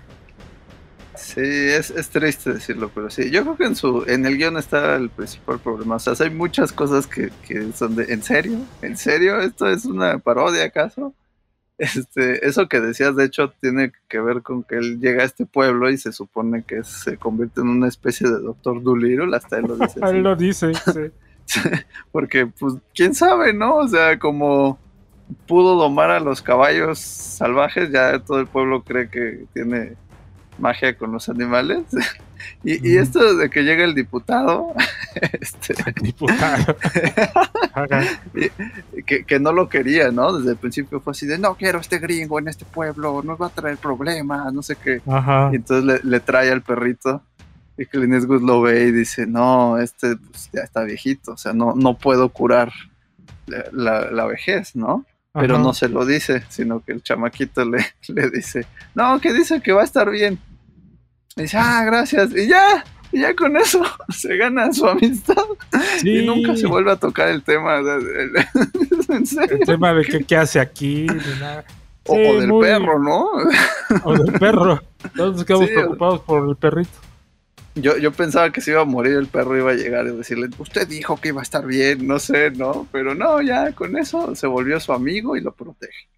Sí, 1.21 1.41
es, 1.41 1.91
es 1.91 2.09
triste 2.09 2.55
decirlo, 2.55 2.91
pero 2.95 3.11
sí. 3.11 3.31
Yo 3.31 3.43
creo 3.43 3.57
que 3.57 3.65
en 3.65 3.77
su 3.77 4.05
en 4.07 4.27
el 4.27 4.37
guion 4.37 4.57
está 4.57 4.97
el 4.97 5.11
principal 5.11 5.59
problema. 5.59 5.97
O 5.97 5.99
sea, 5.99 6.15
hay 6.19 6.31
muchas 6.31 6.73
cosas 6.73 7.07
que, 7.07 7.31
que 7.47 7.73
son 7.73 7.95
de. 7.95 8.13
¿En 8.13 8.23
serio? 8.23 8.59
¿En 8.83 8.97
serio? 8.97 9.41
¿Esto 9.41 9.69
es 9.69 9.85
una 9.85 10.19
parodia 10.19 10.65
acaso? 10.65 11.15
Este, 11.81 12.47
eso 12.47 12.69
que 12.69 12.79
decías, 12.79 13.17
de 13.17 13.25
hecho, 13.25 13.55
tiene 13.59 13.91
que 14.07 14.21
ver 14.21 14.43
con 14.43 14.63
que 14.65 14.77
él 14.77 15.01
llega 15.01 15.23
a 15.23 15.27
este 15.27 15.47
pueblo 15.47 15.89
y 15.89 15.97
se 15.97 16.13
supone 16.13 16.63
que 16.63 16.85
se 16.85 17.17
convierte 17.17 17.63
en 17.63 17.69
una 17.69 17.89
especie 17.89 18.29
de 18.29 18.39
Doctor 18.39 18.83
Dolittle, 18.83 19.35
hasta 19.35 19.57
él 19.57 19.65
lo 19.67 19.77
dice. 19.79 20.01
Él 20.05 20.23
lo 20.23 20.37
dice, 20.37 20.73
sí. 21.47 21.61
Porque, 22.13 22.47
pues, 22.47 22.75
quién 22.95 23.15
sabe, 23.15 23.55
¿no? 23.55 23.77
O 23.77 23.89
sea, 23.89 24.19
como 24.19 24.79
pudo 25.47 25.77
domar 25.77 26.11
a 26.11 26.21
los 26.21 26.43
caballos 26.43 26.99
salvajes, 26.99 27.91
ya 27.91 28.19
todo 28.19 28.41
el 28.41 28.47
pueblo 28.47 28.83
cree 28.83 29.09
que 29.09 29.47
tiene 29.55 29.97
magia 30.61 30.97
con 30.97 31.13
los 31.13 31.29
animales. 31.29 31.85
Y, 32.65 32.97
esto 32.97 33.37
de 33.37 33.51
que 33.51 33.63
llega 33.63 33.85
el 33.85 33.95
diputado, 33.95 34.73
este, 35.41 35.75
Diputado. 36.01 36.75
Que, 39.07 39.25
que 39.25 39.39
no 39.39 39.53
lo 39.53 39.69
quería, 39.69 40.11
¿no? 40.11 40.33
Desde 40.33 40.53
el 40.53 40.57
principio 40.57 41.01
fue 41.01 41.11
así 41.13 41.27
de, 41.27 41.39
no 41.39 41.55
quiero 41.55 41.81
este 41.81 41.99
gringo 41.99 42.39
en 42.39 42.49
este 42.49 42.65
pueblo, 42.65 43.23
nos 43.23 43.41
va 43.41 43.47
a 43.49 43.51
traer 43.51 43.77
problemas, 43.77 44.53
no 44.53 44.63
sé 44.63 44.77
qué. 44.77 45.01
Ajá. 45.07 45.51
Y 45.53 45.57
entonces 45.57 45.85
le, 46.03 46.11
le 46.11 46.21
trae 46.21 46.51
al 46.51 46.63
perrito 46.63 47.23
y 47.77 47.87
Clint 47.87 48.15
Eastwood 48.15 48.43
lo 48.43 48.63
ve 48.63 48.85
y 48.85 48.91
dice, 48.93 49.27
no, 49.27 49.79
este 49.79 50.17
pues, 50.17 50.51
ya 50.53 50.63
está 50.63 50.83
viejito, 50.83 51.33
o 51.33 51.37
sea, 51.37 51.53
no, 51.53 51.75
no 51.75 51.97
puedo 51.99 52.29
curar 52.31 52.73
la, 53.47 53.65
la- 53.73 54.11
la 54.11 54.25
vejez, 54.27 54.77
¿no? 54.77 55.05
Pero 55.33 55.55
Ajá. 55.55 55.63
no 55.63 55.73
se 55.75 55.89
lo 55.89 56.05
dice, 56.05 56.43
sino 56.49 56.83
que 56.83 56.93
el 56.93 57.03
chamaquito 57.03 57.65
le, 57.65 57.85
le 58.09 58.31
dice, 58.31 58.67
no, 58.95 59.21
que 59.21 59.33
dice 59.33 59.61
que 59.61 59.73
va 59.73 59.83
a 59.83 59.85
estar 59.85 60.11
bien. 60.11 60.39
Y 61.41 61.43
dice, 61.45 61.57
ah, 61.59 61.83
gracias, 61.85 62.31
y 62.37 62.47
ya, 62.49 62.85
y 63.13 63.21
ya 63.21 63.35
con 63.35 63.57
eso 63.57 63.83
se 64.11 64.37
gana 64.37 64.73
su 64.73 64.87
amistad. 64.87 65.37
Sí. 65.99 66.19
Y 66.19 66.27
nunca 66.27 66.57
se 66.57 66.67
vuelve 66.67 66.93
a 66.93 66.97
tocar 66.97 67.29
el 67.29 67.43
tema 67.43 67.83
de- 67.83 68.47
en 69.09 69.27
serio. 69.27 69.57
El 69.61 69.67
tema 69.67 69.93
de 69.95 70.05
qué, 70.05 70.25
qué 70.25 70.37
hace 70.37 70.61
aquí, 70.61 71.07
nada. 71.41 71.65
O, 72.07 72.15
Sí, 72.15 72.21
o 72.27 72.41
del 72.41 72.49
muy- 72.49 72.67
perro, 72.67 72.99
¿no? 72.99 73.27
O 74.05 74.15
del 74.17 74.33
perro. 74.39 74.83
Todos 75.17 75.37
nos 75.37 75.45
quedamos 75.45 75.69
Sí, 75.69 75.75
preocupados 75.75 76.21
por 76.21 76.49
el 76.49 76.57
perrito. 76.57 76.91
Yo, 77.77 77.97
yo 77.99 78.11
pensaba 78.11 78.51
que 78.51 78.61
se 78.61 78.73
iba 78.73 78.81
a 78.81 78.85
morir 78.85 79.15
el 79.17 79.29
perro, 79.29 79.57
iba 79.57 79.71
a 79.71 79.75
llegar 79.75 80.07
y 80.07 80.11
decirle, 80.17 80.49
usted 80.59 80.89
dijo 80.89 81.17
que 81.21 81.29
iba 81.29 81.41
a 81.41 81.43
estar 81.43 81.65
bien, 81.67 82.07
no 82.07 82.19
sé, 82.19 82.51
¿no? 82.51 82.87
Pero 82.91 83.15
no, 83.15 83.41
ya 83.43 83.73
con 83.73 83.97
eso 83.97 84.35
se 84.35 84.47
volvió 84.49 84.81
su 84.81 84.93
amigo 84.93 85.37
y 85.37 85.41
lo 85.41 85.53
protege. 85.53 86.09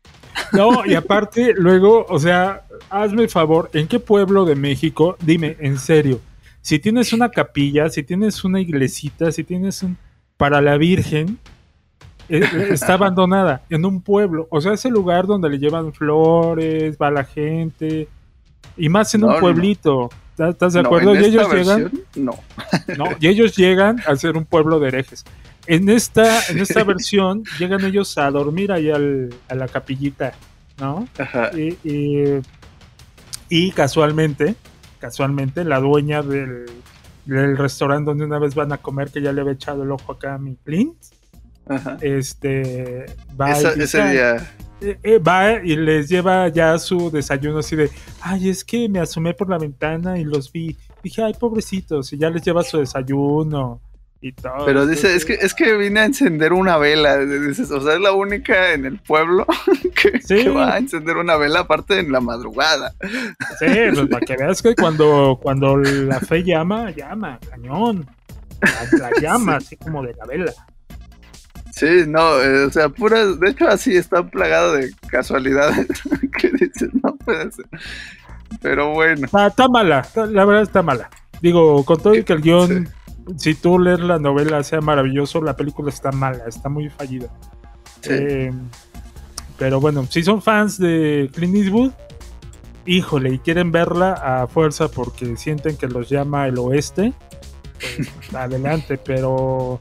No, 0.53 0.85
y 0.87 0.95
aparte, 0.95 1.55
luego, 1.57 2.05
o 2.09 2.19
sea, 2.19 2.63
hazme 2.91 3.23
el 3.23 3.29
favor, 3.29 3.71
¿en 3.73 3.87
qué 3.89 3.99
pueblo 4.01 4.45
de 4.45 4.55
México, 4.55 5.17
dime, 5.21 5.57
en 5.61 5.79
serio, 5.79 6.21
si 6.61 6.79
tienes 6.79 7.13
una 7.13 7.31
capilla, 7.31 7.89
si 7.89 8.03
tienes 8.03 8.45
una 8.45 8.61
iglesita, 8.61 9.33
si 9.33 9.45
tienes 9.45 9.83
un 9.83 9.97
para 10.37 10.61
la 10.61 10.77
Virgen, 10.77 11.39
eh, 12.29 12.41
eh, 12.43 12.69
está 12.71 12.95
abandonada 12.95 13.63
en 13.71 13.85
un 13.85 14.01
pueblo, 14.01 14.47
o 14.51 14.61
sea, 14.61 14.73
ese 14.73 14.91
lugar 14.91 15.27
donde 15.27 15.49
le 15.49 15.59
llevan 15.59 15.93
flores, 15.93 16.97
va 17.01 17.11
la 17.11 17.25
gente, 17.25 18.09
y 18.77 18.89
más 18.89 19.15
en 19.15 19.23
No, 19.23 19.27
un 19.29 19.33
no. 19.35 19.41
pueblito, 19.41 20.11
¿estás 20.39 20.73
de 20.73 20.83
No, 20.83 20.89
acuerdo? 20.89 21.15
en 21.15 21.23
y 21.23 21.27
ellos 21.27 21.53
llegan, 21.53 21.93
no. 22.17 22.35
no, 22.97 23.05
y 23.21 23.27
ellos 23.29 23.57
llegan 23.57 24.01
a 24.07 24.17
ser 24.17 24.37
un 24.37 24.45
pueblo 24.45 24.79
de 24.81 24.89
herejes. 24.89 25.25
En 25.67 25.89
esta, 25.89 26.47
en 26.49 26.59
esta 26.59 26.83
versión 26.85 27.45
llegan 27.59 27.85
ellos 27.85 28.17
a 28.19 28.31
dormir 28.31 28.73
ahí 28.73 28.91
al- 28.91 29.31
a 29.49 29.55
la 29.55 29.69
capillita, 29.69 30.33
¿no? 30.79 31.07
Ajá. 31.19 31.51
Y, 31.57 31.77
y- 31.85 32.41
y 33.49 33.71
casualmente, 33.73 34.55
casualmente, 34.99 35.63
la 35.65 35.79
dueña 35.79 36.23
del, 36.23 36.65
del 37.27 37.57
restaurante 37.57 38.07
donde 38.11 38.25
una 38.25 38.39
vez 38.39 38.55
van 38.55 38.73
a 38.73 38.79
comer, 38.79 39.11
que 39.11 39.21
ya 39.21 39.33
le 39.33 39.41
había 39.43 39.53
echado 39.53 39.83
el 39.83 39.91
ojo 39.93 40.13
acá 40.13 40.35
a 40.35 40.39
mi 40.39 40.57
Clint, 40.65 40.97
Ajá. 41.69 41.99
este, 42.01 43.07
va, 43.41 43.51
y 43.51 43.53
Esa- 43.53 43.73
dice, 43.75 43.85
ese 43.85 44.11
día, 44.11 44.37
eh, 44.81 44.99
eh, 45.03 45.19
va 45.19 45.53
y 45.63 45.77
les 45.77 46.09
lleva 46.09 46.49
ya 46.49 46.77
su 46.79 47.11
desayuno 47.11 47.59
así 47.59 47.77
de, 47.77 47.91
ay, 48.21 48.49
es 48.49 48.65
que 48.65 48.89
me 48.89 48.99
asomé 49.01 49.35
por 49.35 49.49
la 49.49 49.59
ventana 49.59 50.19
y 50.19 50.25
los 50.25 50.51
vi. 50.51 50.77
Dije, 51.03 51.23
ay, 51.23 51.35
pobrecitos, 51.39 52.13
y 52.13 52.19
ya 52.19 52.31
les 52.31 52.43
lleva 52.43 52.63
su 52.65 52.79
desayuno 52.79 53.81
y 54.23 54.33
todo. 54.33 54.65
pero 54.65 54.87
dice, 54.87 55.15
es 55.17 55.25
que, 55.25 55.35
es 55.35 55.53
que 55.53 55.77
vine 55.77 56.01
a 56.01 56.05
encender 56.05 56.53
una 56.53 56.79
vela, 56.79 57.19
dices, 57.19 57.71
o 57.73 57.81
sea, 57.81 57.95
es 57.95 58.01
la 58.01 58.13
única 58.13 58.73
en 58.73 58.85
el 58.87 58.99
pueblo 59.01 59.45
que, 60.01 60.21
Sí. 60.23 60.45
que 60.45 60.49
va 60.49 60.75
a 60.75 60.79
encender 60.79 61.17
una 61.17 61.37
vela 61.37 61.61
aparte 61.61 61.99
en 61.99 62.13
la 62.13 62.21
madrugada. 62.21 62.95
Sí, 63.59 63.67
pues 63.95 64.09
para 64.09 64.25
que 64.25 64.37
veas 64.37 64.63
que 64.63 64.75
cuando, 64.77 65.39
cuando 65.43 65.77
la 65.77 66.21
fe 66.21 66.43
llama, 66.45 66.91
llama, 66.93 67.39
cañón. 67.51 68.07
La, 68.61 69.11
la 69.11 69.11
llama, 69.21 69.57
así 69.57 69.77
como 69.77 70.03
de 70.05 70.15
la 70.15 70.25
vela. 70.25 70.53
Sí, 71.73 72.05
no, 72.07 72.41
eh, 72.41 72.65
o 72.67 72.71
sea, 72.71 72.91
puras, 72.91 73.41
de 73.41 73.49
hecho 73.51 73.67
así 73.67 73.97
está 73.97 74.23
plagado 74.23 74.75
de 74.75 74.93
casualidades 75.09 75.89
que 76.39 76.51
dices, 76.51 76.91
no 77.03 77.17
puede 77.17 77.51
ser. 77.51 77.65
Pero 78.61 78.91
bueno, 78.93 79.25
Está, 79.25 79.47
está 79.47 79.67
mala, 79.69 80.01
está- 80.01 80.27
la 80.27 80.45
verdad 80.45 80.63
está 80.63 80.83
mala. 80.83 81.09
Digo, 81.41 81.83
con 81.85 82.01
todo 82.01 82.15
y 82.15 82.23
que 82.23 82.35
el 82.35 82.43
guion, 82.43 82.89
si 83.37 83.55
tú 83.55 83.79
lees 83.79 84.01
la 84.01 84.19
novela 84.19 84.63
sea 84.63 84.81
maravilloso, 84.81 85.41
la 85.43 85.57
película 85.57 85.91
está 85.91 86.13
mala, 86.13 86.45
está 86.47 86.69
muy 86.69 86.89
fallida. 86.89 87.29
sí. 88.01 88.11
Eh, 88.13 88.53
pero 89.59 89.81
bueno, 89.81 90.05
si 90.11 90.25
son 90.25 90.43
fans 90.43 90.77
de 90.79 91.31
Clint 91.33 91.55
Eastwood, 91.55 91.93
híjole, 92.85 93.35
y 93.35 93.39
quieren 93.39 93.71
verla 93.71 94.13
a 94.13 94.47
fuerza 94.49 94.89
porque 94.89 95.37
sienten 95.37 95.77
que 95.77 95.87
los 95.87 96.09
llama 96.09 96.49
el 96.49 96.59
oeste, 96.59 97.13
pues 97.79 98.35
adelante, 98.35 98.99
pero 98.99 99.79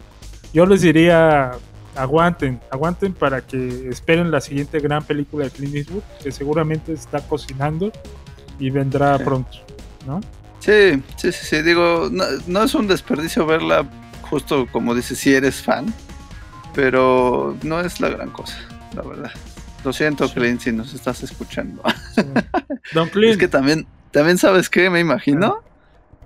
yo 0.53 0.65
les 0.67 0.81
diría, 0.81 1.51
aguanten, 1.95 2.59
aguanten 2.69 3.13
para 3.13 3.41
que 3.41 3.89
esperen 3.89 4.29
la 4.29 4.39
siguiente 4.41 4.79
gran 4.79 5.03
película 5.03 5.45
de 5.45 5.51
Clint 5.51 5.75
Eastwood, 5.75 6.03
que 6.21 6.31
seguramente 6.31 6.93
está 6.93 7.19
cocinando 7.21 7.91
y 8.59 8.69
vendrá 8.69 9.17
Sí. 9.17 9.23
pronto, 9.23 9.57
¿no? 10.05 10.19
Sí, 10.62 11.01
sí, 11.18 11.32
sí, 11.32 11.45
sí, 11.45 11.62
digo, 11.64 12.07
no, 12.12 12.24
no 12.47 12.64
es 12.64 12.74
un 12.76 12.88
desperdicio 12.88 13.45
verla, 13.45 13.86
justo 14.22 14.68
como 14.72 14.95
dices, 14.95 15.18
si 15.20 15.34
eres 15.34 15.62
fan, 15.62 15.93
pero 16.74 17.57
no 17.64 17.82
es 17.82 17.99
la 17.99 18.09
gran 18.09 18.30
cosa, 18.30 18.57
la 18.95 19.01
verdad. 19.01 19.32
Lo 19.84 19.91
siento, 19.91 20.28
Sí. 20.28 20.36
Clint, 20.36 20.62
si 20.62 20.72
nos 20.72 20.93
estás 20.93 21.24
escuchando. 21.24 21.82
Sí. 22.16 22.22
Don 22.93 23.09
Clint, 23.09 23.32
Es 23.34 23.38
que 23.38 23.47
también, 23.47 23.88
también 24.12 24.38
sabes 24.38 24.70
qué, 24.70 24.89
me 24.91 24.99
imagino 24.99 25.64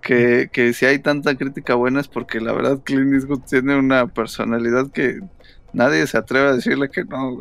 que, 0.01 0.49
que 0.51 0.73
si 0.73 0.85
hay 0.85 0.99
tanta 0.99 1.35
crítica 1.35 1.73
buena 1.75 2.01
es 2.01 2.07
porque 2.09 2.39
la 2.41 2.51
verdad 2.51 2.79
Clint 2.83 3.13
Eastwood 3.13 3.39
tiene 3.49 3.75
una 3.77 4.05
personalidad 4.07 4.91
que 4.91 5.19
nadie 5.73 6.05
se 6.07 6.17
atreve 6.17 6.49
a 6.49 6.53
decirle 6.53 6.89
que 6.91 7.05
no. 7.05 7.37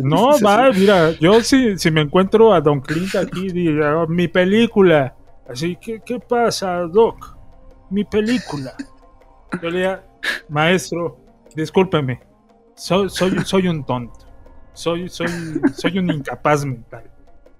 No, 0.00 0.32
Sí, 0.38 0.42
va, 0.44 0.72
mira, 0.72 1.10
yo 1.20 1.42
si, 1.42 1.76
si 1.78 1.90
me 1.90 2.00
encuentro 2.00 2.54
a 2.54 2.60
Don 2.62 2.80
Clint 2.80 3.14
aquí, 3.16 3.48
"Oh, 3.82 4.06
mi 4.08 4.28
película. 4.28 5.14
Así 5.48 5.76
que, 5.76 6.00
¿qué 6.00 6.18
pasa, 6.18 6.80
Doc? 6.82 7.36
Mi 7.90 8.04
película. 8.04 8.74
Yo 9.62 9.70
le 9.70 9.98
maestro, 10.48 11.18
discúlpeme, 11.54 12.20
soy, 12.74 13.08
soy, 13.08 13.38
soy 13.44 13.68
un 13.68 13.84
tonto. 13.84 14.26
Soy, 14.72 15.08
soy, 15.08 15.28
soy 15.74 15.98
un 15.98 16.10
incapaz 16.10 16.64
mental. 16.64 17.04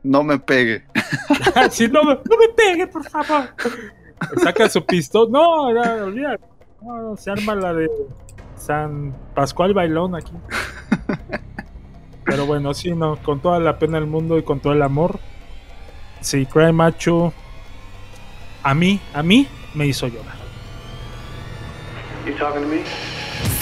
No 0.02 0.22
me 0.22 0.38
pegue. 0.38 0.84
Si 1.70 1.88
no, 1.88 2.02
me- 2.04 2.14
no 2.16 2.36
me 2.38 2.48
pegue, 2.54 2.86
por 2.86 3.02
favor. 3.08 3.48
Saca 4.42 4.68
su 4.68 4.84
pistola. 4.84 5.30
No, 5.30 5.62
olvídate. 6.04 6.44
No, 6.82 7.16
se 7.16 7.30
arma 7.30 7.54
la 7.54 7.72
de 7.72 7.90
San 8.56 9.14
Pascual 9.34 9.72
Bailón 9.72 10.14
aquí. 10.14 10.32
Pero 12.24 12.44
bueno, 12.46 12.74
sí, 12.74 12.92
no, 12.92 13.16
con 13.22 13.40
toda 13.40 13.58
la 13.60 13.78
pena 13.78 13.98
del 13.98 14.06
mundo 14.08 14.36
y 14.36 14.42
con 14.42 14.60
todo 14.60 14.72
el 14.72 14.82
amor. 14.82 15.18
Sí, 16.20 16.44
Cry 16.46 16.72
Macho. 16.72 17.32
A 18.66 18.74
mí, 18.74 19.00
a 19.14 19.22
mí 19.22 19.46
me 19.74 19.86
hizo 19.86 20.08
llorar. 20.08 20.34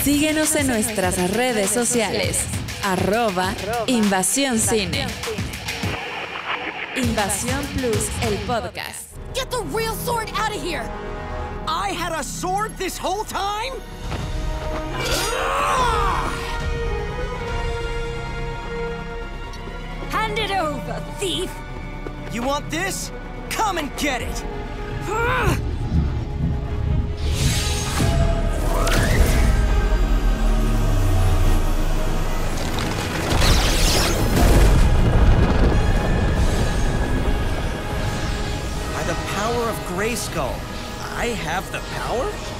Síguenos 0.03 0.55
en 0.55 0.67
nuestras 0.67 1.31
redes 1.33 1.69
sociales. 1.69 2.47
Arroba 2.83 3.53
Invasión 3.87 4.59
Cine. 4.59 5.07
Invasión 6.97 7.63
Plus, 7.77 8.09
el 8.23 8.39
podcast. 8.47 9.11
Get 9.35 9.51
the 9.51 9.63
real 9.77 9.95
sword 9.95 10.31
out 10.39 10.57
of 10.57 10.63
here! 10.63 10.89
I 11.69 11.93
had 11.93 12.19
a 12.19 12.23
sword 12.23 12.75
this 12.79 12.97
whole 12.97 13.25
time? 13.25 13.75
Hand 20.09 20.39
it 20.39 20.51
over, 20.51 21.03
thief! 21.19 21.51
You 22.33 22.41
want 22.41 22.71
this? 22.71 23.13
Come 23.51 23.77
and 23.77 23.95
get 23.99 24.23
it! 24.23 24.64
By 25.07 25.13
the 39.03 39.15
power 39.37 39.69
I 41.17 41.27
have 41.27 41.71
the 41.71 41.81
power? 41.81 42.54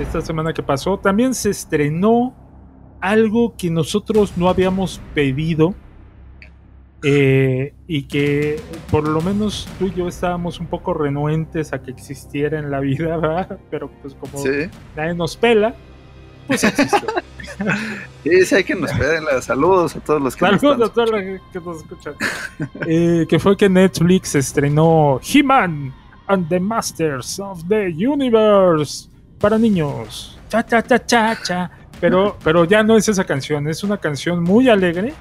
Esta 0.00 0.20
semana 0.20 0.52
que 0.52 0.62
pasó, 0.62 0.98
también 0.98 1.34
se 1.34 1.50
estrenó 1.50 2.34
algo 3.00 3.54
que 3.56 3.70
nosotros 3.70 4.36
no 4.36 4.48
habíamos 4.48 5.00
pedido 5.14 5.74
eh, 7.02 7.72
y 7.86 8.02
que 8.02 8.60
por 8.90 9.08
lo 9.08 9.22
menos 9.22 9.66
tú 9.78 9.86
y 9.86 9.94
yo 9.94 10.06
estábamos 10.08 10.60
un 10.60 10.66
poco 10.66 10.92
renuentes 10.92 11.72
a 11.72 11.82
que 11.82 11.90
existiera 11.90 12.58
en 12.58 12.70
la 12.70 12.80
vida, 12.80 13.16
¿verdad? 13.18 13.58
Pero 13.70 13.90
pues 14.02 14.14
como 14.14 14.38
Sí. 14.38 14.68
nadie 14.96 15.14
nos 15.14 15.36
pela, 15.36 15.74
pues 16.46 16.64
existió. 16.64 17.00
Sí, 18.22 18.44
sí, 18.44 18.54
hay 18.54 18.64
que 18.64 18.74
nos 18.74 18.90
piden 18.92 19.24
saludos 19.42 19.96
a 19.96 20.00
todos 20.00 20.20
los 20.22 20.36
que 20.36 20.46
nos 20.46 20.60
Saludos 20.60 20.88
están 20.88 21.04
a 21.04 21.06
todos 21.06 21.10
los 21.10 21.40
que 21.52 21.60
nos 21.60 21.76
escuchan. 21.78 22.14
Eh, 22.86 23.26
que 23.28 23.38
fue 23.38 23.56
que 23.56 23.68
Netflix 23.68 24.34
estrenó 24.34 25.20
He-Man 25.22 25.92
and 26.26 26.48
the 26.48 26.60
Masters 26.60 27.38
of 27.40 27.62
the 27.68 27.88
Universe 27.88 29.08
para 29.40 29.58
niños. 29.58 30.38
Cha 30.48 30.64
cha 30.64 30.82
cha 30.82 31.04
cha 31.04 31.38
cha. 31.42 31.70
Pero, 32.00 32.36
pero 32.42 32.64
ya 32.64 32.82
no 32.82 32.96
es 32.96 33.08
esa 33.08 33.24
canción, 33.24 33.68
es 33.68 33.84
una 33.84 33.98
canción 33.98 34.42
muy 34.42 34.68
alegre 34.68 35.12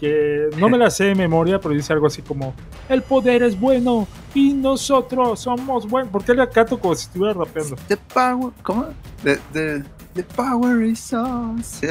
que 0.00 0.48
no 0.58 0.68
me 0.68 0.76
la 0.78 0.90
sé 0.90 1.04
de 1.04 1.14
memoria, 1.14 1.58
pero 1.58 1.74
dice 1.74 1.92
algo 1.92 2.06
así 2.06 2.20
como 2.22 2.54
el 2.88 3.02
poder 3.02 3.42
es 3.42 3.58
bueno 3.58 4.06
y 4.34 4.52
nosotros 4.52 5.40
somos 5.40 5.88
buenos. 5.88 6.10
¿Por 6.10 6.24
qué 6.24 6.34
le 6.34 6.42
acato 6.42 6.78
como 6.78 6.94
si 6.94 7.06
estuviera 7.06 7.34
rapeando? 7.34 7.76
The 7.88 7.96
power, 7.96 8.52
¿cómo? 8.62 8.86
The, 9.24 9.38
the, 9.52 9.84
the 10.14 10.22
power 10.22 10.82
is 10.82 11.12
on. 11.12 11.62
Sí, 11.64 11.86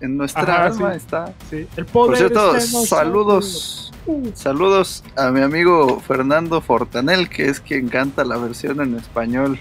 en 0.00 0.16
nuestra 0.16 0.42
Ajá, 0.42 0.66
alma 0.66 0.90
sí. 0.92 0.96
está. 0.96 1.32
Sí, 1.50 1.66
el 1.76 1.86
poder 1.86 2.10
Por 2.10 2.16
cierto, 2.16 2.48
en 2.50 2.54
nosotros. 2.54 2.88
saludos. 2.88 3.92
Saludos 4.34 5.04
a 5.16 5.30
mi 5.30 5.40
amigo 5.42 6.00
Fernando 6.00 6.60
Fortanel, 6.60 7.28
que 7.28 7.48
es 7.48 7.60
quien 7.60 7.88
canta 7.88 8.24
la 8.24 8.38
versión 8.38 8.80
en 8.80 8.94
español. 8.96 9.58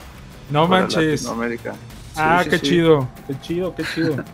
No 0.49 0.67
manches. 0.67 1.23
Latinoamérica. 1.23 1.73
Sí, 1.73 1.79
Ah, 2.15 2.41
sí, 2.43 2.49
qué 2.49 2.57
sí. 2.59 2.65
chido, 2.67 3.07
qué 3.27 3.39
chido, 3.41 3.75
qué 3.75 3.83
chido. 3.93 4.23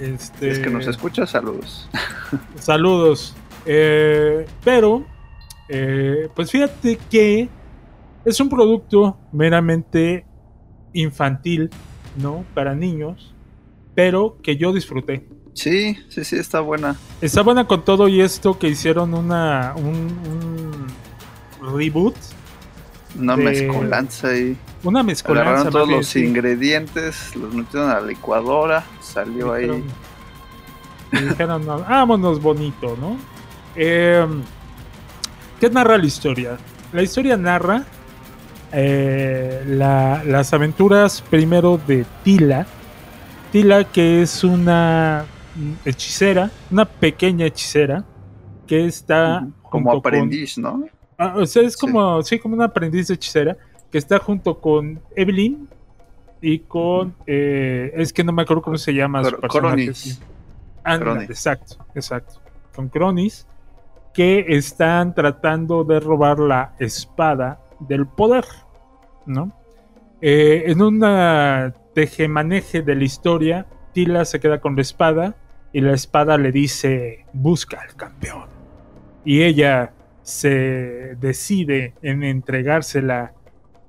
Este, 0.00 0.50
Es 0.50 0.58
que 0.58 0.70
nos 0.70 0.88
escucha, 0.88 1.24
saludos. 1.24 1.88
Saludos. 2.58 3.32
Eh, 3.64 4.44
pero, 4.64 5.06
eh, 5.68 6.28
pues 6.34 6.50
fíjate 6.50 6.98
que 7.08 7.48
es 8.24 8.40
un 8.40 8.48
producto 8.48 9.16
meramente 9.30 10.26
infantil, 10.94 11.70
¿no? 12.16 12.44
Para 12.54 12.74
niños, 12.74 13.32
pero 13.94 14.36
que 14.42 14.56
yo 14.56 14.72
disfruté. 14.72 15.28
Sí, 15.52 15.96
sí, 16.08 16.24
sí, 16.24 16.36
está 16.36 16.58
buena. 16.58 16.96
Está 17.20 17.42
buena 17.42 17.64
con 17.68 17.84
todo 17.84 18.08
y 18.08 18.20
esto 18.20 18.58
que 18.58 18.66
hicieron 18.66 19.14
una, 19.14 19.74
un, 19.76 20.88
un 21.62 21.78
reboot, 21.78 22.16
Una 23.18 23.36
De- 23.36 23.44
mezcolanza 23.44 24.28
ahí. 24.28 24.56
una 24.82 25.02
mezcolanza. 25.02 25.50
Agarraron 25.50 25.72
todos 25.72 25.88
bien, 25.88 25.98
los 26.00 26.06
sí. 26.08 26.24
ingredientes, 26.24 27.36
los 27.36 27.54
metieron 27.54 27.90
a 27.90 28.00
la 28.00 28.06
licuadora, 28.06 28.84
salió 29.00 29.52
ahí. 29.52 29.62
Dijeron- 29.62 29.84
y 31.12 31.16
dijeron, 31.28 31.64
"No, 31.66 31.78
vámonos 31.80 32.42
bonito, 32.42 32.96
¿no? 33.00 33.16
Eh, 33.76 34.26
¿Qué 35.60 35.70
narra 35.70 35.96
la 35.96 36.06
historia? 36.06 36.56
La 36.92 37.02
historia 37.02 37.36
narra 37.36 37.84
eh, 38.76 39.62
la- 39.68 40.22
las 40.24 40.52
aventuras 40.52 41.22
primero 41.22 41.78
de 41.86 42.04
Tila. 42.24 42.66
Tila 43.52 43.84
que 43.84 44.22
es 44.22 44.42
una 44.42 45.24
hechicera, 45.84 46.50
una 46.72 46.84
pequeña 46.84 47.46
hechicera 47.46 48.04
que 48.66 48.86
está 48.86 49.46
Como 49.62 49.90
con- 49.90 49.98
aprendiz, 50.00 50.58
¿no? 50.58 50.84
Ah, 51.18 51.34
o 51.36 51.46
sea, 51.46 51.62
es 51.62 51.76
como, 51.76 52.22
sí, 52.22 52.38
como 52.38 52.54
una 52.54 52.66
aprendiz 52.66 53.08
de 53.08 53.14
hechicera 53.14 53.56
que 53.90 53.98
está 53.98 54.18
junto 54.18 54.60
con 54.60 55.00
Evelyn 55.14 55.68
y 56.40 56.58
con. 56.60 57.14
eh, 57.26 57.92
es 57.94 58.12
que 58.12 58.24
no 58.24 58.32
me 58.32 58.42
acuerdo 58.42 58.62
cómo 58.62 58.76
se 58.76 58.92
llama 58.92 59.24
su 59.24 59.38
personaje. 59.38 59.74
Cronis. 59.74 60.20
Cronis. 60.82 61.30
exacto, 61.30 61.76
exacto. 61.94 62.40
Con 62.74 62.88
Cronis, 62.88 63.46
que 64.12 64.44
están 64.48 65.14
tratando 65.14 65.84
de 65.84 66.00
robar 66.00 66.38
la 66.40 66.74
espada 66.78 67.60
del 67.80 68.06
poder, 68.06 68.44
¿no? 69.26 69.52
Eh, 70.20 70.64
en 70.66 70.82
una 70.82 71.74
tejemaneje 71.94 72.82
de 72.82 72.94
la 72.96 73.04
historia, 73.04 73.66
Tila 73.92 74.24
se 74.24 74.40
queda 74.40 74.60
con 74.60 74.74
la 74.74 74.82
espada 74.82 75.36
y 75.72 75.80
la 75.80 75.92
espada 75.92 76.36
le 76.36 76.50
dice: 76.50 77.26
Busca 77.32 77.80
al 77.80 77.94
campeón 77.94 78.48
y 79.24 79.42
ella 79.42 79.92
se 80.24 81.16
decide 81.20 81.94
en 82.02 82.24
entregársela 82.24 83.34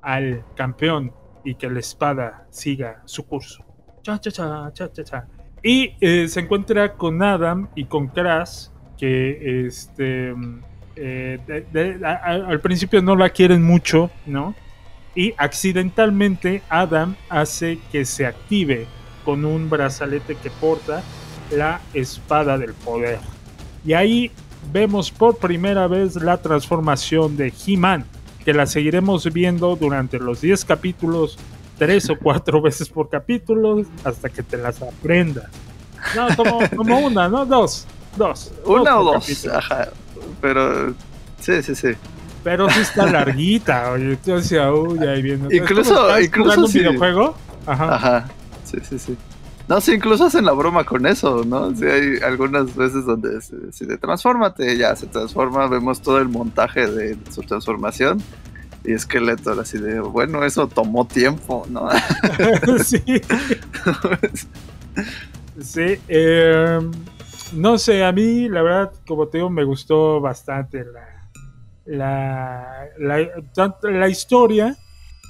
al 0.01 0.43
campeón 0.55 1.13
y 1.43 1.55
que 1.55 1.69
la 1.69 1.79
espada 1.79 2.45
siga 2.51 3.01
su 3.05 3.25
curso. 3.25 3.65
Cha, 4.03 4.19
cha, 4.19 4.31
cha, 4.31 4.71
cha, 4.73 4.91
cha, 4.91 5.03
cha. 5.03 5.27
Y 5.63 5.95
eh, 5.99 6.27
se 6.27 6.41
encuentra 6.41 6.93
con 6.93 7.23
Adam 7.23 7.69
y 7.73 7.85
con 7.85 8.07
Crash, 8.09 8.67
que 8.97 9.65
este, 9.65 10.33
mm, 10.33 10.61
eh, 10.97 11.39
al 12.03 12.59
principio 12.61 13.01
no 13.01 13.15
la 13.15 13.29
quieren 13.29 13.63
mucho, 13.63 14.11
¿no? 14.25 14.53
Y 15.15 15.33
accidentalmente 15.37 16.61
Adam 16.69 17.15
hace 17.29 17.79
que 17.91 18.03
se 18.03 18.25
active 18.25 18.85
con 19.23 19.45
un 19.45 19.69
brazalete 19.69 20.35
que 20.35 20.49
porta 20.49 21.01
la 21.51 21.79
espada 21.93 22.57
del 22.57 22.73
poder. 22.73 23.19
Y 23.85 23.93
ahí 23.93 24.31
vemos 24.71 25.11
por 25.11 25.37
primera 25.37 25.87
vez 25.87 26.15
la 26.15 26.37
transformación 26.37 27.37
de 27.37 27.53
He-Man, 27.65 28.05
que 28.43 28.53
la 28.53 28.65
seguiremos 28.65 29.31
viendo 29.33 29.75
durante 29.75 30.19
los 30.19 30.41
10 30.41 30.65
capítulos, 30.65 31.37
tres 31.77 32.09
o 32.09 32.17
cuatro 32.17 32.61
veces 32.63 32.89
por 32.89 33.09
capítulo, 33.09 33.83
hasta 34.03 34.29
que 34.29 34.43
te 34.43 34.57
las 34.57 34.81
aprendas. 34.81 35.45
No, 36.15 36.27
como, 36.35 36.59
como 36.75 36.99
una, 36.99 37.27
¿no? 37.27 37.45
Dos. 37.45 37.85
Dos. 38.15 38.51
Una 38.65 38.99
o 38.99 39.03
por 39.03 39.13
dos, 39.15 39.25
capítulo. 39.25 39.55
ajá. 39.57 39.89
Pero 40.41 40.93
sí, 41.41 41.63
sí, 41.63 41.75
sí. 41.75 41.89
Pero 42.43 42.69
sí 42.69 42.79
está 42.81 43.05
larguita, 43.11 43.91
oye. 43.91 44.17
Yo 44.25 44.37
decía, 44.37 44.71
uy, 44.71 44.99
ahí 44.99 45.21
viene. 45.21 45.47
Incluso- 45.55 46.19
incluso 46.21 46.61
un 46.61 46.67
si- 46.67 46.79
videojuego. 46.79 47.35
Ajá. 47.65 47.95
Ajá. 47.95 48.25
Sí, 48.63 48.77
sí, 48.87 48.99
sí. 48.99 49.17
No, 49.67 49.81
sí, 49.81 49.93
incluso 49.93 50.25
hacen 50.25 50.45
la 50.45 50.51
broma 50.51 50.83
con 50.83 51.07
eso, 51.07 51.43
¿no? 51.43 51.75
Sí, 51.75 51.85
hay 51.85 52.17
algunas 52.23 52.75
veces 52.75 53.05
donde 53.05 53.41
se, 53.41 53.71
si 53.71 53.87
te 53.87 54.77
ya 54.77 54.95
se 54.95 55.07
transforma, 55.07 55.67
vemos 55.67 56.01
todo 56.01 56.19
el 56.19 56.29
montaje 56.29 56.87
de 56.87 57.17
su 57.31 57.41
transformación. 57.41 58.21
Y 58.83 58.95
Skeletor 58.95 59.59
así 59.59 59.79
de, 59.79 59.99
bueno, 59.99 60.43
eso 60.43 60.67
tomó 60.67 61.05
tiempo, 61.05 61.65
¿no? 61.69 61.89
sí. 62.83 63.01
Sí, 65.59 65.99
eh, 66.07 66.79
no 67.53 67.77
sé, 67.79 68.03
a 68.03 68.11
mí 68.11 68.47
la 68.47 68.61
verdad, 68.61 68.91
como 69.07 69.27
te 69.27 69.39
digo, 69.39 69.49
me 69.49 69.63
gustó 69.63 70.21
bastante 70.21 70.85
la, 71.85 72.89
la, 72.97 73.19
la 73.81 74.09
historia, 74.09 74.77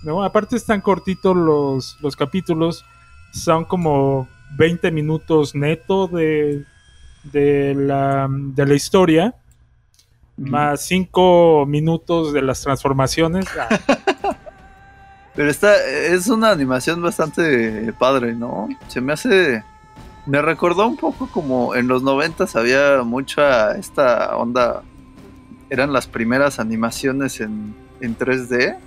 ¿no? 0.04 0.24
Aparte 0.24 0.58
están 0.58 0.82
cortitos 0.82 1.36
los, 1.36 1.98
los 2.02 2.16
capítulos, 2.18 2.84
son 3.36 3.66
como 3.66 4.28
20 4.58 4.92
minutos 4.92 5.56
neto 5.56 6.08
de, 6.08 6.64
de, 7.24 7.76
la, 7.76 8.28
de 8.30 8.66
la 8.66 8.74
historia, 8.74 9.36
más 10.38 10.82
5 10.82 11.66
minutos 11.68 12.34
de 12.34 12.42
las 12.42 12.62
transformaciones. 12.62 13.46
Ah, 13.60 13.68
Pero 15.36 15.50
esta 15.50 15.76
es 15.86 16.28
una 16.28 16.52
animación 16.52 17.02
bastante 17.02 17.92
padre, 18.00 18.34
¿no? 18.34 18.70
Se 18.88 19.02
me 19.02 19.12
hace. 19.12 19.64
Me 20.26 20.42
recordó 20.42 20.88
un 20.88 20.96
poco 20.96 21.28
como 21.28 21.76
en 21.76 21.88
los 21.88 22.02
noventas 22.02 22.56
había 22.56 23.04
mucha 23.04 23.74
esta 23.74 24.36
onda. 24.38 24.82
Eran 25.70 25.92
las 25.92 26.08
primeras 26.08 26.58
animaciones 26.58 27.42
en, 27.42 27.76
en 28.00 28.18
3D. 28.18 28.78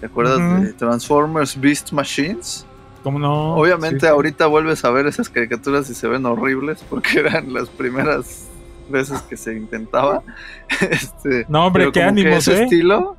¿Te 0.00 0.06
acuerdas 0.06 0.62
de 0.62 0.72
Transformers 0.74 1.58
Beast 1.58 1.92
Machines? 1.92 2.66
¿Cómo 3.04 3.18
no? 3.18 3.54
Obviamente 3.54 4.00
Sí, 4.00 4.06
ahorita 4.06 4.46
vuelves 4.46 4.84
a 4.84 4.90
ver 4.90 5.06
esas 5.06 5.28
caricaturas 5.28 5.88
y 5.90 5.94
se 5.94 6.08
ven 6.08 6.26
horribles 6.26 6.82
porque 6.88 7.18
eran 7.20 7.52
las 7.52 7.68
primeras 7.68 8.48
veces 8.88 9.22
que 9.22 9.36
se 9.36 9.54
intentaba. 9.54 10.22
Este, 10.90 11.46
No, 11.48 11.66
hombre, 11.66 11.92
qué 11.92 12.02
ánimos, 12.02 12.48
ese 12.48 12.60
¿eh? 12.60 12.64
estilo. 12.64 13.16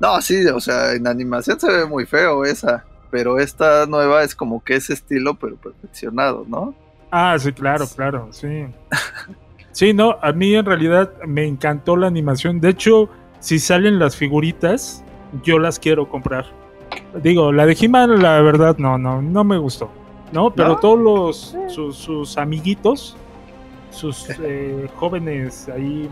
No, 0.00 0.20
sí, 0.20 0.44
o 0.46 0.60
sea, 0.60 0.92
en 0.92 1.06
animación 1.06 1.58
se 1.58 1.70
ve 1.70 1.86
muy 1.86 2.04
feo 2.04 2.44
esa. 2.44 2.84
Pero 3.10 3.38
esta 3.38 3.86
nueva 3.86 4.22
es 4.22 4.34
como 4.34 4.62
que 4.62 4.74
ese 4.74 4.92
estilo, 4.92 5.36
pero 5.36 5.56
perfeccionado, 5.56 6.44
¿no? 6.46 6.74
Ah, 7.10 7.36
sí, 7.38 7.52
claro, 7.52 7.86
claro, 7.96 8.28
sí. 8.32 8.66
Sí, 9.70 9.92
no, 9.92 10.18
a 10.22 10.32
mí 10.32 10.56
en 10.56 10.64
realidad 10.64 11.12
me 11.24 11.46
encantó 11.46 11.96
la 11.96 12.08
animación. 12.08 12.60
De 12.60 12.70
hecho, 12.70 13.08
si 13.38 13.60
salen 13.60 14.00
las 14.00 14.16
figuritas, 14.16 15.04
yo 15.44 15.60
las 15.60 15.78
quiero 15.78 16.08
comprar. 16.08 16.46
Digo, 17.22 17.52
la 17.52 17.66
de 17.66 17.76
He-Man, 17.78 18.22
la 18.22 18.40
verdad, 18.40 18.76
no, 18.78 18.98
no, 18.98 19.22
no 19.22 19.44
me 19.44 19.58
gustó. 19.58 19.90
¿No? 20.32 20.50
Pero 20.50 20.68
¿No? 20.70 20.76
todos 20.78 20.98
los 20.98 21.56
sus, 21.74 21.96
sus 21.96 22.36
amiguitos, 22.36 23.16
sus 23.90 24.28
eh, 24.40 24.86
jóvenes 24.96 25.68
ahí 25.70 26.08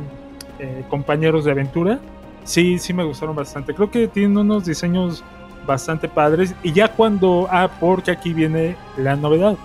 eh, 0.58 0.84
compañeros 0.88 1.44
de 1.44 1.50
aventura, 1.50 2.00
sí, 2.44 2.78
sí 2.78 2.94
me 2.94 3.04
gustaron 3.04 3.36
bastante. 3.36 3.74
Creo 3.74 3.90
que 3.90 4.08
tienen 4.08 4.38
unos 4.38 4.64
diseños 4.64 5.22
bastante 5.66 6.08
padres. 6.08 6.54
Y 6.62 6.72
ya 6.72 6.88
cuando. 6.88 7.46
Ah, 7.50 7.68
porque 7.78 8.10
aquí 8.10 8.32
viene 8.32 8.76
la 8.96 9.16
novedad. 9.16 9.56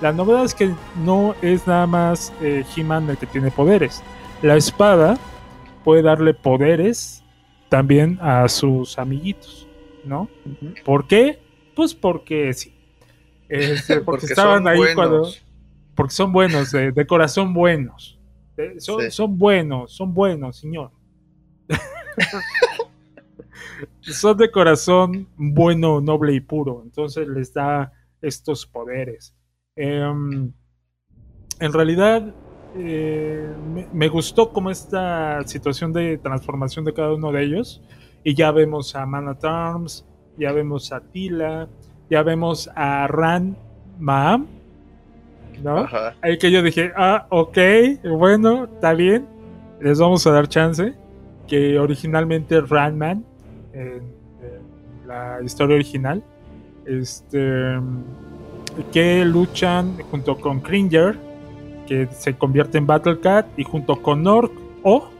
La 0.00 0.12
novedad 0.12 0.44
es 0.44 0.54
que 0.54 0.70
no 1.04 1.34
es 1.40 1.66
nada 1.66 1.86
más 1.86 2.32
eh, 2.40 2.64
He-Man 2.76 3.08
el 3.08 3.16
que 3.16 3.26
tiene 3.26 3.50
poderes. 3.50 4.02
La 4.42 4.56
espada 4.56 5.16
puede 5.84 6.02
darle 6.02 6.34
poderes 6.34 7.22
también 7.70 8.18
a 8.20 8.48
sus 8.48 8.98
amiguitos, 8.98 9.65
¿no? 10.06 10.28
¿Por 10.84 11.06
qué? 11.06 11.38
Pues 11.74 11.94
porque 11.94 12.52
sí. 12.54 12.74
Este, 13.48 13.94
porque, 14.00 14.04
Porque 14.04 14.26
estaban 14.26 14.66
ahí 14.68 14.78
buenos. 14.78 14.94
cuando. 14.94 15.28
Porque 15.94 16.14
son 16.14 16.32
buenos, 16.32 16.72
de, 16.72 16.92
de 16.92 17.06
corazón 17.06 17.52
buenos. 17.54 18.18
De- 18.56 18.80
son, 18.80 19.00
Sí. 19.02 19.10
son 19.10 19.36
buenos, 19.38 19.92
son 19.92 20.12
buenos, 20.14 20.56
señor. 20.58 20.90
son 24.00 24.36
de 24.36 24.50
corazón 24.50 25.28
bueno, 25.36 26.00
noble 26.00 26.34
y 26.34 26.40
puro. 26.40 26.82
Entonces 26.84 27.26
les 27.28 27.52
da 27.52 27.92
estos 28.22 28.66
poderes. 28.66 29.34
Em, 29.74 30.52
en 31.60 31.72
realidad, 31.72 32.34
eh, 32.76 33.54
me, 33.72 33.88
me 33.92 34.08
gustó 34.08 34.52
como 34.52 34.70
esta 34.70 35.42
situación 35.46 35.92
de 35.92 36.18
transformación 36.18 36.84
de 36.84 36.92
cada 36.94 37.14
uno 37.14 37.32
de 37.32 37.42
ellos. 37.44 37.82
Y 38.26 38.34
ya 38.34 38.50
vemos 38.50 38.96
a 38.96 39.06
Man 39.06 39.28
at 39.28 39.44
Arms, 39.44 40.04
ya 40.36 40.50
vemos 40.50 40.90
a 40.90 40.98
Tila, 40.98 41.68
ya 42.10 42.24
vemos 42.24 42.68
a 42.74 43.06
Ran 43.06 43.56
Maam. 44.00 44.48
¿No? 45.62 45.78
Ajá. 45.78 46.16
Ahí 46.22 46.36
que 46.36 46.50
yo 46.50 46.60
dije, 46.60 46.90
ah, 46.96 47.28
ok, 47.30 47.56
bueno, 48.18 48.64
está 48.64 48.94
bien, 48.94 49.28
les 49.80 50.00
vamos 50.00 50.26
a 50.26 50.32
dar 50.32 50.48
chance. 50.48 50.92
Que 51.46 51.78
originalmente 51.78 52.60
Ranman, 52.60 53.24
en, 53.72 54.02
en 54.42 55.06
la 55.06 55.38
historia 55.44 55.76
original, 55.76 56.20
este, 56.84 57.78
que 58.90 59.24
luchan 59.24 59.98
junto 60.10 60.36
con 60.36 60.58
Cringer, 60.58 61.16
que 61.86 62.08
se 62.10 62.36
convierte 62.36 62.76
en 62.78 62.88
Battle 62.88 63.20
Cat, 63.20 63.46
y 63.56 63.62
junto 63.62 64.02
con 64.02 64.26
Orc 64.26 64.50
O, 64.82 65.10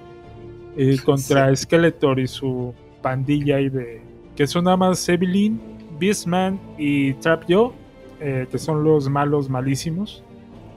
eh, 0.77 0.97
contra 1.05 1.55
Skeletor 1.55 2.19
y 2.19 2.27
su 2.27 2.75
pandilla 3.07 3.57
ahí 3.57 3.69
de. 3.69 4.01
que 4.35 4.47
son 4.49 4.65
nada 4.65 4.77
más 4.77 5.09
Evelyn, 5.09 5.61
Beastman 6.01 6.59
y 6.77 7.13
Trapjaw, 7.15 7.73
eh, 8.21 8.47
que 8.51 8.59
son 8.59 8.83
los 8.83 9.09
malos 9.09 9.49
malísimos 9.49 10.25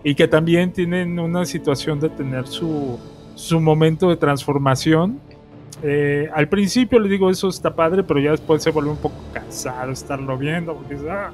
y 0.03 0.13
que 0.13 0.27
también 0.27 0.71
tienen 0.71 1.17
una 1.19 1.43
situación 1.45 1.99
de 1.99 2.09
tener 2.09 2.45
su, 2.45 2.99
su 3.33 3.59
momento 3.59 4.09
de 4.09 4.15
transformación. 4.15 5.19
Eh, 5.81 6.29
al 6.35 6.47
principio 6.47 6.99
le 6.99 7.09
digo 7.09 7.29
eso 7.31 7.47
está 7.49 7.73
padre, 7.73 8.03
pero 8.03 8.19
ya 8.19 8.31
después 8.31 8.61
se 8.61 8.69
vuelve 8.69 8.91
un 8.91 8.97
poco 8.97 9.15
cansado 9.33 9.91
estarlo 9.91 10.37
viendo, 10.37 10.75
porque 10.75 10.95
ah, 11.09 11.31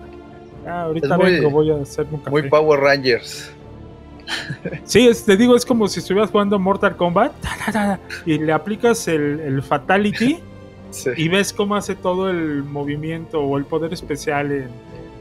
ah, 0.66 0.82
ahorita 0.84 1.18
muy- 1.18 1.32
vengo, 1.32 1.50
voy 1.50 1.72
a 1.72 1.76
hacerme 1.82 2.14
un 2.14 2.20
café. 2.20 2.30
Muy 2.32 2.44
Power 2.50 2.80
Rangers. 2.80 3.52
Sí, 4.86 5.08
es- 5.08 5.24
te 5.26 5.36
digo, 5.38 5.56
es 5.56 5.66
como 5.66 5.88
si 5.88 6.00
estuvieras 6.00 6.32
jugando 6.32 6.58
Mortal 6.58 6.96
Kombat 6.96 7.34
y 8.26 8.38
le 8.40 8.52
aplicas 8.54 9.08
el, 9.08 9.40
el 9.42 9.62
Fatality 9.62 10.40
Sí. 10.92 11.10
y 11.18 11.28
ves 11.28 11.52
cómo 11.52 11.76
hace 11.76 11.96
todo 11.96 12.30
el 12.30 12.64
movimiento 12.64 13.42
o 13.42 13.58
el 13.58 13.66
poder 13.66 13.92
especial 13.94 14.52
en, 14.52 14.70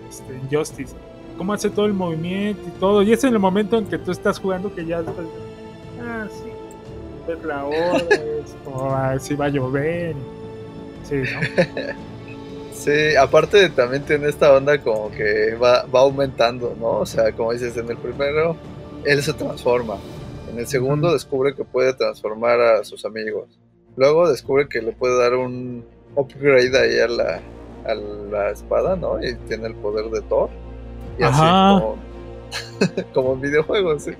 este, 0.08 0.32
en 0.32 0.48
Justice. 0.50 0.94
Cómo 1.36 1.52
hace 1.52 1.68
todo 1.70 1.86
el 1.86 1.94
movimiento 1.94 2.62
y 2.68 2.78
todo. 2.78 3.02
Y 3.02 3.12
es 3.12 3.24
en 3.24 3.32
el 3.32 3.40
momento 3.40 3.78
en 3.78 3.86
que 3.86 3.98
tú 3.98 4.12
estás 4.12 4.38
jugando 4.38 4.72
que 4.72 4.86
ya 4.86 5.02
después, 5.02 5.26
ah, 6.00 6.26
sí, 6.30 6.50
ves 7.26 7.44
la 7.44 7.64
hora, 7.64 7.96
es 7.96 8.54
como, 8.64 8.94
ah, 8.94 9.18
si 9.18 9.34
va 9.34 9.46
a 9.46 9.48
llover. 9.48 10.14
Sí, 11.02 11.16
¿no? 11.16 11.64
Sí, 12.74 13.14
aparte 13.16 13.70
también 13.70 14.02
tiene 14.02 14.28
esta 14.28 14.52
onda 14.52 14.78
como 14.78 15.10
que 15.10 15.54
va, 15.54 15.84
va 15.84 16.00
aumentando, 16.00 16.76
¿no? 16.78 16.98
O 16.98 17.06
sea, 17.06 17.32
como 17.32 17.52
dices, 17.52 17.76
en 17.76 17.88
el 17.88 17.96
primero 17.96 18.56
él 19.04 19.22
se 19.22 19.32
transforma. 19.32 19.96
En 20.50 20.58
el 20.58 20.66
segundo 20.66 21.12
descubre 21.12 21.54
que 21.54 21.64
puede 21.64 21.94
transformar 21.94 22.60
a 22.60 22.84
sus 22.84 23.04
amigos. 23.04 23.46
Luego 23.96 24.28
descubre 24.28 24.68
que 24.68 24.82
le 24.82 24.92
puede 24.92 25.18
dar 25.18 25.34
un 25.34 25.84
upgrade 26.16 26.76
ahí 26.78 26.98
a 27.00 27.08
la, 27.08 27.40
a 27.86 27.94
la 27.94 28.50
espada, 28.50 28.96
¿no? 28.96 29.22
Y 29.24 29.34
tiene 29.48 29.66
el 29.68 29.74
poder 29.74 30.10
de 30.10 30.20
Thor. 30.22 30.48
Y 31.18 31.22
Ajá. 31.22 31.76
así 31.76 31.82
como, 31.82 31.96
como 33.14 33.32
en 33.34 33.40
videojuegos, 33.40 34.02
sí. 34.04 34.12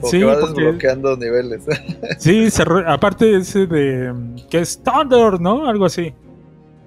Como 0.00 0.08
Sí, 0.10 0.18
que 0.18 0.24
va 0.24 0.40
porque- 0.40 0.60
desbloqueando 0.62 1.16
niveles. 1.16 1.64
Sí, 2.18 2.50
se 2.50 2.64
re- 2.64 2.84
aparte 2.86 3.36
ese 3.36 3.66
de 3.66 4.12
que 4.50 4.58
es 4.60 4.82
Thunder, 4.82 5.40
¿no? 5.40 5.66
Algo 5.68 5.84
así. 5.86 6.12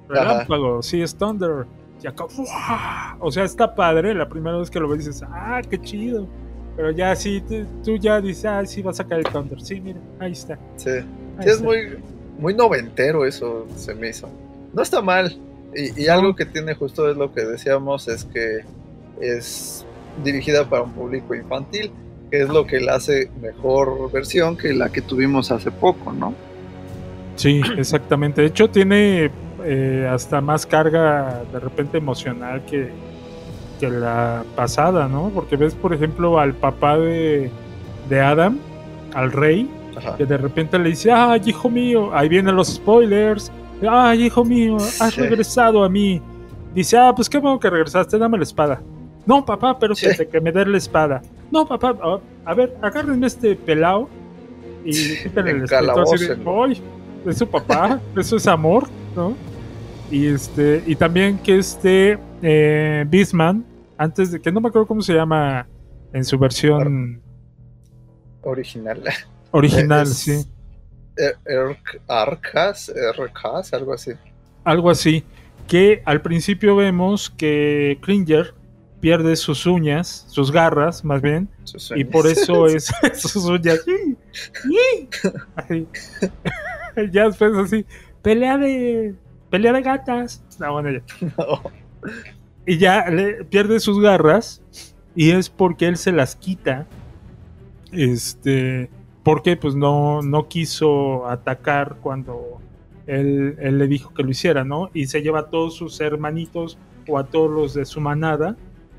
Relámpago, 0.09 0.81
sí, 0.81 1.01
es 1.01 1.15
Thunder. 1.15 1.65
Y 2.03 2.07
acá, 2.07 2.25
o 3.19 3.31
sea, 3.31 3.43
está 3.43 3.73
padre. 3.73 4.13
La 4.13 4.29
primera 4.29 4.57
vez 4.57 4.69
que 4.69 4.79
lo 4.79 4.88
ves 4.88 5.05
dices, 5.05 5.23
ah, 5.27 5.61
qué 5.69 5.79
chido. 5.81 6.27
Pero 6.75 6.91
ya 6.91 7.15
sí, 7.15 7.43
tú, 7.83 7.95
ya 7.97 8.21
dices, 8.21 8.45
ah, 8.45 8.63
sí, 8.65 8.81
va 8.83 8.91
a 8.91 8.93
sacar 8.93 9.17
el 9.19 9.25
Thunder. 9.25 9.59
Sí, 9.61 9.81
mira, 9.81 9.99
ahí 10.19 10.33
está. 10.33 10.59
sí. 10.75 10.89
ahí 10.91 11.03
Sí, 11.43 11.49
es 11.49 11.61
muy, 11.61 11.97
muy 12.38 12.53
noventero 12.53 13.25
eso, 13.25 13.67
se 13.75 13.93
me 13.93 14.09
hizo. 14.09 14.29
No 14.73 14.81
está 14.81 15.01
mal. 15.01 15.38
Y, 15.75 16.03
y 16.03 16.07
algo 16.07 16.35
que 16.35 16.45
tiene 16.45 16.75
justo 16.75 17.09
es 17.09 17.17
lo 17.17 17.33
que 17.33 17.41
decíamos, 17.41 18.07
es 18.07 18.25
que 18.25 18.61
es 19.21 19.85
dirigida 20.23 20.69
para 20.69 20.83
un 20.83 20.91
público 20.91 21.35
infantil, 21.35 21.91
que 22.31 22.41
es 22.41 22.49
lo 22.49 22.65
que 22.65 22.79
la 22.79 22.95
hace 22.95 23.29
mejor 23.41 24.11
versión 24.11 24.57
que 24.57 24.73
la 24.73 24.89
que 24.89 25.01
tuvimos 25.01 25.51
hace 25.51 25.71
poco, 25.71 26.11
¿no? 26.11 26.33
Sí, 27.35 27.61
exactamente. 27.77 28.41
De 28.41 28.47
hecho, 28.47 28.69
tiene 28.69 29.29
eh, 29.63 30.09
hasta 30.09 30.41
más 30.41 30.65
carga 30.65 31.43
de 31.51 31.59
repente 31.59 31.97
emocional 31.97 32.65
que, 32.65 32.89
que 33.79 33.89
la 33.89 34.43
pasada, 34.55 35.07
¿no? 35.07 35.29
Porque 35.33 35.55
ves, 35.55 35.75
por 35.75 35.93
ejemplo, 35.93 36.39
al 36.39 36.53
papá 36.53 36.97
de, 36.97 37.51
de 38.09 38.21
Adam, 38.21 38.57
al 39.13 39.31
rey, 39.31 39.69
Ajá. 39.97 40.15
que 40.17 40.25
de 40.25 40.37
repente 40.37 40.77
le 40.79 40.89
dice, 40.89 41.11
ay, 41.11 41.41
hijo 41.45 41.69
mío, 41.69 42.13
ahí 42.13 42.29
vienen 42.29 42.55
los 42.55 42.73
spoilers, 42.75 43.51
ay, 43.87 44.25
hijo 44.25 44.43
mío, 44.45 44.77
has 44.77 45.13
Sí. 45.13 45.21
regresado 45.21 45.83
a 45.83 45.89
mí. 45.89 46.21
Dice, 46.73 46.97
ah, 46.97 47.13
pues 47.15 47.29
qué 47.29 47.37
bueno 47.39 47.59
que 47.59 47.69
regresaste, 47.69 48.17
dame 48.17 48.37
la 48.37 48.43
espada. 48.43 48.81
No, 49.25 49.43
papá, 49.45 49.77
pero 49.79 49.95
Sí. 49.95 50.07
que, 50.17 50.27
que 50.27 50.39
me 50.41 50.51
dé 50.51 50.65
la 50.65 50.77
espada. 50.77 51.21
No, 51.51 51.65
papá, 51.67 51.95
a, 52.01 52.19
a 52.49 52.53
ver, 52.53 52.77
agárrenme 52.81 53.27
este 53.27 53.55
pelao 53.55 54.07
y 54.85 54.91
quítale 55.23 55.51
el 55.51 55.63
escrito 55.63 56.01
así 56.01 56.25
de, 56.27 56.33
Encalabócenlo. 56.33 56.63
"Ay, 56.63 56.81
es 57.25 57.37
su 57.37 57.47
papá, 57.47 57.99
eso 58.15 58.37
es 58.37 58.47
amor, 58.47 58.87
¿no? 59.15 59.33
Y 60.11 60.27
este, 60.27 60.83
y 60.85 60.95
también 60.95 61.37
que 61.39 61.57
este 61.57 62.17
eh, 62.41 63.03
Beastman, 63.09 63.65
antes 63.97 64.31
de 64.31 64.39
que 64.39 64.51
no 64.51 64.61
me 64.61 64.69
acuerdo 64.69 64.87
cómo 64.87 65.01
se 65.01 65.13
llama 65.13 65.67
en 66.13 66.23
su 66.23 66.37
versión 66.37 67.21
Original. 68.43 69.01
original, 69.51 70.03
Es- 70.03 70.17
sí. 70.17 70.45
Erk- 71.45 71.99
Arcas, 72.07 72.91
Arcas, 73.17 73.73
algo 73.73 73.93
así. 73.93 74.11
algo 74.63 74.89
así, 74.91 75.23
que 75.67 76.01
al 76.05 76.21
principio 76.21 76.75
vemos 76.75 77.29
que 77.31 77.97
Cringer 78.01 78.53
pierde 78.99 79.35
sus 79.35 79.65
uñas, 79.65 80.25
sus 80.29 80.51
garras 80.51 81.03
más 81.03 81.21
bien, 81.21 81.49
Sus 81.63 81.91
y 81.95 82.03
por 82.03 82.27
eso 82.31 82.67
es 82.67 82.85
sus 83.15 83.35
uñas. 83.45 83.79
Así. 85.55 85.87
ya 87.11 87.25
después 87.25 87.53
así, 87.57 87.85
pelea 88.21 88.57
de 88.57 89.15
pelea 89.49 89.73
de 89.73 89.81
gatas. 89.81 90.43
No, 90.59 90.73
bueno, 90.73 90.91
ya. 90.91 91.01
No. 91.37 91.61
Y 92.65 92.77
ya 92.77 93.09
le 93.09 93.43
pierde 93.45 93.79
sus 93.79 93.99
garras 94.01 94.61
y 95.15 95.31
es 95.31 95.49
porque 95.49 95.87
él 95.87 95.97
se 95.97 96.11
las 96.11 96.35
quita. 96.35 96.85
Este, 97.91 98.89
porque 99.28 99.57
pues 99.57 99.75
no, 99.75 100.21
no 100.21 100.47
quiso 100.47 101.28
atacar 101.28 101.97
cuando 102.01 102.61
él, 103.07 103.57
él 103.59 103.78
le 103.78 103.88
dijo 103.88 104.13
que 104.13 104.23
lo 104.23 104.30
hiciera, 104.30 104.63
¿no? 104.63 104.89
Y 104.93 105.07
se 105.07 105.21
lleva 105.21 105.39
a 105.39 105.45
todos 105.47 105.75
sus 105.75 105.99
hermanitos 105.99 106.78
o 107.07 107.17
a 107.17 107.25
todos 107.25 107.51
los 107.51 107.73
de 107.73 107.86
su 107.86 107.99
manada 107.99 108.55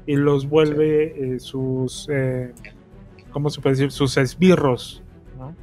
y 0.07 0.17
los 0.17 0.47
vuelve 0.49 1.35
eh, 1.37 1.41
sus, 1.41 2.09
eh, 2.11 2.53
¿cómo 3.33 3.49
se 3.49 3.61
puede 3.63 3.77
decir? 3.77 3.91
Sus 3.91 4.17
esbirros, 4.19 5.03
¿no? 5.39 5.55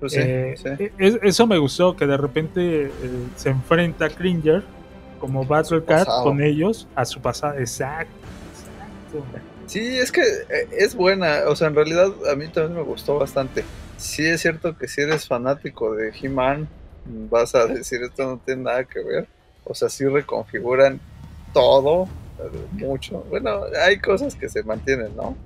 Pues 0.00 0.12
sí, 0.12 0.20
Eh, 0.22 0.54
sí. 0.56 0.68
e- 0.78 0.92
es- 0.98 1.18
eso 1.22 1.46
me 1.46 1.58
gustó, 1.58 1.94
que 1.94 2.06
de 2.06 2.16
repente 2.16 2.86
eh, 2.86 2.90
se 3.36 3.50
enfrenta 3.50 4.06
a 4.06 4.08
Cringer 4.08 4.62
como 5.20 5.44
Battle 5.44 5.84
Cat 5.84 6.08
con 6.22 6.40
ellos 6.42 6.88
a 6.94 7.04
su 7.04 7.20
pasado. 7.20 7.58
Exacto, 7.58 8.10
exacto. 8.56 9.48
Sí, 9.66 9.78
es 9.80 10.10
que 10.12 10.20
eh, 10.22 10.68
es 10.78 10.94
buena, 10.94 11.40
o 11.48 11.56
sea, 11.56 11.68
en 11.68 11.74
realidad 11.74 12.08
a 12.30 12.36
mí 12.36 12.48
también 12.48 12.74
me 12.76 12.82
gustó 12.82 13.18
bastante. 13.18 13.64
Sí 14.02 14.26
es 14.26 14.40
cierto 14.40 14.76
que 14.76 14.88
si 14.88 15.00
eres 15.00 15.28
fanático 15.28 15.94
de 15.94 16.12
He-Man, 16.20 16.68
vas 17.30 17.54
a 17.54 17.66
decir 17.66 18.02
esto 18.02 18.24
no 18.24 18.40
tiene 18.44 18.64
nada 18.64 18.84
que 18.84 19.00
ver, 19.02 19.28
O 19.64 19.74
sea, 19.74 19.88
sí 19.88 20.04
reconfiguran 20.04 21.00
todo, 21.54 22.08
eh, 22.40 22.66
mucho. 22.72 23.24
Bueno, 23.30 23.60
hay 23.80 23.98
cosas 23.98 24.34
que 24.34 24.48
se 24.48 24.64
mantienen, 24.64 25.14
¿no? 25.16 25.36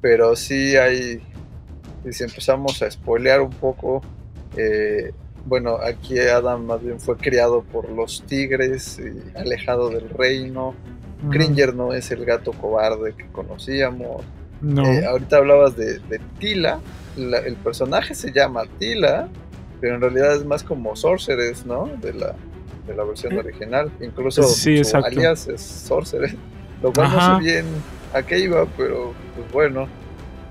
Pero 0.00 0.36
sí 0.36 0.76
hay, 0.76 1.20
y 2.04 2.12
si 2.12 2.22
empezamos 2.22 2.80
a 2.82 2.90
spoilear 2.90 3.40
un 3.40 3.50
poco, 3.50 4.00
eh, 4.56 5.12
bueno, 5.44 5.78
aquí 5.82 6.20
Adam 6.20 6.66
más 6.66 6.80
bien 6.80 7.00
fue 7.00 7.16
criado 7.16 7.62
por 7.64 7.90
los 7.90 8.22
tigres, 8.22 9.00
y 9.00 9.36
alejado 9.36 9.90
del 9.90 10.08
reino. 10.08 10.72
Ujú. 11.20 11.30
Cringer 11.30 11.74
no 11.74 11.92
es 11.94 12.12
el 12.12 12.24
gato 12.24 12.52
cobarde 12.52 13.14
que 13.14 13.26
conocíamos. 13.32 14.22
No. 14.60 14.86
Eh, 14.86 15.04
ahorita 15.04 15.38
hablabas 15.38 15.76
de, 15.76 15.98
de 15.98 16.20
Tila. 16.38 16.78
La- 17.18 17.38
el 17.40 17.56
personaje 17.56 18.14
se 18.14 18.32
llama 18.32 18.62
Tila, 18.78 19.28
pero 19.80 19.96
en 19.96 20.00
realidad 20.00 20.36
es 20.36 20.44
más 20.44 20.62
como 20.62 20.94
Sorceress, 20.96 21.66
¿no? 21.66 21.86
De 22.00 22.12
la, 22.14 22.34
de 22.86 22.94
la 22.94 23.04
versión 23.04 23.32
Eh, 23.34 23.38
original. 23.40 23.90
Incluso 24.00 24.42
sí, 24.44 24.82
su 24.84 24.96
alias 24.96 25.46
es 25.48 25.60
Sorceress. 25.60 26.34
Lo 26.82 26.92
cual 26.92 27.06
Ajá. 27.08 27.32
no 27.32 27.38
sé 27.38 27.44
bien 27.44 27.66
a 28.14 28.22
qué 28.22 28.38
iba, 28.38 28.64
pero 28.76 29.12
pues 29.36 29.52
bueno. 29.52 29.88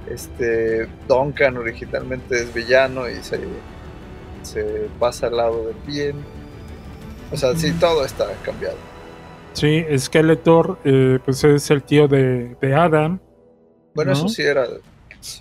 Este 0.10 0.88
Duncan 1.10 1.58
originalmente 1.58 2.42
es 2.42 2.54
villano 2.54 3.10
y 3.10 3.16
se, 3.22 3.40
se 4.42 4.88
pasa 5.00 5.28
al 5.28 5.36
lado 5.36 5.68
del 5.68 5.76
bien. 5.86 6.16
O 7.30 7.36
sea, 7.36 7.54
sí, 7.58 7.72
todo 7.74 8.06
está 8.06 8.26
cambiado. 8.46 8.78
Sí, 9.52 9.84
Skeletor, 9.98 10.80
eh, 10.86 11.20
pues 11.26 11.44
es 11.44 11.70
el 11.72 11.84
tío 11.84 12.08
de, 12.08 12.56
de 12.62 12.74
Adam. 12.74 13.20
Bueno, 13.94 14.12
¿No? 14.12 14.18
eso 14.18 14.30
sí 14.30 14.44
era. 14.44 14.66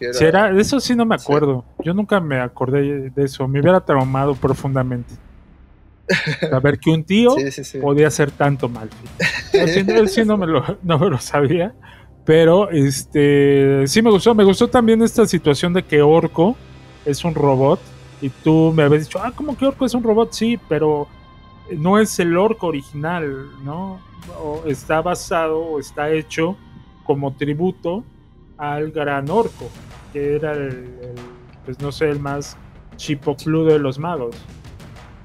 Era, 0.01 0.13
Si 0.15 0.25
era, 0.25 0.53
de 0.53 0.61
eso 0.61 0.81
sí 0.81 0.95
no 0.95 1.05
me 1.07 1.19
Sí. 1.19 1.25
acuerdo. 1.25 1.65
Yo 1.85 1.95
nunca 1.95 2.21
me 2.21 2.41
acordé 2.41 3.11
de 3.11 3.25
eso. 3.25 3.47
Me 3.49 3.61
hubiera 3.61 3.81
traumado 3.81 4.35
profundamente. 4.35 5.15
Saber 6.41 6.79
que 6.79 6.91
un 6.91 7.03
tío 7.03 7.33
sí, 7.33 7.65
sí, 7.65 7.79
podía 7.79 8.11
ser 8.11 8.31
tanto 8.31 8.69
mal. 8.69 8.89
Sí, 9.53 9.59
él 9.89 10.09
sí 10.09 10.23
no 10.25 10.37
me 10.37 10.47
lo, 10.47 10.63
no 10.83 10.99
me 10.99 11.09
lo 11.09 11.19
sabía. 11.19 11.75
Pero 12.25 12.71
este 12.71 13.87
sí 13.87 14.03
me 14.03 14.11
gustó. 14.11 14.35
Me 14.35 14.45
gustó 14.45 14.69
también 14.69 15.01
esta 15.03 15.27
situación 15.27 15.73
de 15.73 15.83
que 15.83 16.03
Orco 16.03 16.57
es 17.05 17.25
un 17.25 17.35
robot. 17.35 17.81
Y 18.21 18.29
tú 18.31 18.73
me 18.75 18.83
habías 18.83 19.05
dicho, 19.07 19.19
ah, 19.23 19.33
¿cómo 19.35 19.57
que 19.57 19.67
Orco 19.67 19.85
es 19.87 19.95
un 19.95 20.03
robot? 20.03 20.33
Sí, 20.33 20.59
pero 20.69 21.07
no 21.73 21.99
es 21.99 22.19
el 22.19 22.37
Orco 22.37 22.67
original, 22.69 23.47
¿no? 23.65 24.01
O 24.43 24.63
está 24.67 25.01
basado 25.03 25.59
o 25.61 25.79
está 25.81 26.11
hecho 26.11 26.57
como 27.05 27.33
tributo 27.35 28.05
al 28.59 28.91
gran 28.91 29.31
Orco, 29.31 29.69
que 30.13 30.37
era 30.37 30.53
el, 30.53 30.61
el, 30.69 31.15
pues 31.65 31.81
no 31.81 31.93
sé, 31.93 32.09
el 32.11 32.21
más 32.21 32.57
chipocludo 32.97 33.73
de 33.73 33.79
los 33.79 33.99
magos. 33.99 34.37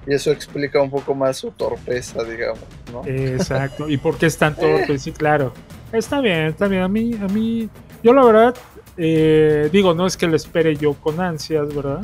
Y 0.08 0.14
eso 0.14 0.32
explica 0.32 0.82
un 0.82 0.90
poco 0.90 1.14
más 1.14 1.38
su 1.38 1.52
torpeza, 1.52 2.24
digamos, 2.24 2.64
¿no? 2.92 3.04
Exacto. 3.06 3.88
¿Y 3.88 3.98
por 3.98 4.18
qué 4.18 4.26
es 4.26 4.38
tan 4.38 4.56
torpe? 4.56 4.98
Sí, 4.98 5.12
claro. 5.18 5.54
Está 5.92 6.22
bien, 6.22 6.48
está 6.48 6.68
bien. 6.68 6.82
A 6.82 6.88
mí, 6.88 7.14
a 7.22 7.28
mí, 7.28 7.70
yo 8.02 8.14
la 8.14 8.26
verdad, 8.26 8.56
eh, 8.98 9.70
digo, 9.72 9.94
no 9.94 10.08
es 10.08 10.18
que 10.18 10.28
lo 10.28 10.36
espere 10.36 10.76
yo 10.76 10.94
con 10.94 11.20
ansias, 11.20 11.74
¿verdad? 11.76 12.02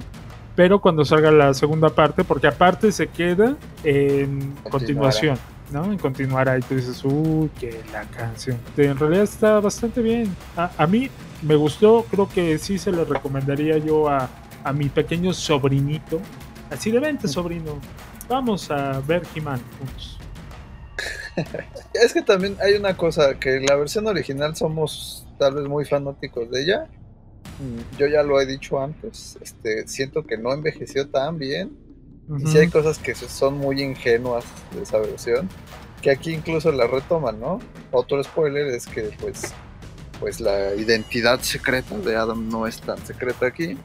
Pero 0.55 0.79
cuando 0.79 1.05
salga 1.05 1.31
la 1.31 1.53
segunda 1.53 1.89
parte, 1.89 2.23
porque 2.23 2.47
aparte 2.47 2.91
se 2.91 3.07
queda 3.07 3.55
en 3.83 4.39
Continuará. 4.39 4.69
continuación, 4.71 5.37
¿no? 5.71 5.91
En 5.91 5.97
continuar 5.97 6.49
ahí 6.49 6.61
tú 6.61 6.75
dices, 6.75 7.03
uy, 7.03 7.49
que 7.59 7.81
la 7.91 8.03
canción. 8.03 8.57
En 8.77 8.97
realidad 8.97 9.23
está 9.23 9.59
bastante 9.59 10.01
bien. 10.01 10.35
A, 10.55 10.87
mí 10.87 11.09
me 11.41 11.55
gustó, 11.55 12.05
creo 12.09 12.27
que 12.29 12.57
sí 12.57 12.77
se 12.77 12.91
lo 12.91 13.05
recomendaría 13.05 13.77
yo 13.77 14.09
a, 14.09 14.29
a 14.63 14.73
mi 14.73 14.89
pequeño 14.89 15.33
sobrinito. 15.33 16.19
Así 16.69 16.91
de 16.91 16.99
vente, 16.99 17.27
sobrino. 17.27 17.79
Vamos 18.27 18.69
a 18.71 18.99
ver 19.01 19.23
He-Man 19.35 19.61
juntos. 19.79 20.19
Es 21.93 22.13
que 22.13 22.21
también 22.21 22.57
hay 22.61 22.73
una 22.73 22.97
cosa, 22.97 23.39
que 23.39 23.59
la 23.59 23.75
versión 23.75 24.07
original 24.07 24.55
somos 24.55 25.27
tal 25.37 25.55
vez 25.55 25.65
muy 25.65 25.85
fanáticos 25.85 26.49
de 26.49 26.63
ella. 26.63 26.87
Mm, 27.59 27.97
Yo 27.97 28.07
ya 28.07 28.23
lo 28.23 28.41
he 28.41 28.45
dicho 28.45 28.79
antes, 28.79 29.37
este, 29.41 29.87
siento 29.87 30.25
que 30.25 30.37
no 30.37 30.53
envejeció 30.53 31.07
tan 31.09 31.37
bien. 31.37 31.77
Y 32.39 32.45
sí 32.47 32.57
hay 32.57 32.67
cosas 32.67 32.97
que 32.99 33.15
son 33.15 33.57
muy 33.57 33.81
ingenuas 33.81 34.43
de 34.75 34.83
esa 34.83 34.97
versión, 34.99 35.49
que 36.01 36.11
aquí 36.11 36.33
incluso 36.33 36.71
la 36.71 36.85
retoman, 36.87 37.39
¿no? 37.39 37.59
Otro 37.91 38.21
spoiler 38.23 38.67
es 38.67 38.85
que 38.85 39.09
pues, 39.19 39.53
pues 40.19 40.39
la 40.41 40.75
identidad 40.75 41.39
secreta 41.41 41.97
de 41.97 42.15
Adam 42.15 42.49
no 42.49 42.67
es 42.67 42.81
tan 42.81 42.97
secreta 43.05 43.45
aquí. 43.47 43.77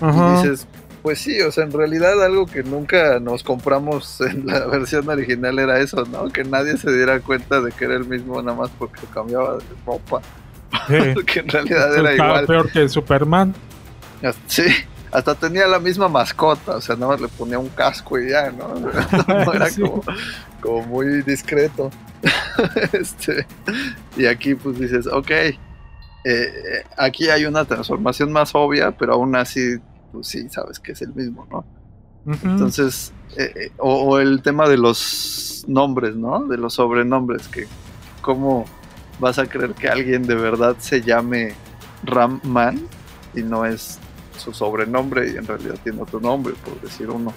Ajá. 0.00 0.40
Y 0.40 0.42
dices, 0.48 0.66
pues 1.02 1.18
sí, 1.20 1.40
o 1.42 1.52
sea, 1.52 1.64
en 1.64 1.72
realidad 1.72 2.24
algo 2.24 2.46
que 2.46 2.62
nunca 2.62 3.20
nos 3.20 3.42
compramos 3.42 4.18
en 4.22 4.46
la 4.46 4.64
versión 4.66 5.06
original 5.08 5.58
era 5.58 5.78
eso, 5.80 6.04
¿no? 6.06 6.30
Que 6.30 6.42
nadie 6.44 6.78
se 6.78 6.90
diera 6.90 7.20
cuenta 7.20 7.60
de 7.60 7.70
que 7.72 7.84
era 7.84 7.94
el 7.96 8.06
mismo 8.06 8.40
nada 8.40 8.56
más 8.56 8.70
porque 8.78 9.02
cambiaba 9.12 9.58
de 9.58 9.64
ropa. 9.84 10.22
Sí. 10.88 10.94
Porque 11.14 11.38
en 11.40 11.48
realidad 11.48 11.94
era 11.96 12.10
Estaba 12.12 12.28
igual. 12.30 12.46
peor 12.46 12.70
que 12.72 12.88
Superman. 12.88 13.54
Hasta- 14.22 14.40
Sí, 14.48 14.64
hasta 15.14 15.34
tenía 15.34 15.66
la 15.66 15.78
misma 15.78 16.08
mascota, 16.08 16.76
o 16.76 16.80
sea, 16.80 16.96
nada 16.96 17.12
más 17.12 17.20
le 17.20 17.28
ponía 17.28 17.58
un 17.58 17.68
casco 17.70 18.18
y 18.18 18.30
ya, 18.30 18.50
¿no? 18.50 18.74
No 19.28 19.52
era 19.54 19.70
Sí. 19.70 19.80
como, 19.80 20.02
como 20.60 20.82
muy 20.86 21.22
discreto. 21.22 21.90
este, 22.92 23.46
y 24.16 24.26
aquí 24.26 24.54
pues 24.54 24.78
dices, 24.78 25.06
ok, 25.06 25.30
eh, 25.30 25.54
eh, 26.24 26.84
aquí 26.96 27.28
hay 27.30 27.44
una 27.46 27.64
transformación 27.64 28.32
más 28.32 28.54
obvia, 28.54 28.90
pero 28.92 29.14
aún 29.14 29.36
así, 29.36 29.76
pues 30.12 30.26
sí, 30.28 30.48
sabes 30.48 30.78
que 30.80 30.92
es 30.92 31.02
el 31.02 31.14
mismo, 31.14 31.46
¿no? 31.50 31.64
Entonces, 32.42 33.12
eh, 33.36 33.70
o, 33.78 33.94
o 34.04 34.18
el 34.18 34.40
tema 34.42 34.66
de 34.68 34.78
los 34.78 35.64
nombres, 35.68 36.16
¿no? 36.16 36.44
De 36.46 36.56
los 36.56 36.74
sobrenombres, 36.74 37.48
que 37.48 37.66
cómo 38.22 38.64
vas 39.20 39.38
a 39.38 39.46
creer 39.46 39.74
que 39.74 39.88
alguien 39.88 40.26
de 40.26 40.34
verdad 40.34 40.76
se 40.78 41.02
llame 41.02 41.54
Ramman 42.04 42.80
y 43.34 43.42
no 43.42 43.66
es 43.66 43.98
su 44.36 44.52
sobrenombre 44.52 45.30
y 45.32 45.36
en 45.36 45.46
realidad 45.46 45.76
tiene 45.82 46.02
otro 46.02 46.20
nombre, 46.20 46.54
por 46.64 46.80
decir 46.80 47.10
uno. 47.10 47.32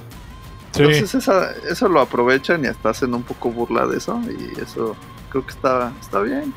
Sí. 0.74 0.84
Entonces 0.84 1.16
esa- 1.16 1.52
eso 1.70 1.88
lo 1.90 2.02
aprovechan 2.02 2.64
y 2.64 2.68
hasta 2.68 2.90
hacen 2.90 3.14
un 3.14 3.24
poco 3.24 3.50
burla 3.52 3.88
de 3.88 3.98
eso 3.98 4.20
y 4.28 4.60
eso 4.62 4.96
creo 5.30 5.46
que 5.46 5.52
está, 5.52 5.92
está 6.00 6.22
bien. 6.22 6.54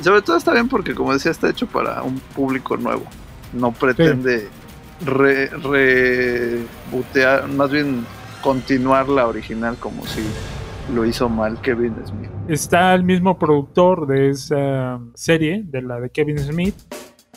Y 0.00 0.04
sobre 0.04 0.22
todo 0.22 0.36
está 0.36 0.52
bien 0.52 0.68
porque 0.68 0.94
como 0.94 1.12
decía 1.12 1.30
está 1.30 1.48
hecho 1.48 1.66
para 1.66 2.02
un 2.02 2.18
público 2.34 2.76
nuevo. 2.76 3.04
No 3.52 3.72
pretende 3.72 4.48
re, 5.04 5.46
rebootear, 5.48 7.48
más 7.48 7.70
bien 7.70 8.04
continuar 8.42 9.08
la 9.08 9.26
original 9.26 9.76
como 9.78 10.06
si 10.06 10.22
lo 10.94 11.04
hizo 11.04 11.28
mal 11.28 11.60
Kevin 11.62 11.94
Smith. 12.06 12.30
Está 12.48 12.94
el 12.94 13.02
mismo 13.02 13.38
productor 13.38 14.06
de 14.06 14.30
esa 14.30 15.00
serie, 15.14 15.62
de 15.64 15.82
la 15.82 15.98
de 16.00 16.10
Kevin 16.10 16.38
Smith, 16.38 16.76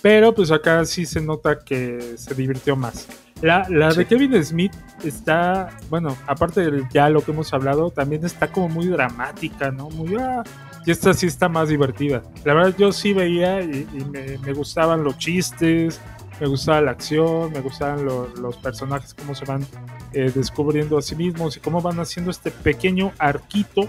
pero 0.01 0.33
pues 0.33 0.51
acá 0.51 0.83
sí 0.85 1.05
se 1.05 1.21
nota 1.21 1.59
que 1.59 2.15
se 2.17 2.33
divirtió 2.33 2.75
más. 2.75 3.07
La, 3.41 3.65
la 3.69 3.93
de. 3.93 4.05
Kevin 4.05 4.43
Smith 4.43 4.73
está, 5.03 5.69
bueno, 5.89 6.15
aparte 6.27 6.69
de 6.69 6.83
ya 6.91 7.09
lo 7.09 7.21
que 7.21 7.31
hemos 7.31 7.53
hablado, 7.53 7.89
también 7.89 8.25
está 8.25 8.51
como 8.51 8.67
muy 8.67 8.87
dramática, 8.87 9.71
¿no? 9.71 9.89
Muy, 9.89 10.15
ah, 10.19 10.43
y 10.85 10.91
esta 10.91 11.13
sí 11.13 11.25
está 11.27 11.47
más 11.47 11.69
divertida. 11.69 12.21
La 12.43 12.53
verdad 12.53 12.75
yo 12.77 12.91
sí 12.91 13.13
veía 13.13 13.61
y, 13.61 13.87
y 13.93 14.03
me, 14.05 14.37
me 14.39 14.53
gustaban 14.53 15.03
los 15.05 15.17
chistes, 15.17 16.01
me 16.41 16.47
gustaba 16.47 16.81
la 16.81 16.91
acción, 16.91 17.51
me 17.53 17.61
gustaban 17.61 18.03
lo- 18.05 18.27
los 18.35 18.57
personajes, 18.57 19.13
cómo 19.13 19.33
se 19.35 19.45
van 19.45 19.65
eh, 20.13 20.31
descubriendo 20.35 20.97
a 20.97 21.01
sí 21.01 21.15
mismos 21.15 21.55
y 21.55 21.59
cómo 21.61 21.81
van 21.81 21.99
haciendo 21.99 22.31
este 22.31 22.51
pequeño 22.51 23.13
arquito 23.19 23.87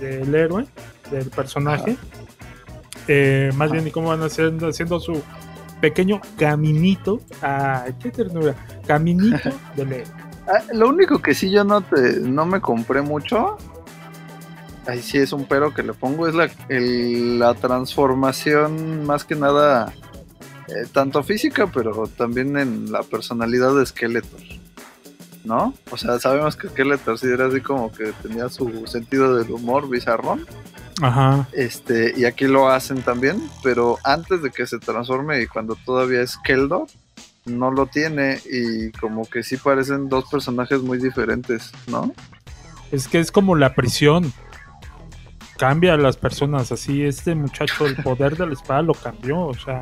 del 0.00 0.34
héroe, 0.34 0.66
del 1.10 1.30
personaje. 1.30 1.96
Eh, 3.08 3.50
más 3.54 3.70
bien, 3.70 3.86
y 3.86 3.90
cómo 3.90 4.08
van 4.08 4.22
haciendo, 4.22 4.68
haciendo 4.68 5.00
su 5.00 5.22
pequeño 5.80 6.20
caminito. 6.38 7.20
¡Ay, 7.42 7.94
qué 8.00 8.10
ternura! 8.10 8.54
Caminito 8.86 9.50
del 9.76 9.92
héroe. 9.92 10.04
Ah, 10.46 10.62
lo 10.74 10.90
único 10.90 11.20
que 11.20 11.34
sí 11.34 11.50
yo 11.50 11.64
no 11.64 11.80
te 11.80 12.20
no 12.20 12.44
me 12.44 12.60
compré 12.60 13.00
mucho, 13.00 13.56
ahí 14.86 15.00
sí 15.00 15.16
es 15.16 15.32
un 15.32 15.46
pero 15.46 15.72
que 15.72 15.82
le 15.82 15.94
pongo, 15.94 16.28
es 16.28 16.34
la, 16.34 16.50
la 16.68 17.54
transformación 17.54 19.06
más 19.06 19.24
que 19.24 19.36
nada, 19.36 19.94
eh, 20.68 20.86
tanto 20.92 21.22
física, 21.22 21.66
pero 21.72 22.06
también 22.08 22.58
en 22.58 22.92
la 22.92 23.02
personalidad 23.02 23.74
de 23.74 23.86
Skeletor. 23.86 24.40
¿No? 25.44 25.74
O 25.90 25.96
sea, 25.96 26.18
sabemos 26.18 26.56
que 26.56 26.68
Skeletor 26.68 27.18
sí 27.18 27.26
era 27.26 27.46
así 27.46 27.60
como 27.60 27.92
que 27.92 28.12
tenía 28.22 28.48
su 28.48 28.86
sentido 28.86 29.36
del 29.36 29.50
humor 29.50 29.88
bizarrón. 29.88 30.46
Ajá. 31.02 31.48
Este, 31.52 32.14
y 32.16 32.24
aquí 32.24 32.46
lo 32.46 32.70
hacen 32.70 33.02
también, 33.02 33.42
pero 33.62 33.98
antes 34.04 34.42
de 34.42 34.50
que 34.50 34.66
se 34.66 34.78
transforme 34.78 35.42
y 35.42 35.46
cuando 35.46 35.76
todavía 35.84 36.22
es 36.22 36.38
Keldor, 36.38 36.86
no 37.44 37.70
lo 37.70 37.86
tiene 37.86 38.40
y 38.50 38.90
como 38.92 39.26
que 39.26 39.42
sí 39.42 39.56
parecen 39.56 40.08
dos 40.08 40.24
personajes 40.30 40.80
muy 40.80 40.98
diferentes, 40.98 41.72
¿no? 41.88 42.12
Es 42.90 43.08
que 43.08 43.18
es 43.18 43.32
como 43.32 43.56
la 43.56 43.74
prisión. 43.74 44.32
Cambia 45.58 45.94
a 45.94 45.96
las 45.96 46.16
personas 46.16 46.72
así. 46.72 47.04
Este 47.04 47.34
muchacho, 47.34 47.86
el 47.86 47.96
poder 47.96 48.36
de 48.36 48.46
la 48.46 48.52
espada 48.52 48.82
lo 48.82 48.94
cambió. 48.94 49.40
O 49.40 49.54
sea, 49.54 49.80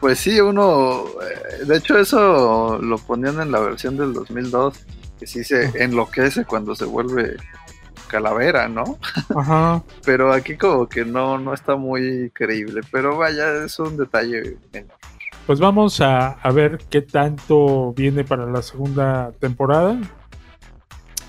pues 0.00 0.18
sí, 0.18 0.40
uno, 0.40 1.04
eh, 1.22 1.64
de 1.64 1.76
hecho 1.76 1.98
eso 1.98 2.78
lo 2.80 2.98
ponían 2.98 3.40
en 3.40 3.50
la 3.50 3.60
versión 3.60 3.96
del 3.96 4.12
2002, 4.12 4.86
que 5.18 5.26
sí 5.26 5.44
se 5.44 5.82
enloquece 5.82 6.44
cuando 6.44 6.74
se 6.74 6.84
vuelve 6.84 7.36
calavera, 8.06 8.68
¿no? 8.68 8.98
Ajá. 9.34 9.82
Pero 10.04 10.32
aquí 10.32 10.56
como 10.56 10.88
que 10.88 11.04
no, 11.04 11.38
no 11.38 11.54
está 11.54 11.76
muy 11.76 12.30
creíble. 12.30 12.82
Pero 12.90 13.16
vaya, 13.16 13.64
es 13.64 13.78
un 13.78 13.96
detalle. 13.96 14.58
menor. 14.72 14.96
Pues 15.46 15.60
vamos 15.60 16.00
a, 16.00 16.32
a 16.32 16.50
ver 16.50 16.78
qué 16.90 17.02
tanto 17.02 17.92
viene 17.92 18.24
para 18.24 18.46
la 18.46 18.62
segunda 18.62 19.32
temporada. 19.38 19.98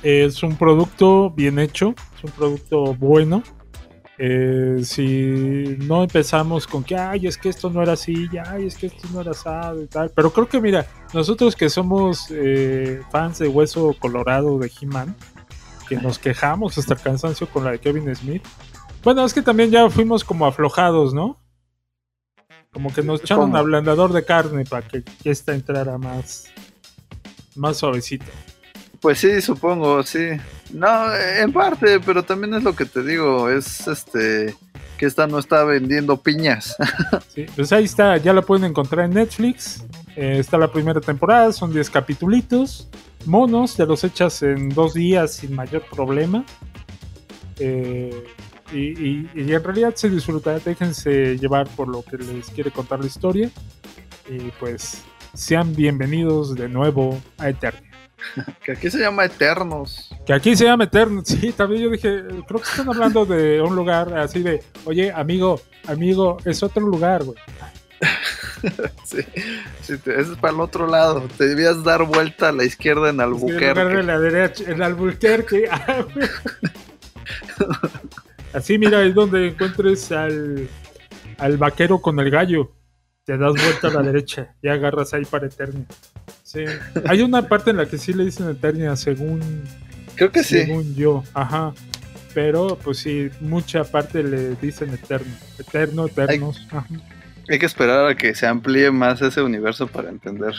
Es 0.02 0.42
un 0.44 0.56
producto 0.56 1.30
bien 1.32 1.60
hecho, 1.60 1.94
es 2.18 2.24
un 2.24 2.32
producto 2.32 2.94
bueno. 2.96 3.44
Eh, 4.20 4.80
si 4.84 5.78
no 5.80 6.04
empezamos 6.04 6.66
con 6.66 6.84
que, 6.84 6.96
ay, 6.96 7.28
es 7.28 7.38
que 7.38 7.50
esto 7.50 7.70
no 7.70 7.84
era 7.84 7.94
así, 7.94 8.28
ya, 8.32 8.44
ay, 8.48 8.66
es 8.66 8.76
que 8.76 8.88
esto 8.88 9.08
no 9.14 9.22
era 9.22 9.32
asado 9.32 9.84
y 9.84 9.88
tal. 9.88 10.12
Pero 10.16 10.32
creo 10.32 10.50
que, 10.50 10.60
mira, 10.60 10.88
nosotros 11.14 11.56
que 11.56 11.70
somos 11.70 12.28
eh, 12.32 13.02
fans 13.12 13.38
de 13.40 13.48
Hueso 13.48 13.96
Colorado 14.00 14.58
de 14.58 14.72
He-Man, 14.82 15.16
que 15.88 15.98
nos 15.98 16.18
quejamos 16.18 16.78
hasta 16.78 16.96
el 16.96 17.00
cansancio 17.00 17.48
con 17.48 17.64
la 17.64 17.72
de 17.72 17.80
Kevin 17.80 18.14
Smith. 18.16 18.44
Bueno, 19.04 19.24
es 19.24 19.34
que 19.34 19.42
también 19.42 19.70
ya 19.70 19.90
fuimos 19.90 20.24
como 20.24 20.48
aflojados, 20.48 21.14
¿no? 21.14 21.38
Como 22.74 22.94
que 22.94 23.04
nos 23.04 23.22
echaron 23.22 23.56
ablandador 23.56 24.14
de 24.14 24.26
carne 24.26 24.66
para 24.66 24.88
que 24.88 25.04
esta 25.24 25.54
entrara 25.54 25.98
más, 25.98 26.46
más 27.56 27.78
suavecito. 27.78 28.26
Pues 29.02 29.20
sí, 29.20 29.42
supongo, 29.42 30.04
sí. 30.04 30.30
No, 30.74 31.14
en 31.16 31.54
parte, 31.54 32.00
pero 32.00 32.24
también 32.24 32.54
es 32.56 32.64
lo 32.64 32.76
que 32.76 32.86
te 32.86 33.04
digo, 33.04 33.50
es 33.50 33.88
este 33.88 34.56
que 34.98 35.06
esta 35.06 35.28
no 35.28 35.38
está 35.38 35.64
vendiendo 35.64 36.18
piñas. 36.18 36.76
Sí, 37.34 37.46
pues 37.56 37.72
ahí 37.72 37.84
está, 37.84 38.18
ya 38.18 38.34
la 38.34 38.42
pueden 38.42 38.66
encontrar 38.66 39.06
en 39.06 39.14
Netflix. 39.14 39.86
Eh, 40.16 40.38
está 40.40 40.58
la 40.58 40.72
primera 40.72 41.00
temporada, 41.00 41.52
son 41.54 41.72
10 41.72 41.88
capitulitos. 41.92 42.90
Monos, 43.26 43.76
te 43.76 43.86
los 43.86 44.04
echas 44.04 44.42
en 44.42 44.70
dos 44.70 44.96
días 44.96 45.36
sin 45.36 45.54
mayor 45.54 45.84
problema. 45.84 46.44
Eh, 47.60 48.24
y 48.74 49.28
en 49.36 49.64
realidad 49.64 49.94
se 49.96 50.10
disfruta, 50.10 50.58
déjense 50.58 51.38
llevar 51.38 51.68
por 51.70 51.88
lo 51.88 52.02
que 52.04 52.18
les 52.18 52.50
quiere 52.50 52.72
contar 52.72 53.00
la 53.00 53.06
historia. 53.06 53.52
Y 54.28 54.52
pues 54.60 55.04
sean 55.36 55.76
bienvenidos 55.76 56.56
de 56.56 56.68
nuevo 56.68 57.22
a 57.38 57.50
Eternia. 57.50 57.87
que 58.64 58.72
aquí 58.74 58.90
se 58.90 59.00
llama 59.00 59.26
Eternos. 59.26 60.10
Que 60.26 60.34
aquí 60.34 60.56
se 60.56 60.66
llama 60.66 60.86
Eterno. 60.86 61.22
Sí, 61.26 61.52
también 61.52 61.84
yo 61.84 61.90
dije, 61.90 62.24
creo 62.48 62.60
que 62.62 62.70
están 62.70 62.90
hablando 62.90 63.26
de 63.26 63.62
un 63.62 63.76
lugar 63.76 64.14
así 64.18 64.42
de, 64.44 64.64
oye, 64.86 65.12
amigo, 65.12 65.62
amigo, 65.88 66.38
es 66.46 66.62
otro 66.64 66.86
lugar, 66.86 67.24
güey. 67.24 67.38
Sí, 69.04 69.20
sí, 69.82 69.98
te- 70.00 70.20
es 70.20 70.28
para 70.42 70.52
el 70.54 70.60
otro 70.62 70.88
lado. 70.88 71.28
Te 71.38 71.48
debías 71.48 71.84
dar 71.84 72.04
vuelta 72.06 72.50
a 72.50 72.52
la 72.52 72.64
izquierda 72.64 73.10
en 73.10 73.16
Sí, 73.16 73.22
en 73.22 73.22
Albuquerque. 73.22 74.04
la 74.04 74.20
derecha, 74.20 74.64
en 74.72 74.82
Albuquerque. 74.82 75.70
Ah. 75.88 76.06
Así, 78.54 78.78
mira, 78.78 79.04
es 79.04 79.14
donde 79.14 79.50
encuentres 79.50 80.12
al, 80.12 80.68
al 81.38 81.58
vaquero 81.58 82.00
con 82.00 82.20
el 82.20 82.30
gallo. 82.32 82.72
Te 83.26 83.38
das 83.38 83.54
vuelta 83.54 83.88
a 83.90 83.92
la 83.92 84.02
derecha 84.02 84.56
y 84.62 84.70
agarras 84.70 85.14
ahí 85.14 85.26
para 85.26 85.48
Eternia. 85.48 85.86
Sí. 86.66 87.02
Hay 87.06 87.22
una 87.22 87.48
parte 87.48 87.72
en 87.72 87.78
la 87.78 87.86
que 87.86 87.98
sí 87.98 88.14
le 88.14 88.26
dicen 88.26 88.50
Eternia, 88.50 88.96
según, 88.96 89.42
Creo 90.16 90.32
que 90.32 90.44
sí. 90.44 90.60
según 90.60 90.96
yo. 90.96 91.24
Ajá. 91.34 91.74
Pero, 92.34 92.78
pues 92.84 93.00
sí, 93.00 93.30
mucha 93.42 93.84
parte 93.84 94.24
le 94.24 94.56
dicen 94.56 94.94
Eterno. 94.94 95.34
Eterno, 95.60 96.06
Eternos. 96.08 96.68
Ajá. 96.72 96.88
Hay 97.50 97.60
que 97.60 97.66
esperar 97.66 98.08
a 98.08 98.16
que 98.16 98.36
se 98.36 98.46
amplíe 98.46 98.92
más 98.92 99.22
ese 99.22 99.42
universo 99.42 99.88
para 99.88 100.10
entender 100.10 100.54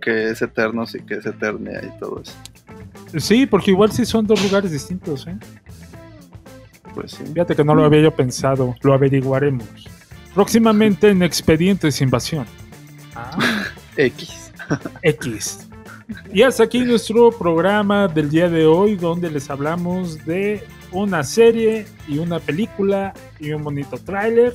que 0.00 0.30
es 0.30 0.42
Eternos 0.42 0.94
y 0.94 1.00
que 1.00 1.14
es 1.14 1.26
Eternia 1.26 1.80
y 1.82 1.98
todo 1.98 2.22
eso. 2.22 2.34
Sí, 3.18 3.46
porque 3.46 3.70
igual 3.70 3.90
sí 3.90 4.04
son 4.04 4.26
dos 4.26 4.42
lugares 4.42 4.70
distintos, 4.70 5.26
¿eh? 5.26 5.36
Pues 6.94 7.12
sí. 7.12 7.24
Fíjate 7.32 7.56
que 7.56 7.64
no 7.64 7.74
lo 7.74 7.84
había 7.84 8.02
yo 8.02 8.10
pensado, 8.14 8.74
lo 8.82 8.92
averiguaremos. 8.92 9.66
Próximamente 10.34 11.10
en 11.10 11.22
Expedientes 11.22 12.00
Invasión. 12.00 12.46
X. 13.96 14.43
X. 15.02 15.68
Y 16.32 16.42
hasta 16.42 16.64
aquí 16.64 16.80
nuestro 16.80 17.30
programa 17.30 18.08
del 18.08 18.28
día 18.30 18.48
de 18.48 18.66
hoy, 18.66 18.96
donde 18.96 19.30
les 19.30 19.48
hablamos 19.50 20.24
de 20.24 20.62
una 20.92 21.22
serie 21.24 21.86
y 22.06 22.18
una 22.18 22.38
película 22.40 23.14
y 23.40 23.52
un 23.52 23.62
bonito 23.64 23.98
tráiler. 23.98 24.54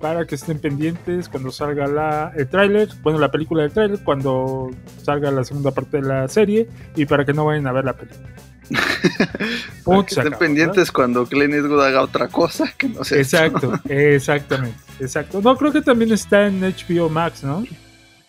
Para 0.00 0.26
que 0.26 0.34
estén 0.34 0.58
pendientes 0.58 1.28
cuando 1.28 1.52
salga 1.52 1.86
la, 1.86 2.32
el 2.34 2.48
tráiler, 2.48 2.88
bueno, 3.04 3.20
la 3.20 3.30
película 3.30 3.62
del 3.62 3.70
tráiler, 3.70 4.00
cuando 4.02 4.68
salga 5.00 5.30
la 5.30 5.44
segunda 5.44 5.70
parte 5.70 5.98
de 5.98 6.08
la 6.08 6.26
serie, 6.26 6.68
y 6.96 7.06
para 7.06 7.24
que 7.24 7.32
no 7.32 7.44
vayan 7.44 7.68
a 7.68 7.72
ver 7.72 7.84
la 7.84 7.92
película. 7.92 8.28
Punto, 9.84 10.06
que 10.06 10.20
estén 10.20 10.38
pendientes 10.38 10.90
cuando 10.90 11.24
Clint 11.24 11.54
Eastwood 11.54 11.84
haga 11.84 12.02
otra 12.02 12.26
cosa 12.26 12.72
que 12.76 12.88
no 12.88 13.04
sé. 13.04 13.18
Exacto, 13.18 13.78
exactamente, 13.88 14.76
exacto. 14.98 15.40
No, 15.40 15.56
creo 15.56 15.70
que 15.70 15.82
también 15.82 16.10
está 16.10 16.48
en 16.48 16.60
HBO 16.60 17.08
Max, 17.08 17.44
¿no? 17.44 17.64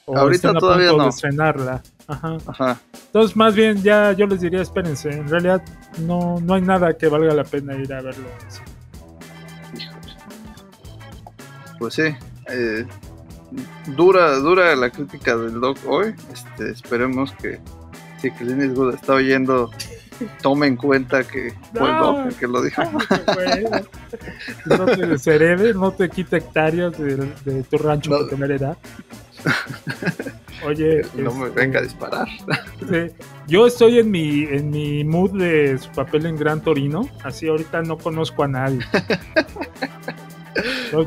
O 0.06 0.18
Ahorita 0.18 0.50
a 0.50 0.54
todavía 0.54 0.90
punto 0.90 0.98
no. 0.98 1.04
de 1.04 1.10
estrenarla. 1.10 1.84
Ajá. 2.08 2.38
Ajá. 2.48 2.80
Entonces, 3.06 3.36
más 3.38 3.56
bien, 3.56 3.82
ya 3.82 4.12
yo 4.12 4.26
les 4.28 4.42
diría, 4.42 4.62
espérense. 4.62 5.10
En 5.10 5.30
realidad, 5.30 5.64
no, 6.00 6.40
no 6.42 6.56
hay 6.56 6.62
nada 6.62 6.98
que 6.98 7.08
valga 7.08 7.34
la 7.34 7.44
pena 7.46 7.76
ir 7.76 7.94
a 7.94 8.02
verlo. 8.02 8.28
así. 8.48 8.62
Pues 11.80 11.94
sí. 11.96 12.16
eh, 12.50 12.86
dura, 13.96 14.36
dura 14.38 14.76
la 14.76 14.90
crítica 14.90 15.36
del 15.38 15.60
Doc 15.60 15.78
hoy. 15.88 16.14
Este, 16.32 16.72
esperemos 16.72 17.32
que 17.34 17.60
si 18.20 18.32
Clint 18.32 18.62
Eastwood 18.62 18.96
está 18.96 19.14
oyendo, 19.14 19.70
tome 20.42 20.68
en 20.68 20.76
cuenta 20.76 21.24
que 21.24 21.54
fue 21.74 21.88
el 21.90 21.96
No. 21.96 22.04
Doc 22.14 22.28
el 22.28 22.36
que 22.36 22.48
lo 22.48 22.62
dijo. 22.62 22.82
Bueno, 23.34 23.70
no 24.66 24.86
te 24.86 25.06
desherede, 25.08 25.74
no 25.74 25.92
te 25.92 26.10
quita 26.10 26.38
hectáreas 26.38 26.98
de, 26.98 27.16
de 27.46 27.64
tu 27.64 27.78
rancho 27.78 28.10
No. 28.12 28.20
que 28.20 28.26
te 28.26 28.36
va 28.36 28.42
a 28.42 28.46
heredar. 28.46 28.78
Oye, 30.66 31.02
No 31.16 31.34
me 31.34 31.48
este, 31.48 31.60
venga 31.60 31.80
a 31.80 31.84
disparar. 31.84 32.28
Sí. 32.90 33.12
Yo 33.48 33.68
estoy 33.68 34.00
en 34.00 34.12
mi, 34.12 34.44
en 34.44 34.70
mi 34.70 35.04
mood 35.04 35.32
de 35.38 35.78
su 35.78 35.90
papel 35.92 36.26
en 36.26 36.38
Gran 36.38 36.62
Torino. 36.62 37.10
Así 37.24 37.48
ahorita 37.48 37.82
no 37.82 37.98
conozco 37.98 38.44
a 38.44 38.48
nadie. 38.48 38.80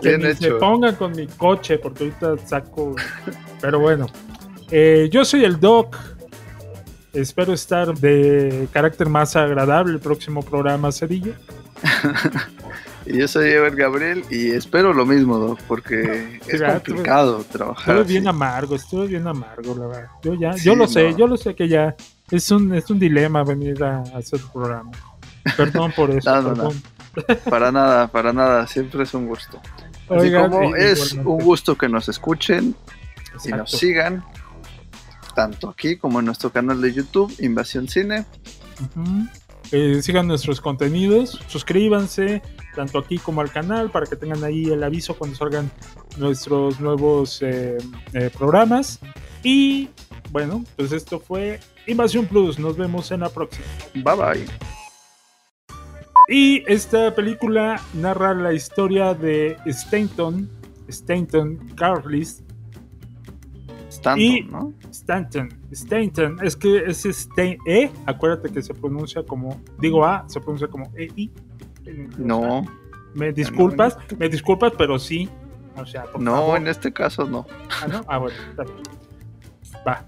Que 0.03 0.17
Bien 0.17 0.23
ni 0.23 0.35
se 0.35 0.51
pongan 0.53 0.97
con 0.97 1.13
mi 1.13 1.29
coche 1.29 1.79
porque 1.79 2.13
ahorita 2.21 2.37
saco. 2.49 2.97
Pero 3.61 3.79
bueno. 3.79 4.07
Eh, 4.73 5.09
yo 5.13 5.25
soy 5.25 5.45
el 5.45 5.61
Doc. 5.61 5.97
Espero 7.17 7.53
estar 7.55 7.95
de 7.95 8.69
carácter 8.73 9.09
más 9.09 9.37
agradable 9.37 9.93
el 9.95 10.01
próximo 10.01 10.43
programa, 10.43 10.93
Cerillo. 10.93 11.33
Y 13.07 13.17
yo 13.19 13.29
soy 13.29 13.49
Ever 13.51 13.75
Gabriel 13.75 14.25
y 14.31 14.51
espero 14.51 14.93
lo 14.93 15.07
mismo, 15.07 15.39
Doc, 15.39 15.61
porque 15.67 16.41
es 16.49 16.61
complicado 16.63 17.45
trabajar. 17.51 17.81
Estuve 17.97 18.01
así. 18.05 18.13
bien 18.13 18.29
amargo, 18.29 18.75
estuve 18.77 19.07
bien 19.07 19.27
amargo, 19.27 19.75
la 19.77 19.87
verdad. 19.87 20.09
Yo 20.23 20.35
ya, 20.35 20.53
Sí, 20.55 20.65
yo 20.65 20.77
lo 20.77 20.87
sé, 20.89 21.15
yo 21.17 21.27
lo 21.27 21.37
sé 21.37 21.55
que 21.55 21.69
ya 21.69 21.95
es 22.31 22.51
un, 22.51 22.75
es 22.75 22.91
un 22.91 22.99
dilema 22.99 23.43
venir 23.45 23.83
a, 23.83 23.99
a 23.99 24.19
hacer 24.19 24.41
el 24.41 24.47
programa. 24.53 24.91
Perdón 25.57 25.93
por 25.97 26.11
eso, 26.17 26.31
No, 26.31 26.43
no, 26.43 26.49
no. 26.55 26.55
perdón. 27.15 27.39
Para 27.49 27.73
nada, 27.73 28.09
para 28.09 28.33
nada, 28.33 28.67
siempre 28.67 29.05
es 29.05 29.15
un 29.15 29.27
gusto. 29.27 29.59
Así 30.11 30.27
Oigan, 30.29 30.51
como 30.51 30.77
es 30.77 31.13
igualmente. 31.13 31.31
un 31.31 31.45
gusto 31.45 31.77
que 31.79 31.89
nos 31.89 32.09
escuchen 32.11 32.75
y 32.77 33.29
Exacto. 33.37 33.57
nos 33.57 33.71
sigan, 33.71 34.25
tanto 35.37 35.69
aquí 35.69 35.97
como 35.97 36.19
en 36.19 36.25
nuestro 36.27 36.51
canal 36.51 36.81
de 36.81 36.93
YouTube, 36.93 37.33
Invasión 37.39 37.87
Cine. 37.89 38.25
Eh, 39.71 40.01
sigan 40.03 40.27
nuestros 40.27 40.61
contenidos, 40.61 41.41
suscríbanse 41.49 42.41
tanto 42.75 42.99
aquí 42.99 43.19
como 43.19 43.41
al 43.41 43.51
canal 43.51 43.91
para 43.91 44.07
que 44.07 44.17
tengan 44.17 44.43
ahí 44.45 44.65
el 44.67 44.83
aviso 44.83 45.15
cuando 45.17 45.37
salgan 45.37 45.71
nuestros 46.19 46.81
nuevos 46.81 47.43
eh, 47.43 47.77
eh, 48.13 48.31
programas. 48.37 48.99
Y 49.43 49.91
bueno, 50.31 50.65
pues 50.77 50.93
esto 50.93 51.21
fue 51.21 51.61
Invasión 51.87 52.27
Plus. 52.27 52.59
Nos 52.59 52.77
vemos 52.77 53.11
en 53.11 53.21
la 53.21 53.29
próxima. 53.29 53.67
Bye 53.95 54.03
bye. 54.17 54.47
Y 56.29 56.63
esta 56.67 57.15
película 57.15 57.81
narra 57.95 58.35
la 58.35 58.53
historia 58.53 59.15
de 59.15 59.57
Stanton, 59.67 60.49
Stanton 60.89 61.57
Carlisle, 61.77 62.45
Stanton, 63.91 64.21
Y- 64.21 64.43
¿no? 64.43 64.73
Stanton, 65.07 65.49
Stanton, 65.71 66.39
es 66.43 66.57
que 66.57 66.79
es 66.79 67.07
Stan, 67.07 67.57
E, 67.65 67.93
acuérdate 68.07 68.51
que 68.51 68.61
se 68.61 68.75
pronuncia 68.75 69.23
como, 69.23 69.61
digo 69.79 70.05
A, 70.05 70.29
se 70.29 70.41
pronuncia 70.41 70.67
como 70.67 70.91
EI. 70.97 71.31
No, 72.19 72.67
Me 73.15 73.33
disculpas, 73.33 73.97
me 74.19 74.29
disculpas, 74.29 74.73
pero 74.77 74.99
sí. 74.99 75.29
O 75.77 75.87
sea, 75.87 76.05
por 76.05 76.21
no, 76.21 76.33
favor. 76.33 76.59
en 76.59 76.67
este 76.67 76.93
caso 76.93 77.25
no. 77.25 77.47
Ah, 77.81 77.87
¿no? 77.87 78.05
Ah, 78.09 78.19
bueno, 78.19 78.37
está 78.51 78.65
bien. 78.65 78.79
Va. 79.87 80.05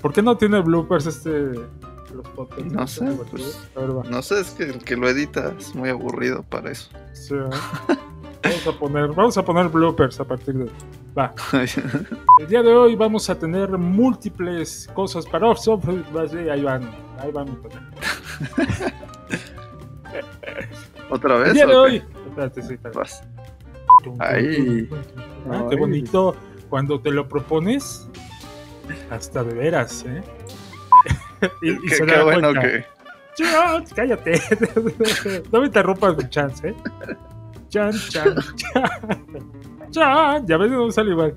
¿Por 0.00 0.14
qué 0.14 0.22
no 0.22 0.34
tiene 0.38 0.60
bloopers 0.60 1.06
este 1.06 1.52
los 2.14 2.28
podcasts? 2.34 2.72
No 2.72 2.86
sé, 2.86 3.04
pues, 3.30 3.70
ver. 3.76 4.10
No 4.10 4.22
sé, 4.22 4.40
es 4.40 4.52
que 4.52 4.62
el 4.62 4.78
que 4.82 4.96
lo 4.96 5.10
edita 5.10 5.52
es 5.58 5.74
muy 5.74 5.90
aburrido 5.90 6.42
para 6.44 6.70
eso. 6.70 6.88
Sí, 7.12 7.34
¿verdad? 7.34 7.58
vamos 8.42 8.66
a 8.66 8.72
poner, 8.78 9.08
vamos 9.08 9.38
a 9.38 9.44
poner 9.44 9.68
bloopers 9.68 10.20
a 10.20 10.24
partir 10.24 10.54
de. 10.54 10.70
Va. 11.16 11.34
El 12.40 12.46
día 12.48 12.62
de 12.62 12.72
hoy 12.72 12.96
vamos 12.96 13.28
a 13.30 13.38
tener 13.38 13.70
múltiples 13.78 14.88
cosas 14.94 15.26
para 15.26 15.48
offsoft. 15.48 15.86
Ahí 16.50 16.62
van, 16.62 16.90
ahí 17.18 17.30
van. 17.32 17.58
¿Otra 21.10 21.36
El 21.36 21.42
vez? 21.44 21.52
día 21.54 21.66
de 21.66 21.74
hoy. 21.76 22.02
Espérate, 22.28 22.62
sí, 22.62 22.74
espérate. 22.74 23.10
Ahí. 24.18 24.88
Ah, 25.50 25.66
qué 25.68 25.76
bonito. 25.76 26.34
Cuando 26.68 27.00
te 27.00 27.10
lo 27.10 27.28
propones, 27.28 28.08
hasta 29.10 29.44
de 29.44 29.54
veras, 29.54 30.04
¿eh? 30.08 30.22
y, 31.62 31.70
y 31.72 31.78
Qué, 31.80 32.06
qué 32.06 32.22
bueno 32.22 32.52
cuenta. 32.52 32.60
que. 32.62 32.84
Cállate. 33.94 34.40
no 35.52 35.60
me 35.60 35.66
interrumpas 35.66 36.16
mi 36.16 36.28
chance, 36.30 36.68
¿eh? 36.68 36.74
Chan, 37.72 37.90
chan, 38.10 38.36
chan. 38.54 38.84
Chan. 39.90 40.46
Ya 40.46 40.58
ves, 40.58 40.70
no 40.70 40.90
sale 40.90 41.12
igual. 41.12 41.34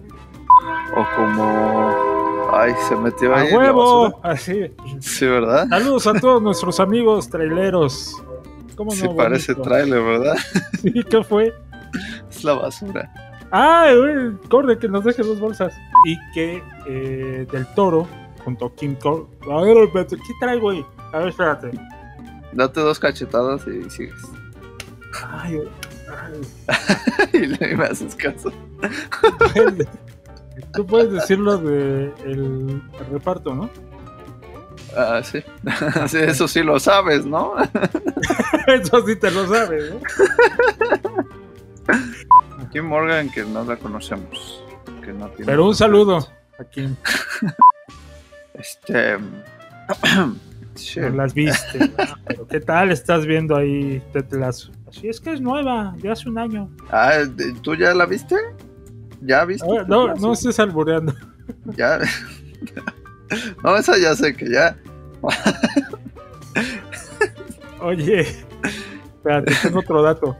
O 0.98 1.06
como. 1.16 2.50
Ay, 2.54 2.74
se 2.90 2.96
metió 2.98 3.34
¡A 3.34 3.40
ahí. 3.40 3.52
la 3.52 3.58
huevo! 3.58 4.20
Así. 4.22 4.70
Sí, 5.00 5.26
¿verdad? 5.26 5.66
Saludos 5.70 6.08
a 6.08 6.14
todos 6.14 6.42
nuestros 6.42 6.82
amigos 6.82 7.30
traileros. 7.30 8.22
¿Cómo 8.76 8.92
no? 8.92 8.98
Sí, 8.98 9.08
parece 9.16 9.54
bonito? 9.54 9.70
tráiler, 9.70 10.04
¿verdad? 10.04 10.36
Sí, 10.82 11.04
¿qué 11.10 11.24
fue? 11.24 11.54
Es 12.30 12.44
la 12.44 12.54
basura. 12.54 13.10
¡Ay, 13.52 13.98
güey! 13.98 14.38
Corre, 14.50 14.78
que 14.78 14.90
nos 14.90 15.06
deje 15.06 15.24
dos 15.24 15.40
bolsas. 15.40 15.74
Y 16.06 16.18
que 16.34 16.62
eh, 16.86 17.48
Del 17.50 17.66
Toro, 17.76 18.08
junto 18.44 18.66
a 18.66 18.76
Kim 18.76 18.96
Cor... 18.96 19.28
A 19.50 19.62
ver, 19.62 19.90
¿qué 19.94 20.18
traigo, 20.42 20.64
güey? 20.64 20.86
A 21.14 21.20
ver, 21.20 21.30
espérate. 21.30 21.72
Date 22.52 22.82
dos 22.82 23.00
cachetadas 23.00 23.66
y 23.68 23.90
sigues. 23.90 24.22
Ay, 25.32 25.62
y 27.34 27.46
le 27.46 27.76
me 27.76 27.86
haces 27.86 28.16
caso. 28.16 28.52
Tú 30.74 30.86
puedes 30.86 31.12
decirlo 31.12 31.58
de 31.58 32.14
el, 32.26 32.82
reparto, 33.12 33.54
¿no? 33.54 33.70
Ah, 34.96 35.22
sí. 35.24 35.44
sí. 36.08 36.18
Eso 36.18 36.48
sí 36.48 36.64
lo 36.64 36.80
sabes, 36.80 37.26
¿no? 37.26 37.56
Eso 38.68 39.06
sí 39.06 39.16
te 39.18 39.32
lo 39.32 39.48
sabes, 39.48 39.94
¿no? 39.94 40.00
Kim 42.72 42.86
Morgan, 42.86 43.30
que 43.30 43.44
no 43.44 43.64
la 43.64 43.76
conocemos. 43.78 44.64
Que 45.04 45.14
no 45.14 45.28
tiene. 45.30 45.46
Pero 45.46 45.66
un 45.66 45.76
saludo 45.76 46.28
a 46.60 46.64
Kim. 46.66 46.96
Este. 48.54 49.18
sí. 50.76 51.00
No 51.02 51.10
las 51.10 51.34
viste. 51.34 51.92
Pero 52.26 52.48
¿qué 52.48 52.60
tal 52.60 52.92
estás 52.92 53.26
viendo 53.26 53.56
ahí 53.56 54.02
Ted 54.14 54.32
Lasso? 54.34 54.72
Así 54.88 55.08
es 55.10 55.20
que 55.20 55.34
es 55.34 55.42
nueva, 55.42 55.94
de 55.98 56.12
hace 56.12 56.30
un 56.30 56.38
año. 56.38 56.70
Ah, 56.92 57.14
¿de- 57.28 57.54
¿tú 57.62 57.76
ya 57.76 57.94
la 57.94 58.06
viste? 58.06 58.36
¿Ya 59.22 59.44
viste? 59.46 59.68
Ah, 59.80 59.84
no, 59.88 60.14
no 60.16 60.34
estés 60.34 60.60
albureando. 60.60 61.14
Ya. 61.78 62.00
no, 63.64 63.76
esa 63.78 63.98
ya 64.00 64.16
sé 64.16 64.36
que 64.36 64.50
ya. 64.50 64.76
Oye, 67.82 68.22
espérate, 68.22 69.54
tengo 69.62 69.80
otro 69.80 70.02
dato. 70.02 70.38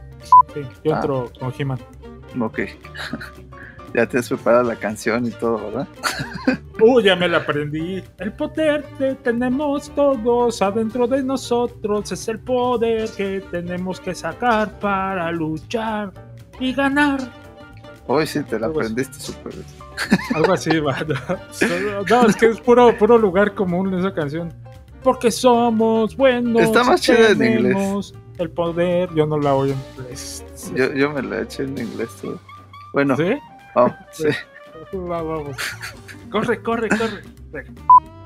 Sí, 0.54 0.90
Ah. 0.90 0.98
otro 0.98 1.30
con 1.38 1.52
He-Man. 1.56 1.78
Ok. 2.40 2.60
Ya 3.94 4.06
te 4.06 4.18
has 4.18 4.28
preparado 4.28 4.64
la 4.64 4.76
canción 4.76 5.26
y 5.26 5.30
todo, 5.30 5.56
¿verdad? 5.56 5.88
Uh, 6.78 7.00
ya 7.00 7.16
me 7.16 7.26
la 7.26 7.38
aprendí. 7.38 8.04
El 8.18 8.34
poder 8.34 8.84
que 8.98 9.14
tenemos 9.14 9.90
todos 9.94 10.60
adentro 10.60 11.06
de 11.06 11.22
nosotros 11.22 12.12
es 12.12 12.28
el 12.28 12.38
poder 12.38 13.08
que 13.16 13.42
tenemos 13.50 13.98
que 13.98 14.14
sacar 14.14 14.78
para 14.78 15.32
luchar 15.32 16.12
y 16.60 16.74
ganar. 16.74 17.18
Hoy 18.06 18.26
sí 18.26 18.42
te 18.42 18.58
la 18.58 18.66
Algo 18.66 18.80
aprendiste 18.80 19.18
súper. 19.18 19.54
Algo 20.34 20.52
así, 20.52 20.78
va. 20.78 20.98
No, 22.06 22.22
no, 22.22 22.28
es 22.28 22.36
que 22.36 22.46
es 22.46 22.60
puro, 22.60 22.96
puro 22.98 23.16
lugar 23.16 23.54
común 23.54 23.94
esa 23.94 24.12
canción. 24.12 24.52
Porque 25.02 25.30
somos 25.30 26.14
buenos. 26.14 26.62
Está 26.62 26.84
más 26.84 27.00
chida 27.00 27.30
en 27.30 27.42
inglés. 27.42 28.12
El 28.36 28.50
poder, 28.50 29.08
yo 29.14 29.24
no 29.26 29.38
la 29.38 29.54
oigo 29.54 29.74
en 29.74 30.02
inglés. 30.02 30.44
Yo, 30.74 30.92
yo 30.92 31.10
me 31.10 31.22
la 31.22 31.40
eché 31.40 31.62
en 31.62 31.78
inglés 31.78 32.10
todo. 32.20 32.38
Bueno, 32.92 33.16
¿Sí? 33.16 33.34
Oh, 33.76 33.94
sí. 34.12 34.28
Va, 34.94 35.22
vamos. 35.22 35.56
Corre, 36.30 36.62
corre, 36.62 36.88
corre. 36.88 37.22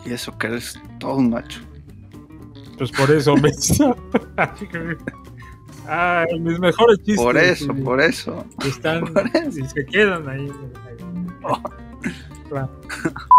Y 0.05 0.13
eso 0.13 0.37
que 0.39 0.47
eres 0.49 0.81
todo 0.99 1.17
un 1.17 1.31
macho. 1.31 1.61
Pues 2.79 2.91
por 2.93 3.11
eso 3.11 3.37
me. 3.37 3.51
Ay, 5.87 6.41
mis 6.41 6.59
mejores 6.59 6.99
chistes. 6.99 7.17
Por 7.17 7.37
eso, 7.37 7.75
sí, 7.75 7.83
por 7.83 8.01
eso. 8.01 8.47
Están 8.65 9.05
por 9.13 9.27
eso. 9.37 9.59
y 9.59 9.67
se 9.67 9.85
quedan 9.87 10.29
ahí. 10.29 10.49
Va. 12.53 12.71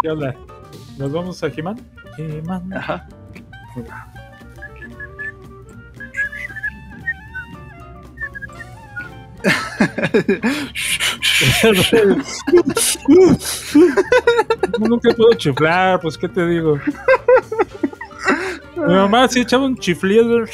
¿Qué 0.03 0.09
onda? 0.09 0.35
¿Nos 0.97 1.11
vamos 1.11 1.43
a 1.43 1.47
He-Man? 1.47 1.79
He-Man. 2.17 2.73
Ajá. 2.73 3.07
Nunca 14.79 15.13
puedo 15.15 15.33
chiflar, 15.33 15.99
pues 15.99 16.17
qué 16.17 16.27
te 16.29 16.45
digo. 16.47 16.79
Mi 18.75 18.93
mamá 18.93 19.27
sí 19.27 19.41
echaba 19.41 19.65
un 19.65 19.77
chiflido 19.77 20.45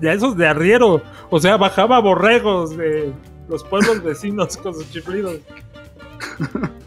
de 0.00 0.12
esos 0.12 0.36
de 0.36 0.46
arriero. 0.46 1.02
O 1.30 1.40
sea, 1.40 1.56
bajaba 1.56 1.98
borregos 2.00 2.76
de 2.76 3.12
los 3.48 3.64
pueblos 3.64 4.02
vecinos 4.02 4.56
con 4.56 4.74
sus 4.74 4.90
chiflidos. 4.90 5.38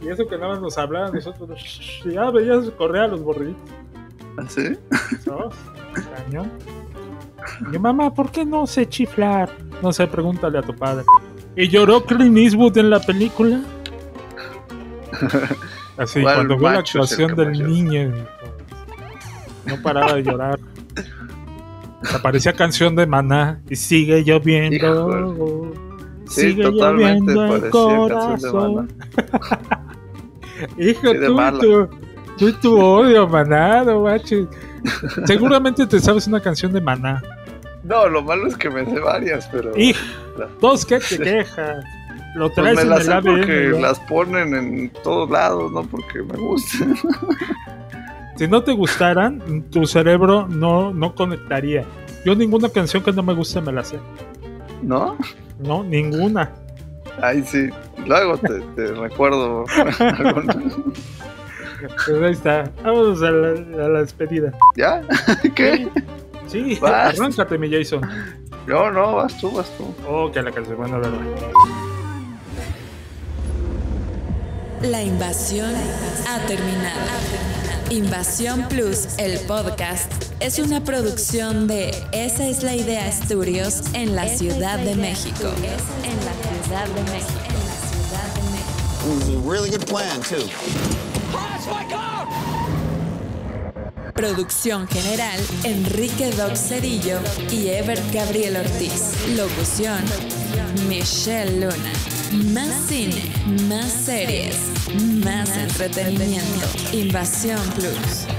Y 0.01 0.09
eso 0.09 0.27
que 0.27 0.37
nada 0.37 0.53
más 0.53 0.61
nos 0.61 0.77
hablaba 0.77 1.11
nosotros. 1.11 2.01
Y 2.05 2.11
ya 2.11 2.29
veías 2.31 2.69
correr 2.71 3.03
a 3.03 3.07
los 3.07 3.23
borreguitos. 3.23 3.69
¿Así? 4.37 4.77
¿no? 5.25 5.49
Cañón. 6.15 6.51
Mi 7.69 7.79
mamá, 7.79 8.13
¿por 8.13 8.31
qué 8.31 8.45
no 8.45 8.67
sé 8.67 8.87
chiflar? 8.87 9.49
No 9.81 9.91
sé, 9.91 10.07
pregúntale 10.07 10.59
a 10.59 10.61
tu 10.61 10.75
padre. 10.75 11.03
¿Y 11.57 11.67
lloró 11.69 12.05
Clint 12.05 12.37
Eastwood 12.37 12.77
en 12.77 12.91
la 12.91 12.99
película? 12.99 13.59
Así, 15.97 16.21
¿Cuál 16.21 16.35
cuando 16.35 16.57
vio 16.57 16.69
la 16.69 16.79
actuación 16.79 17.35
del 17.35 17.51
niño. 17.67 18.13
No 19.65 19.81
paraba 19.81 20.13
de 20.13 20.23
llorar. 20.23 20.59
Aparecía 22.13 22.53
canción 22.53 22.95
de 22.95 23.07
Maná 23.07 23.59
y 23.67 23.75
sigue 23.75 24.23
lloviendo. 24.23 25.73
Sí, 26.27 26.41
sigue 26.41 26.63
totalmente 26.63 27.33
lloviendo 27.33 27.55
el 27.55 27.61
de 27.61 27.69
corazón. 27.71 28.93
Hijo, 30.77 31.11
Sí, 31.11 31.17
de 31.17 31.27
tú, 31.59 31.89
tú 32.37 32.47
y 32.49 32.53
tu 32.53 32.79
odio, 32.79 33.27
Maná, 33.27 33.83
no 33.83 34.01
manches. 34.01 34.47
Seguramente 35.25 35.87
te 35.87 35.99
sabes 35.99 36.27
una 36.27 36.39
canción 36.39 36.71
de 36.71 36.81
Maná. 36.81 37.23
No, 37.87 38.07
lo 38.07 38.21
malo 38.21 38.47
es 38.47 38.57
que 38.57 38.69
me 38.69 38.85
sé 38.85 38.99
varias, 38.99 39.47
pero. 39.51 39.71
La- 40.37 40.47
dos 40.61 40.85
que 40.85 40.99
te 41.09 41.17
quejas. 41.17 41.83
Lo 42.35 42.49
Pues 42.49 42.55
traes 42.55 42.75
me 42.75 42.81
en 42.83 42.89
las 42.89 42.99
el 42.99 43.05
sé 43.05 43.13
ADN. 43.13 43.23
porque 43.23 43.67
¿no? 43.71 43.79
las 43.79 43.99
ponen 44.01 44.53
en 44.53 44.89
todos 45.03 45.29
lados, 45.29 45.71
no 45.71 45.83
porque 45.83 46.21
me 46.21 46.37
gustan. 46.37 46.95
Si 48.35 48.47
no 48.47 48.61
te 48.61 48.73
gustaran, 48.73 49.63
tu 49.71 49.87
cerebro 49.87 50.47
no, 50.47 50.93
no 50.93 51.15
conectaría. 51.15 51.83
Yo 52.25 52.35
ninguna 52.35 52.69
canción 52.69 53.01
que 53.03 53.11
no 53.11 53.23
me 53.23 53.33
guste 53.33 53.61
me 53.61 53.71
la 53.71 53.83
sé. 53.83 53.97
¿No? 54.83 55.17
No, 55.59 55.83
ninguna. 55.83 56.51
Ay, 57.21 57.43
sí. 57.43 57.69
Luego 58.05 58.37
te, 58.37 58.59
te 58.75 58.87
recuerdo. 58.93 59.65
alguna. 59.99 60.55
Pues 62.05 62.21
ahí 62.23 62.31
está. 62.33 62.69
Vamos 62.83 63.21
a 63.23 63.31
la, 63.31 63.85
a 63.85 63.89
la 63.89 63.99
despedida. 64.01 64.51
¿Ya? 64.75 65.01
¿Qué? 65.55 65.87
Sí, 66.47 66.77
Vas. 66.81 66.91
arráncate, 67.19 67.57
mi 67.57 67.69
Jason. 67.71 68.01
No, 68.65 68.91
no, 68.91 69.15
vas 69.15 69.37
tú, 69.39 69.51
vas 69.51 69.69
tú. 69.77 69.93
Oh, 70.07 70.31
que 70.31 70.41
la 70.41 70.51
canción. 70.51 70.77
Bueno, 70.77 70.95
a 70.95 70.99
ver, 70.99 71.11
va. 71.11 71.77
La 74.81 75.01
invasión 75.01 75.73
ha 76.27 76.39
terminado. 76.45 76.99
Invasión 77.89 78.67
Plus, 78.67 79.17
el 79.17 79.39
podcast, 79.47 80.11
es 80.41 80.59
una 80.59 80.83
producción 80.83 81.67
de 81.67 81.91
Esa 82.11 82.45
es 82.47 82.61
la 82.61 82.75
idea 82.75 83.09
Studios 83.11 83.81
en 83.93 84.15
la 84.15 84.27
Ciudad 84.27 84.77
de 84.79 84.95
México. 84.95 85.47
En 86.03 86.25
la 86.25 86.33
Ciudad 86.63 86.87
de 86.87 87.01
México. 87.03 87.39
En 87.47 87.65
la 87.65 87.75
Ciudad 87.87 88.27
de 88.35 88.41
México. 88.51 88.77
It 89.07 89.13
was 89.15 89.29
a 89.29 89.49
really 89.49 89.69
good 89.69 89.87
plan, 89.87 90.21
too. 90.21 90.43
Producción 94.17 94.87
general, 94.87 95.39
Enrique 95.63 96.31
Doc 96.31 96.55
Cedillo 96.55 97.19
y 97.51 97.67
Ebert 97.67 98.01
Gabriel 98.11 98.57
Ortiz. 98.57 99.13
Locución, 99.35 100.03
Michelle 100.89 101.59
Luna. 101.59 101.93
Más 102.51 102.73
cine, 102.87 103.31
más 103.69 103.91
series, 103.91 104.55
más 105.23 105.55
entretenimiento. 105.55 106.65
Invasión 106.93 107.61
Plus. 107.75 108.36